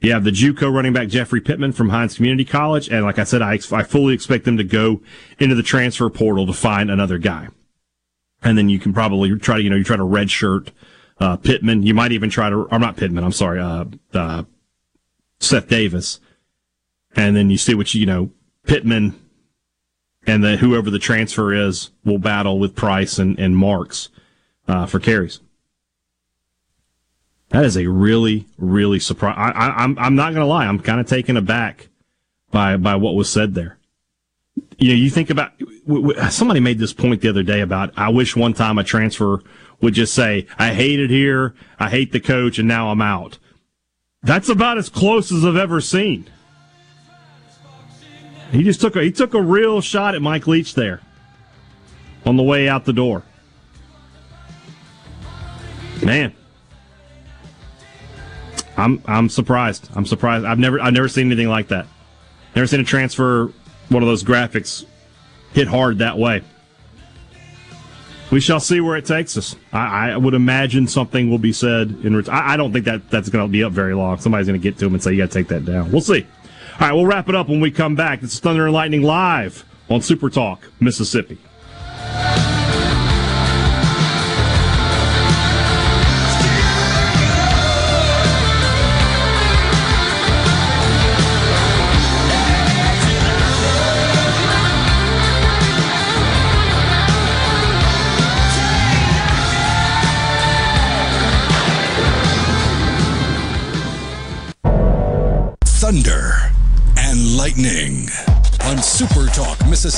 You 0.00 0.12
have 0.12 0.24
the 0.24 0.30
JUCO 0.30 0.72
running 0.72 0.92
back 0.92 1.08
Jeffrey 1.08 1.40
Pittman 1.40 1.72
from 1.72 1.88
Hinds 1.88 2.16
Community 2.16 2.44
College, 2.44 2.88
and 2.88 3.04
like 3.04 3.18
I 3.18 3.24
said, 3.24 3.42
I, 3.42 3.58
I 3.72 3.82
fully 3.82 4.14
expect 4.14 4.44
them 4.44 4.56
to 4.58 4.64
go 4.64 5.02
into 5.38 5.54
the 5.54 5.62
transfer 5.62 6.08
portal 6.10 6.46
to 6.46 6.52
find 6.52 6.90
another 6.90 7.18
guy 7.18 7.48
and 8.42 8.56
then 8.56 8.68
you 8.68 8.78
can 8.78 8.92
probably 8.92 9.36
try 9.38 9.56
to 9.56 9.62
you 9.62 9.70
know 9.70 9.76
you 9.76 9.84
try 9.84 9.96
to 9.96 10.02
redshirt 10.02 10.68
uh, 11.18 11.36
Pittman. 11.36 11.82
You 11.82 11.94
might 11.94 12.12
even 12.12 12.30
try 12.30 12.50
to 12.50 12.56
or 12.70 12.78
not 12.78 12.96
Pittman. 12.96 13.24
I'm 13.24 13.32
sorry, 13.32 13.60
uh, 13.60 13.84
uh, 14.14 14.44
Seth 15.46 15.68
Davis, 15.68 16.20
and 17.14 17.36
then 17.36 17.50
you 17.50 17.58
see 17.58 17.74
what 17.74 17.94
you, 17.94 18.06
know 18.06 18.30
Pittman, 18.64 19.18
and 20.26 20.44
then 20.44 20.58
whoever 20.58 20.90
the 20.90 20.98
transfer 20.98 21.52
is 21.52 21.90
will 22.04 22.18
battle 22.18 22.58
with 22.58 22.74
Price 22.74 23.18
and 23.18 23.38
and 23.38 23.56
Marks 23.56 24.08
uh, 24.68 24.86
for 24.86 24.98
carries. 24.98 25.40
That 27.50 27.64
is 27.64 27.76
a 27.76 27.86
really 27.86 28.46
really 28.58 28.98
surprise. 28.98 29.36
I, 29.38 29.50
I, 29.50 29.84
I'm 29.84 29.98
I'm 29.98 30.14
not 30.14 30.32
gonna 30.34 30.46
lie. 30.46 30.66
I'm 30.66 30.80
kind 30.80 31.00
of 31.00 31.06
taken 31.06 31.36
aback 31.36 31.88
by 32.50 32.76
by 32.76 32.96
what 32.96 33.14
was 33.14 33.30
said 33.30 33.54
there 33.54 33.78
you 34.78 34.88
know, 34.88 34.94
you 34.94 35.10
think 35.10 35.30
about 35.30 35.52
somebody 36.30 36.60
made 36.60 36.78
this 36.78 36.92
point 36.92 37.20
the 37.20 37.28
other 37.28 37.42
day 37.42 37.60
about 37.60 37.92
I 37.96 38.08
wish 38.08 38.36
one 38.36 38.52
time 38.52 38.78
a 38.78 38.84
transfer 38.84 39.42
would 39.80 39.94
just 39.94 40.14
say, 40.14 40.46
I 40.58 40.72
hate 40.72 41.00
it 41.00 41.10
here, 41.10 41.54
I 41.78 41.90
hate 41.90 42.12
the 42.12 42.20
coach, 42.20 42.58
and 42.58 42.68
now 42.68 42.90
I'm 42.90 43.02
out. 43.02 43.38
That's 44.22 44.48
about 44.48 44.78
as 44.78 44.88
close 44.88 45.30
as 45.30 45.44
I've 45.44 45.56
ever 45.56 45.80
seen. 45.80 46.28
He 48.50 48.62
just 48.62 48.80
took 48.80 48.96
a 48.96 49.02
he 49.02 49.12
took 49.12 49.34
a 49.34 49.42
real 49.42 49.80
shot 49.80 50.14
at 50.14 50.22
Mike 50.22 50.46
Leach 50.46 50.74
there 50.74 51.00
on 52.24 52.36
the 52.36 52.42
way 52.42 52.68
out 52.68 52.84
the 52.84 52.92
door. 52.92 53.22
Man. 56.04 56.32
I'm 58.76 59.02
I'm 59.06 59.28
surprised. 59.28 59.88
I'm 59.94 60.06
surprised. 60.06 60.44
I've 60.44 60.58
never 60.58 60.80
I've 60.80 60.92
never 60.92 61.08
seen 61.08 61.26
anything 61.26 61.48
like 61.48 61.68
that. 61.68 61.86
Never 62.54 62.66
seen 62.66 62.80
a 62.80 62.84
transfer 62.84 63.52
one 63.88 64.02
of 64.02 64.08
those 64.08 64.24
graphics 64.24 64.84
hit 65.52 65.68
hard 65.68 65.98
that 65.98 66.18
way. 66.18 66.42
We 68.30 68.40
shall 68.40 68.58
see 68.58 68.80
where 68.80 68.96
it 68.96 69.06
takes 69.06 69.36
us. 69.36 69.54
I, 69.72 70.10
I 70.10 70.16
would 70.16 70.34
imagine 70.34 70.88
something 70.88 71.30
will 71.30 71.38
be 71.38 71.52
said 71.52 71.90
in. 72.02 72.16
Ret- 72.16 72.28
I, 72.28 72.54
I 72.54 72.56
don't 72.56 72.72
think 72.72 72.84
that 72.86 73.08
that's 73.08 73.28
going 73.28 73.46
to 73.46 73.50
be 73.50 73.62
up 73.62 73.72
very 73.72 73.94
long. 73.94 74.18
Somebody's 74.18 74.48
going 74.48 74.60
to 74.60 74.62
get 74.62 74.78
to 74.78 74.86
him 74.86 74.94
and 74.94 75.02
say, 75.02 75.12
"You 75.12 75.18
got 75.18 75.30
to 75.30 75.38
take 75.38 75.48
that 75.48 75.64
down." 75.64 75.92
We'll 75.92 76.00
see. 76.00 76.26
All 76.74 76.80
right, 76.80 76.92
we'll 76.92 77.06
wrap 77.06 77.28
it 77.28 77.34
up 77.34 77.48
when 77.48 77.60
we 77.60 77.70
come 77.70 77.94
back. 77.94 78.20
This 78.20 78.34
is 78.34 78.40
Thunder 78.40 78.64
and 78.64 78.74
Lightning 78.74 79.02
live 79.02 79.64
on 79.88 80.02
Super 80.02 80.28
Talk, 80.28 80.70
Mississippi. 80.80 81.38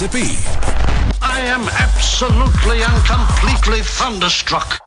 Mississippi. 0.01 0.39
I 1.21 1.41
am 1.41 1.63
absolutely 1.69 2.83
and 2.83 3.05
completely 3.05 3.83
thunderstruck. 3.83 4.79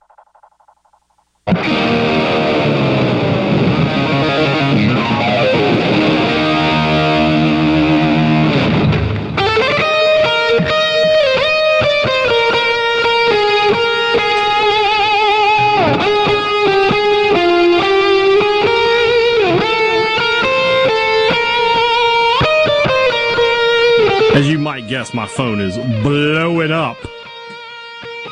Guess, 24.92 25.14
my 25.14 25.26
phone 25.26 25.62
is 25.62 25.78
blowing 26.04 26.70
up. 26.70 26.98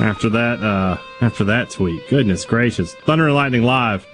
After 0.02 0.28
that, 0.28 0.62
uh, 0.62 0.98
after 1.22 1.46
that 1.46 1.70
tweet, 1.70 2.10
goodness 2.10 2.44
gracious, 2.44 2.94
Thunder 2.96 3.28
and 3.28 3.36
Lightning 3.36 3.64
live 3.64 4.06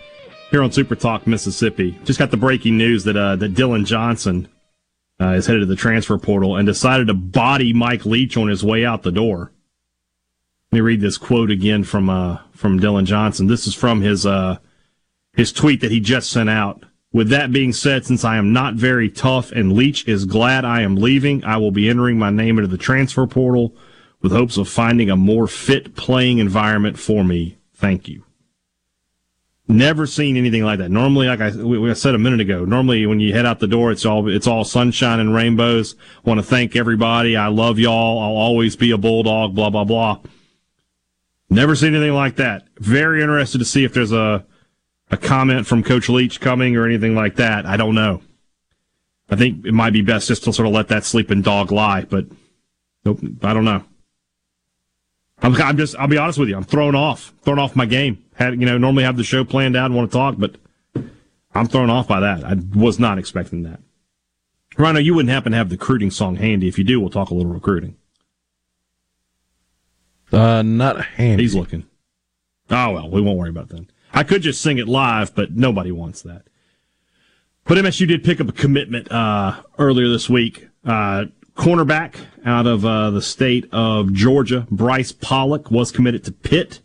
here 0.51 0.61
on 0.61 0.71
Super 0.71 0.93
Talk 0.93 1.25
Mississippi. 1.25 1.97
Just 2.03 2.19
got 2.19 2.29
the 2.29 2.37
breaking 2.37 2.77
news 2.77 3.03
that 3.05 3.17
uh, 3.17 3.35
that 3.37 3.55
Dillon 3.55 3.83
Johnson 3.83 4.47
uh, 5.19 5.29
is 5.29 5.47
headed 5.47 5.61
to 5.61 5.65
the 5.65 5.75
transfer 5.75 6.19
portal 6.19 6.55
and 6.55 6.67
decided 6.67 7.07
to 7.07 7.15
body 7.15 7.73
Mike 7.73 8.05
Leach 8.05 8.37
on 8.37 8.47
his 8.47 8.63
way 8.63 8.85
out 8.85 9.01
the 9.01 9.11
door. 9.11 9.51
Let 10.71 10.77
me 10.77 10.81
read 10.81 11.01
this 11.01 11.17
quote 11.17 11.49
again 11.49 11.83
from 11.83 12.11
uh, 12.11 12.41
from 12.51 12.79
Dillon 12.79 13.07
Johnson. 13.07 13.47
This 13.47 13.65
is 13.65 13.73
from 13.73 14.01
his 14.01 14.23
uh, 14.23 14.59
his 15.33 15.51
tweet 15.51 15.81
that 15.81 15.89
he 15.89 15.99
just 15.99 16.29
sent 16.29 16.51
out. 16.51 16.83
With 17.15 17.29
that 17.29 17.53
being 17.53 17.71
said, 17.71 18.05
since 18.05 18.25
I 18.25 18.35
am 18.35 18.51
not 18.51 18.73
very 18.73 19.09
tough 19.09 19.53
and 19.53 19.71
Leach 19.71 20.05
is 20.05 20.25
glad 20.25 20.65
I 20.65 20.81
am 20.81 20.97
leaving, 20.97 21.45
I 21.45 21.55
will 21.55 21.71
be 21.71 21.87
entering 21.87 22.19
my 22.19 22.29
name 22.29 22.57
into 22.57 22.67
the 22.67 22.77
transfer 22.77 23.25
portal 23.25 23.73
with 24.21 24.33
hopes 24.33 24.57
of 24.57 24.67
finding 24.67 25.09
a 25.09 25.15
more 25.15 25.47
fit 25.47 25.95
playing 25.95 26.39
environment 26.39 26.99
for 26.99 27.23
me. 27.23 27.57
Thank 27.73 28.09
you. 28.09 28.25
Never 29.65 30.05
seen 30.05 30.35
anything 30.35 30.65
like 30.65 30.79
that. 30.79 30.91
Normally, 30.91 31.27
like 31.27 31.39
I, 31.39 31.55
we, 31.55 31.95
said 31.95 32.15
a 32.15 32.17
minute 32.17 32.41
ago, 32.41 32.65
normally 32.65 33.05
when 33.05 33.21
you 33.21 33.31
head 33.31 33.45
out 33.45 33.61
the 33.61 33.67
door, 33.67 33.93
it's 33.93 34.05
all 34.05 34.27
it's 34.27 34.45
all 34.45 34.65
sunshine 34.65 35.21
and 35.21 35.33
rainbows. 35.33 35.95
Want 36.25 36.41
to 36.41 36.45
thank 36.45 36.75
everybody. 36.75 37.37
I 37.37 37.47
love 37.47 37.79
y'all. 37.79 38.19
I'll 38.19 38.35
always 38.35 38.75
be 38.75 38.91
a 38.91 38.97
bulldog. 38.97 39.55
Blah 39.55 39.69
blah 39.69 39.85
blah. 39.85 40.19
Never 41.49 41.77
seen 41.77 41.95
anything 41.95 42.13
like 42.13 42.35
that. 42.35 42.67
Very 42.79 43.21
interested 43.21 43.59
to 43.59 43.65
see 43.65 43.85
if 43.85 43.93
there's 43.93 44.11
a 44.11 44.45
a 45.11 45.17
comment 45.17 45.67
from 45.67 45.83
Coach 45.83 46.09
Leach 46.09 46.39
coming 46.41 46.75
or 46.75 46.85
anything 46.85 47.15
like 47.15 47.35
that. 47.35 47.65
I 47.65 47.77
don't 47.77 47.95
know. 47.95 48.21
I 49.29 49.35
think 49.35 49.65
it 49.65 49.73
might 49.73 49.93
be 49.93 50.01
best 50.01 50.27
just 50.27 50.43
to 50.43 50.53
sort 50.53 50.67
of 50.67 50.73
let 50.73 50.87
that 50.89 51.03
sleeping 51.03 51.41
dog 51.41 51.71
lie, 51.71 52.03
but 52.03 52.25
nope, 53.03 53.19
I 53.41 53.53
don't 53.53 53.65
know. 53.65 53.83
I'm, 55.41 55.55
I'm 55.55 55.77
just, 55.77 55.95
I'll 55.97 56.07
be 56.07 56.17
honest 56.17 56.39
with 56.39 56.49
you. 56.49 56.55
I'm 56.55 56.63
thrown 56.63 56.95
off, 56.95 57.33
thrown 57.41 57.59
off 57.59 57.75
my 57.75 57.85
game. 57.85 58.23
Had, 58.35 58.59
you 58.59 58.65
know, 58.65 58.77
normally 58.77 59.03
have 59.03 59.17
the 59.17 59.23
show 59.23 59.43
planned 59.43 59.75
out 59.75 59.87
and 59.87 59.95
want 59.95 60.11
to 60.11 60.17
talk, 60.17 60.35
but 60.37 60.55
I'm 61.53 61.67
thrown 61.67 61.89
off 61.89 62.07
by 62.07 62.19
that. 62.19 62.43
I 62.43 62.55
was 62.73 62.99
not 62.99 63.17
expecting 63.17 63.63
that. 63.63 63.79
Rhino, 64.77 64.99
you 64.99 65.13
wouldn't 65.13 65.31
happen 65.31 65.53
to 65.53 65.57
have 65.57 65.69
the 65.69 65.77
recruiting 65.77 66.11
song 66.11 66.35
handy. 66.35 66.67
If 66.67 66.77
you 66.77 66.83
do, 66.83 66.99
we'll 66.99 67.09
talk 67.09 67.29
a 67.29 67.33
little 67.33 67.51
recruiting. 67.51 67.95
Uh, 70.31 70.61
not 70.61 71.03
handy. 71.03 71.43
He's 71.43 71.55
looking. 71.55 71.85
Oh, 72.69 72.91
well, 72.91 73.09
we 73.09 73.21
won't 73.21 73.37
worry 73.37 73.49
about 73.49 73.69
that. 73.69 73.85
I 74.15 74.23
could 74.23 74.41
just 74.41 74.61
sing 74.61 74.77
it 74.77 74.87
live, 74.87 75.35
but 75.35 75.55
nobody 75.55 75.91
wants 75.91 76.21
that. 76.21 76.43
But 77.65 77.77
MSU 77.77 78.07
did 78.07 78.23
pick 78.23 78.39
up 78.39 78.47
a 78.47 78.53
commitment 78.53 79.11
uh, 79.11 79.61
earlier 79.77 80.07
this 80.07 80.29
week. 80.29 80.69
Uh, 80.85 81.25
cornerback 81.57 82.15
out 82.45 82.65
of 82.65 82.85
uh, 82.85 83.09
the 83.09 83.21
state 83.21 83.67
of 83.73 84.13
Georgia, 84.13 84.67
Bryce 84.71 85.11
Pollock, 85.11 85.69
was 85.69 85.91
committed 85.91 86.23
to 86.23 86.31
Pitt. 86.31 86.79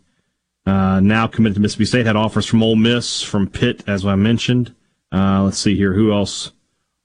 Uh, 0.65 0.99
now 0.99 1.25
committed 1.25 1.55
to 1.55 1.61
Mississippi 1.61 1.85
State. 1.85 2.05
Had 2.05 2.17
offers 2.17 2.45
from 2.45 2.61
Ole 2.61 2.75
Miss, 2.75 3.21
from 3.21 3.47
Pitt, 3.47 3.81
as 3.87 4.05
I 4.05 4.15
mentioned. 4.15 4.75
Uh, 5.09 5.43
let's 5.43 5.57
see 5.57 5.77
here. 5.77 5.93
Who 5.93 6.11
else 6.11 6.51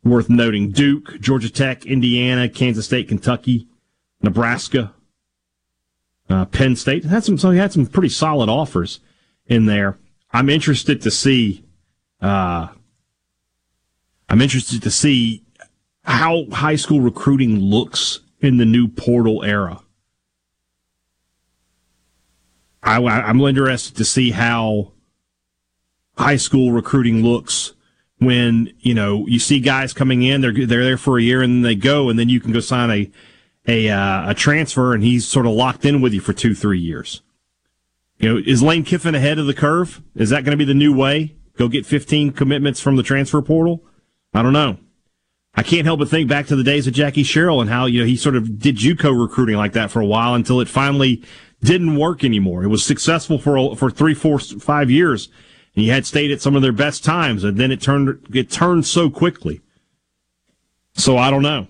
worth 0.03 0.29
noting? 0.29 0.73
Duke, 0.73 1.21
Georgia 1.21 1.51
Tech, 1.51 1.87
Indiana, 1.87 2.49
Kansas 2.49 2.87
State, 2.87 3.09
Kentucky, 3.09 3.69
Nebraska, 4.23 4.93
uh, 6.29 6.47
Penn 6.47 6.75
State. 6.75 7.05
Had 7.05 7.23
some, 7.23 7.39
so 7.39 7.53
he 7.53 7.59
had 7.59 7.73
some 7.73 7.87
pretty 7.87 8.09
solid 8.09 8.49
offers 8.49 8.99
in 9.47 9.67
there. 9.67 9.99
I'm 10.31 10.49
interested 10.49 11.03
to 11.03 11.11
see. 11.11 11.65
Uh, 12.21 12.69
I'm 14.29 14.41
interested 14.41 14.83
to 14.83 14.91
see 14.91 15.45
how 16.03 16.47
high 16.53 16.77
school 16.77 17.01
recruiting 17.01 17.59
looks 17.59 18.21
in 18.41 18.57
the 18.57 18.65
new 18.65 18.89
portal 18.89 19.45
era. 19.45 19.81
I, 22.83 23.29
am 23.29 23.41
interested 23.41 23.97
to 23.97 24.05
see 24.05 24.31
how 24.31 24.93
high 26.17 26.37
school 26.37 26.71
recruiting 26.71 27.23
looks 27.23 27.73
when 28.19 28.73
you 28.79 28.95
know 28.95 29.27
you 29.27 29.39
see 29.41 29.61
guys 29.61 29.93
coming 29.93 30.23
in. 30.23 30.41
They're 30.41 30.53
they're 30.53 30.85
there 30.85 30.97
for 30.97 31.19
a 31.19 31.23
year 31.23 31.43
and 31.43 31.57
then 31.57 31.63
they 31.63 31.75
go, 31.75 32.09
and 32.09 32.19
then 32.19 32.29
you 32.29 32.41
can 32.41 32.53
go 32.53 32.61
sign 32.61 32.91
a 32.91 33.11
a 33.67 33.91
uh, 33.91 34.31
a 34.31 34.35
transfer, 34.35 34.95
and 34.95 35.03
he's 35.03 35.27
sort 35.27 35.47
of 35.47 35.53
locked 35.53 35.85
in 35.85 36.01
with 36.01 36.15
you 36.15 36.21
for 36.21 36.33
two 36.33 36.55
three 36.55 36.79
years. 36.79 37.23
You 38.19 38.35
know, 38.35 38.43
is 38.45 38.63
Lane 38.63 38.85
Kiffin 38.85 39.15
ahead 39.15 39.39
of 39.39 39.47
the 39.47 39.55
curve? 39.55 40.01
Is 40.15 40.31
that 40.31 40.45
going 40.45 40.53
to 40.53 40.57
be 40.57 40.65
the 40.65 40.75
new 40.75 40.97
way? 40.97 41.37
Go 41.57 41.69
get 41.69 41.87
15 41.87 42.33
commitments 42.33 42.81
from 42.81 42.97
the 42.97 43.03
transfer 43.03 43.43
portal? 43.43 43.85
I 44.33 44.43
don't 44.43 44.53
know. 44.53 44.79
I 45.55 45.63
can't 45.63 45.87
help 45.87 46.01
but 46.01 46.09
think 46.09 46.29
back 46.29 46.47
to 46.49 46.57
the 46.57 46.63
days 46.63 46.87
of 46.87 46.93
Jackie 46.93 47.23
Sherrill 47.23 47.63
and 47.63 47.71
how, 47.71 47.87
you 47.87 48.01
know, 48.01 48.07
he 48.07 48.17
sort 48.17 48.37
of 48.37 48.59
did 48.59 48.77
JUCO 48.77 49.19
recruiting 49.19 49.57
like 49.57 49.73
that 49.73 49.91
for 49.91 50.01
a 50.01 50.07
while 50.07 50.35
until 50.35 50.61
it 50.61 50.69
finally 50.69 51.23
didn't 51.63 51.97
work 51.97 52.23
anymore. 52.23 52.63
It 52.63 52.69
was 52.69 52.85
successful 52.85 53.39
for, 53.39 53.75
for 53.75 53.91
three, 53.91 54.13
four, 54.13 54.39
five 54.39 54.91
years. 54.91 55.31
And 55.75 55.85
you 55.85 55.93
had 55.93 56.05
stayed 56.05 56.31
at 56.31 56.43
some 56.43 56.57
of 56.57 56.63
their 56.63 56.73
best 56.73 57.05
times 57.05 57.43
and 57.43 57.57
then 57.57 57.71
it 57.71 57.81
turned, 57.81 58.27
it 58.35 58.51
turned 58.51 58.87
so 58.87 59.09
quickly. 59.09 59.63
So 60.95 61.17
I 61.17 61.31
don't 61.31 61.43
know. 61.43 61.69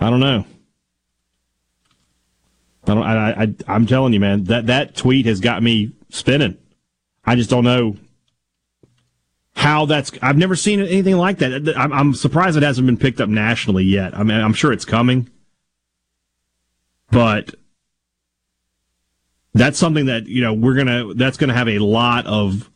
I 0.00 0.08
don't 0.08 0.20
know. 0.20 0.46
I 2.92 2.94
don't, 2.94 3.04
I, 3.04 3.42
I, 3.42 3.74
I'm 3.74 3.86
telling 3.86 4.12
you, 4.12 4.20
man, 4.20 4.44
that, 4.44 4.66
that 4.66 4.94
tweet 4.94 5.26
has 5.26 5.40
got 5.40 5.62
me 5.62 5.92
spinning. 6.10 6.56
I 7.24 7.36
just 7.36 7.50
don't 7.50 7.64
know 7.64 7.96
how 9.54 9.86
that's 9.86 10.10
I've 10.22 10.38
never 10.38 10.56
seen 10.56 10.80
anything 10.80 11.16
like 11.16 11.38
that. 11.38 11.74
I'm, 11.76 11.92
I'm, 11.92 12.14
surprised 12.14 12.56
it 12.56 12.62
hasn't 12.62 12.86
been 12.86 12.96
picked 12.96 13.20
up 13.20 13.28
nationally 13.28 13.84
yet. 13.84 14.16
I 14.16 14.22
mean, 14.22 14.40
I'm 14.40 14.54
sure 14.54 14.72
it's 14.72 14.84
coming, 14.84 15.28
but 17.10 17.54
that's 19.54 19.78
something 19.78 20.06
that 20.06 20.26
you 20.26 20.42
know 20.42 20.54
we're 20.54 20.74
gonna 20.74 21.14
that's 21.14 21.36
gonna 21.36 21.54
have 21.54 21.68
a 21.68 21.78
lot 21.78 22.26
of 22.26 22.70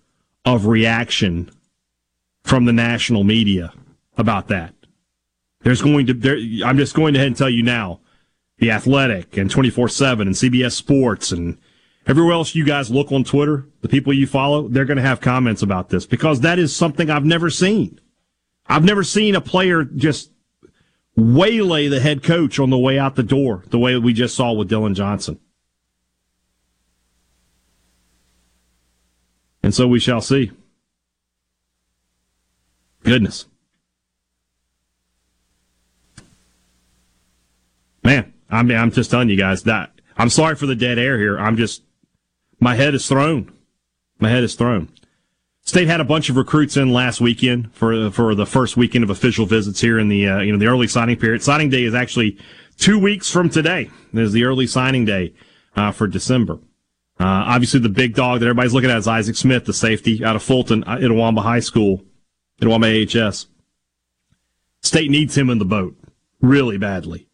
of 0.45 0.67
reaction 0.67 1.51
from 2.45 2.67
the 2.67 2.73
national 2.73 3.25
media 3.25 3.73
about 4.17 4.49
that. 4.49 4.75
There's 5.63 5.83
going 5.83 6.07
to 6.07 6.15
there, 6.15 6.39
I'm 6.65 6.77
just 6.77 6.95
going 6.95 7.17
ahead 7.17 7.27
and 7.27 7.37
tell 7.37 7.51
you 7.51 7.63
now, 7.63 8.01
the 8.59 8.71
Athletic 8.71 9.37
and 9.37 9.51
24 9.51 9.89
seven 9.89 10.29
and 10.29 10.37
CBS 10.37 10.73
Sports 10.73 11.33
and 11.33 11.59
Everywhere 12.07 12.35
else 12.35 12.55
you 12.55 12.65
guys 12.65 12.89
look 12.89 13.11
on 13.11 13.25
Twitter, 13.25 13.67
the 13.81 13.89
people 13.89 14.13
you 14.13 14.29
follow, 14.29 14.69
they're 14.69 14.85
going 14.85 14.97
to 14.97 15.03
have 15.03 15.21
comments 15.21 15.63
about 15.63 15.89
this 15.89 16.07
because 16.07 16.41
that 16.41 16.59
is 16.59 16.75
something 16.75 17.11
I've 17.11 17.25
never 17.25 17.51
seen. 17.51 18.01
I've 18.69 18.85
never 18.85 19.03
seen 19.03 19.35
a 19.35 19.41
player 19.41 19.83
just 19.83 20.31
waylay 21.17 21.89
the 21.89 21.99
head 21.99 22.23
coach 22.23 22.61
on 22.61 22.71
the 22.71 22.79
way 22.79 22.99
out 22.99 23.17
the 23.17 23.23
door 23.23 23.65
the 23.71 23.79
way 23.79 23.97
we 23.97 24.13
just 24.13 24.37
saw 24.37 24.53
with 24.53 24.69
Dillon 24.69 24.95
Johnson. 24.95 25.41
And 29.65 29.75
so 29.75 29.89
we 29.89 29.99
shall 29.99 30.21
see. 30.21 30.53
Goodness. 33.03 33.47
Man, 38.05 38.33
I 38.51 38.63
mean, 38.63 38.79
I'm 38.79 38.91
just 38.91 39.11
telling 39.11 39.29
you 39.29 39.37
guys 39.37 39.65
that 39.65 39.93
I'm 40.17 40.31
sorry 40.31 40.57
for 40.57 40.67
the 40.67 40.75
dead 40.75 40.99
air 40.99 41.19
here. 41.19 41.39
I'm 41.39 41.57
just 41.57 41.83
my 42.61 42.75
head 42.75 42.95
is 42.95 43.09
thrown. 43.09 43.53
My 44.19 44.31
head 44.31 44.45
is 44.45 44.55
thrown. 44.55 44.89
State 45.63 45.89
had 45.89 46.01
a 46.01 46.05
bunch 46.05 46.31
of 46.31 46.37
recruits 46.37 46.77
in 46.77 46.93
last 46.93 47.21
weekend 47.21 47.75
for 47.75 48.11
for 48.11 48.35
the 48.35 48.47
first 48.47 48.77
weekend 48.77 49.05
of 49.05 49.11
official 49.11 49.47
visits 49.47 49.81
here 49.81 49.99
in 49.99 50.09
the 50.09 50.29
uh, 50.29 50.39
you 50.41 50.53
know 50.53 50.59
the 50.59 50.67
early 50.67 50.87
signing 50.87 51.17
period. 51.17 51.43
Signing 51.43 51.69
day 51.69 51.83
is 51.83 51.95
actually 51.95 52.39
two 52.79 52.99
weeks 52.99 53.31
from 53.31 53.51
today. 53.51 53.91
Is 54.15 54.33
the 54.33 54.45
early 54.45 54.67
signing 54.67 55.05
day 55.05 55.35
uh, 55.75 55.93
for 55.93 56.07
December. 56.07 56.55
Uh, 57.19 57.49
obviously, 57.49 57.81
the 57.81 57.89
big 57.89 58.15
dog 58.15 58.41
that 58.41 58.47
everybody's 58.47 58.75
looking 58.75 58.91
at 58.91 58.99
is 58.99 59.09
Isaac 59.09 59.37
Smith, 59.37 59.65
the 59.65 59.73
safety 59.73 60.25
out 60.25 60.37
of 60.37 60.43
Fulton, 60.43 60.85
uh, 60.85 60.97
Itawamba 60.97 61.43
High 61.43 61.61
School, 61.61 62.03
Itawamba 62.61 63.29
AHS. 63.29 63.47
State 64.83 65.11
needs 65.11 65.37
him 65.37 65.51
in 65.51 65.59
the 65.59 65.65
boat 65.65 65.97
really 66.41 66.77
badly, 66.77 67.27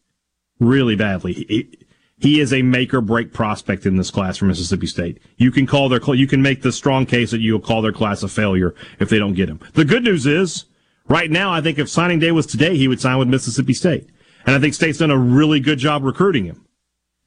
really 0.65 0.95
badly. 0.95 1.33
He, 1.33 1.77
he 2.23 2.39
is 2.39 2.53
a 2.53 2.61
make 2.61 2.93
or 2.93 3.01
break 3.01 3.33
prospect 3.33 3.85
in 3.85 3.97
this 3.97 4.09
class 4.09 4.37
for 4.37 4.45
Mississippi 4.45 4.87
State. 4.87 5.19
You 5.35 5.51
can 5.51 5.67
call 5.67 5.89
their 5.89 5.99
you 6.15 6.25
can 6.25 6.41
make 6.41 6.61
the 6.61 6.71
strong 6.71 7.05
case 7.05 7.31
that 7.31 7.41
you'll 7.41 7.59
call 7.59 7.81
their 7.81 7.91
class 7.91 8.23
a 8.23 8.29
failure 8.29 8.73
if 8.99 9.09
they 9.09 9.19
don't 9.19 9.33
get 9.33 9.49
him. 9.49 9.59
The 9.73 9.83
good 9.83 10.05
news 10.05 10.25
is, 10.25 10.63
right 11.09 11.29
now, 11.29 11.51
I 11.51 11.59
think 11.59 11.77
if 11.77 11.89
signing 11.89 12.19
day 12.19 12.31
was 12.31 12.45
today, 12.45 12.77
he 12.77 12.87
would 12.87 13.01
sign 13.01 13.17
with 13.17 13.27
Mississippi 13.27 13.73
State, 13.73 14.07
and 14.45 14.55
I 14.55 14.59
think 14.59 14.73
State's 14.73 14.99
done 14.99 15.11
a 15.11 15.17
really 15.17 15.59
good 15.59 15.79
job 15.79 16.03
recruiting 16.03 16.45
him. 16.45 16.65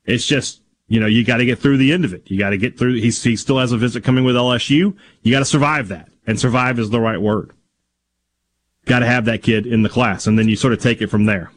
It's 0.07 0.27
just 0.27 0.63
you 0.89 0.99
know 0.99 1.07
you 1.07 1.25
got 1.25 1.39
to 1.39 1.45
get 1.45 1.59
through 1.59 1.77
the 1.77 1.93
end 1.93 2.07
of 2.07 2.15
it. 2.15 2.31
You 2.31 2.39
got 2.39 2.51
to 2.51 2.59
get 2.59 2.79
through. 2.79 2.95
He's, 2.95 3.23
he 3.23 3.37
still 3.37 3.59
has 3.59 3.73
a 3.73 3.77
visit 3.77 4.03
coming 4.03 4.25
with 4.25 4.35
LSU. 4.35 4.97
You 5.23 5.31
got 5.31 5.41
to 5.41 5.45
survive 5.45 5.89
that, 5.89 6.09
and 6.27 6.41
survive 6.41 6.79
is 6.79 6.89
the 6.89 7.01
right 7.01 7.21
word. 7.21 7.53
Got 8.87 9.01
to 9.01 9.07
have 9.07 9.27
that 9.27 9.43
kid 9.43 9.67
in 9.67 9.83
the 9.83 9.91
class, 9.91 10.27
and 10.27 10.39
then 10.39 10.49
you 10.49 10.57
sort 10.57 10.73
of 10.73 10.81
take 10.81 11.03
it 11.03 11.09
from 11.09 11.27
there. 11.27 11.51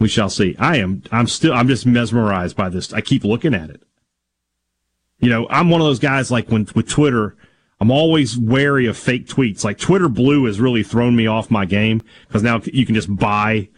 We 0.00 0.08
shall 0.08 0.30
see. 0.30 0.56
I 0.58 0.78
am. 0.78 1.02
I'm 1.12 1.28
still. 1.28 1.52
I'm 1.52 1.68
just 1.68 1.86
mesmerized 1.86 2.56
by 2.56 2.70
this. 2.70 2.92
I 2.92 3.02
keep 3.02 3.22
looking 3.22 3.54
at 3.54 3.70
it. 3.70 3.82
You 5.20 5.28
know, 5.28 5.46
I'm 5.50 5.68
one 5.68 5.80
of 5.80 5.86
those 5.86 5.98
guys 5.98 6.30
like 6.30 6.48
when 6.48 6.66
with 6.74 6.88
Twitter. 6.88 7.36
I'm 7.80 7.90
always 7.90 8.36
wary 8.36 8.86
of 8.86 8.96
fake 8.96 9.26
tweets. 9.26 9.62
Like 9.62 9.78
Twitter 9.78 10.08
Blue 10.08 10.46
has 10.46 10.60
really 10.60 10.82
thrown 10.82 11.16
me 11.16 11.26
off 11.26 11.50
my 11.50 11.64
game 11.64 12.02
because 12.26 12.42
now 12.42 12.60
you 12.64 12.84
can 12.84 12.94
just 12.94 13.14
buy 13.14 13.68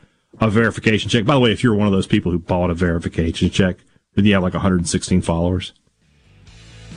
a 0.41 0.49
verification 0.49 1.11
check. 1.11 1.25
By 1.25 1.35
the 1.35 1.41
way, 1.41 1.53
if 1.53 1.63
you're 1.63 1.75
one 1.75 1.87
of 1.87 1.93
those 1.93 2.07
people 2.07 2.33
who 2.33 2.39
bought 2.39 2.71
a 2.71 2.75
verification 2.75 3.51
check, 3.51 3.77
Did 4.17 4.27
you 4.27 4.35
have 4.35 4.43
like 4.43 4.55
116 4.55 5.23
followers? 5.23 5.73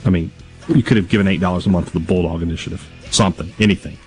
I 0.04 0.10
mean, 0.10 0.30
you 0.68 0.82
could 0.82 0.96
have 0.96 1.08
given 1.08 1.26
$8 1.26 1.66
a 1.66 1.68
month 1.68 1.88
to 1.88 1.92
the 1.92 2.00
Bulldog 2.00 2.42
Initiative. 2.42 2.88
Something, 3.10 3.52
anything. 3.58 3.98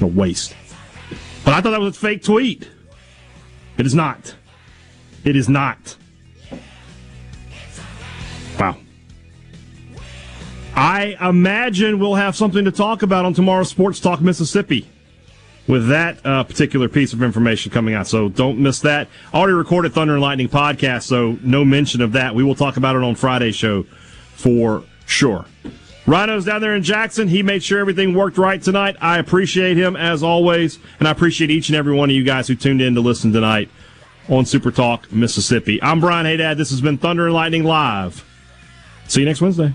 A 0.00 0.06
waste. 0.06 0.54
But 1.44 1.54
I 1.54 1.60
thought 1.60 1.70
that 1.70 1.80
was 1.80 1.96
a 1.96 2.00
fake 2.00 2.22
tweet. 2.22 2.68
It 3.78 3.86
is 3.86 3.94
not. 3.94 4.34
It 5.24 5.36
is 5.36 5.48
not. 5.48 5.96
Wow. 8.58 8.76
I 10.74 11.16
imagine 11.20 11.98
we'll 11.98 12.14
have 12.14 12.34
something 12.36 12.64
to 12.64 12.72
talk 12.72 13.02
about 13.02 13.24
on 13.24 13.34
tomorrow's 13.34 13.68
Sports 13.70 14.00
Talk 14.00 14.20
Mississippi 14.20 14.88
with 15.66 15.88
that 15.88 16.24
uh, 16.24 16.44
particular 16.44 16.88
piece 16.88 17.12
of 17.12 17.22
information 17.22 17.70
coming 17.70 17.94
out. 17.94 18.06
So 18.06 18.28
don't 18.28 18.58
miss 18.58 18.80
that. 18.80 19.08
Already 19.32 19.52
recorded 19.54 19.92
Thunder 19.92 20.14
and 20.14 20.22
Lightning 20.22 20.48
podcast, 20.48 21.02
so 21.02 21.38
no 21.42 21.64
mention 21.64 22.00
of 22.00 22.12
that. 22.12 22.34
We 22.34 22.42
will 22.42 22.54
talk 22.54 22.76
about 22.76 22.96
it 22.96 23.02
on 23.02 23.14
Friday's 23.14 23.54
show 23.54 23.84
for 24.34 24.82
sure. 25.06 25.44
Rhino's 26.06 26.44
down 26.44 26.60
there 26.60 26.74
in 26.74 26.82
Jackson. 26.82 27.28
He 27.28 27.42
made 27.42 27.62
sure 27.62 27.78
everything 27.78 28.14
worked 28.14 28.36
right 28.36 28.60
tonight. 28.60 28.96
I 29.00 29.18
appreciate 29.18 29.76
him 29.76 29.94
as 29.94 30.22
always, 30.22 30.78
and 30.98 31.06
I 31.06 31.12
appreciate 31.12 31.50
each 31.50 31.68
and 31.68 31.76
every 31.76 31.94
one 31.94 32.10
of 32.10 32.16
you 32.16 32.24
guys 32.24 32.48
who 32.48 32.56
tuned 32.56 32.80
in 32.80 32.94
to 32.96 33.00
listen 33.00 33.32
tonight 33.32 33.70
on 34.28 34.44
Super 34.44 34.72
Talk 34.72 35.12
Mississippi. 35.12 35.80
I'm 35.82 36.00
Brian 36.00 36.26
Haydad. 36.26 36.56
This 36.56 36.70
has 36.70 36.80
been 36.80 36.98
Thunder 36.98 37.26
and 37.26 37.34
Lightning 37.34 37.62
Live. 37.62 38.24
See 39.06 39.20
you 39.20 39.26
next 39.26 39.40
Wednesday. 39.40 39.74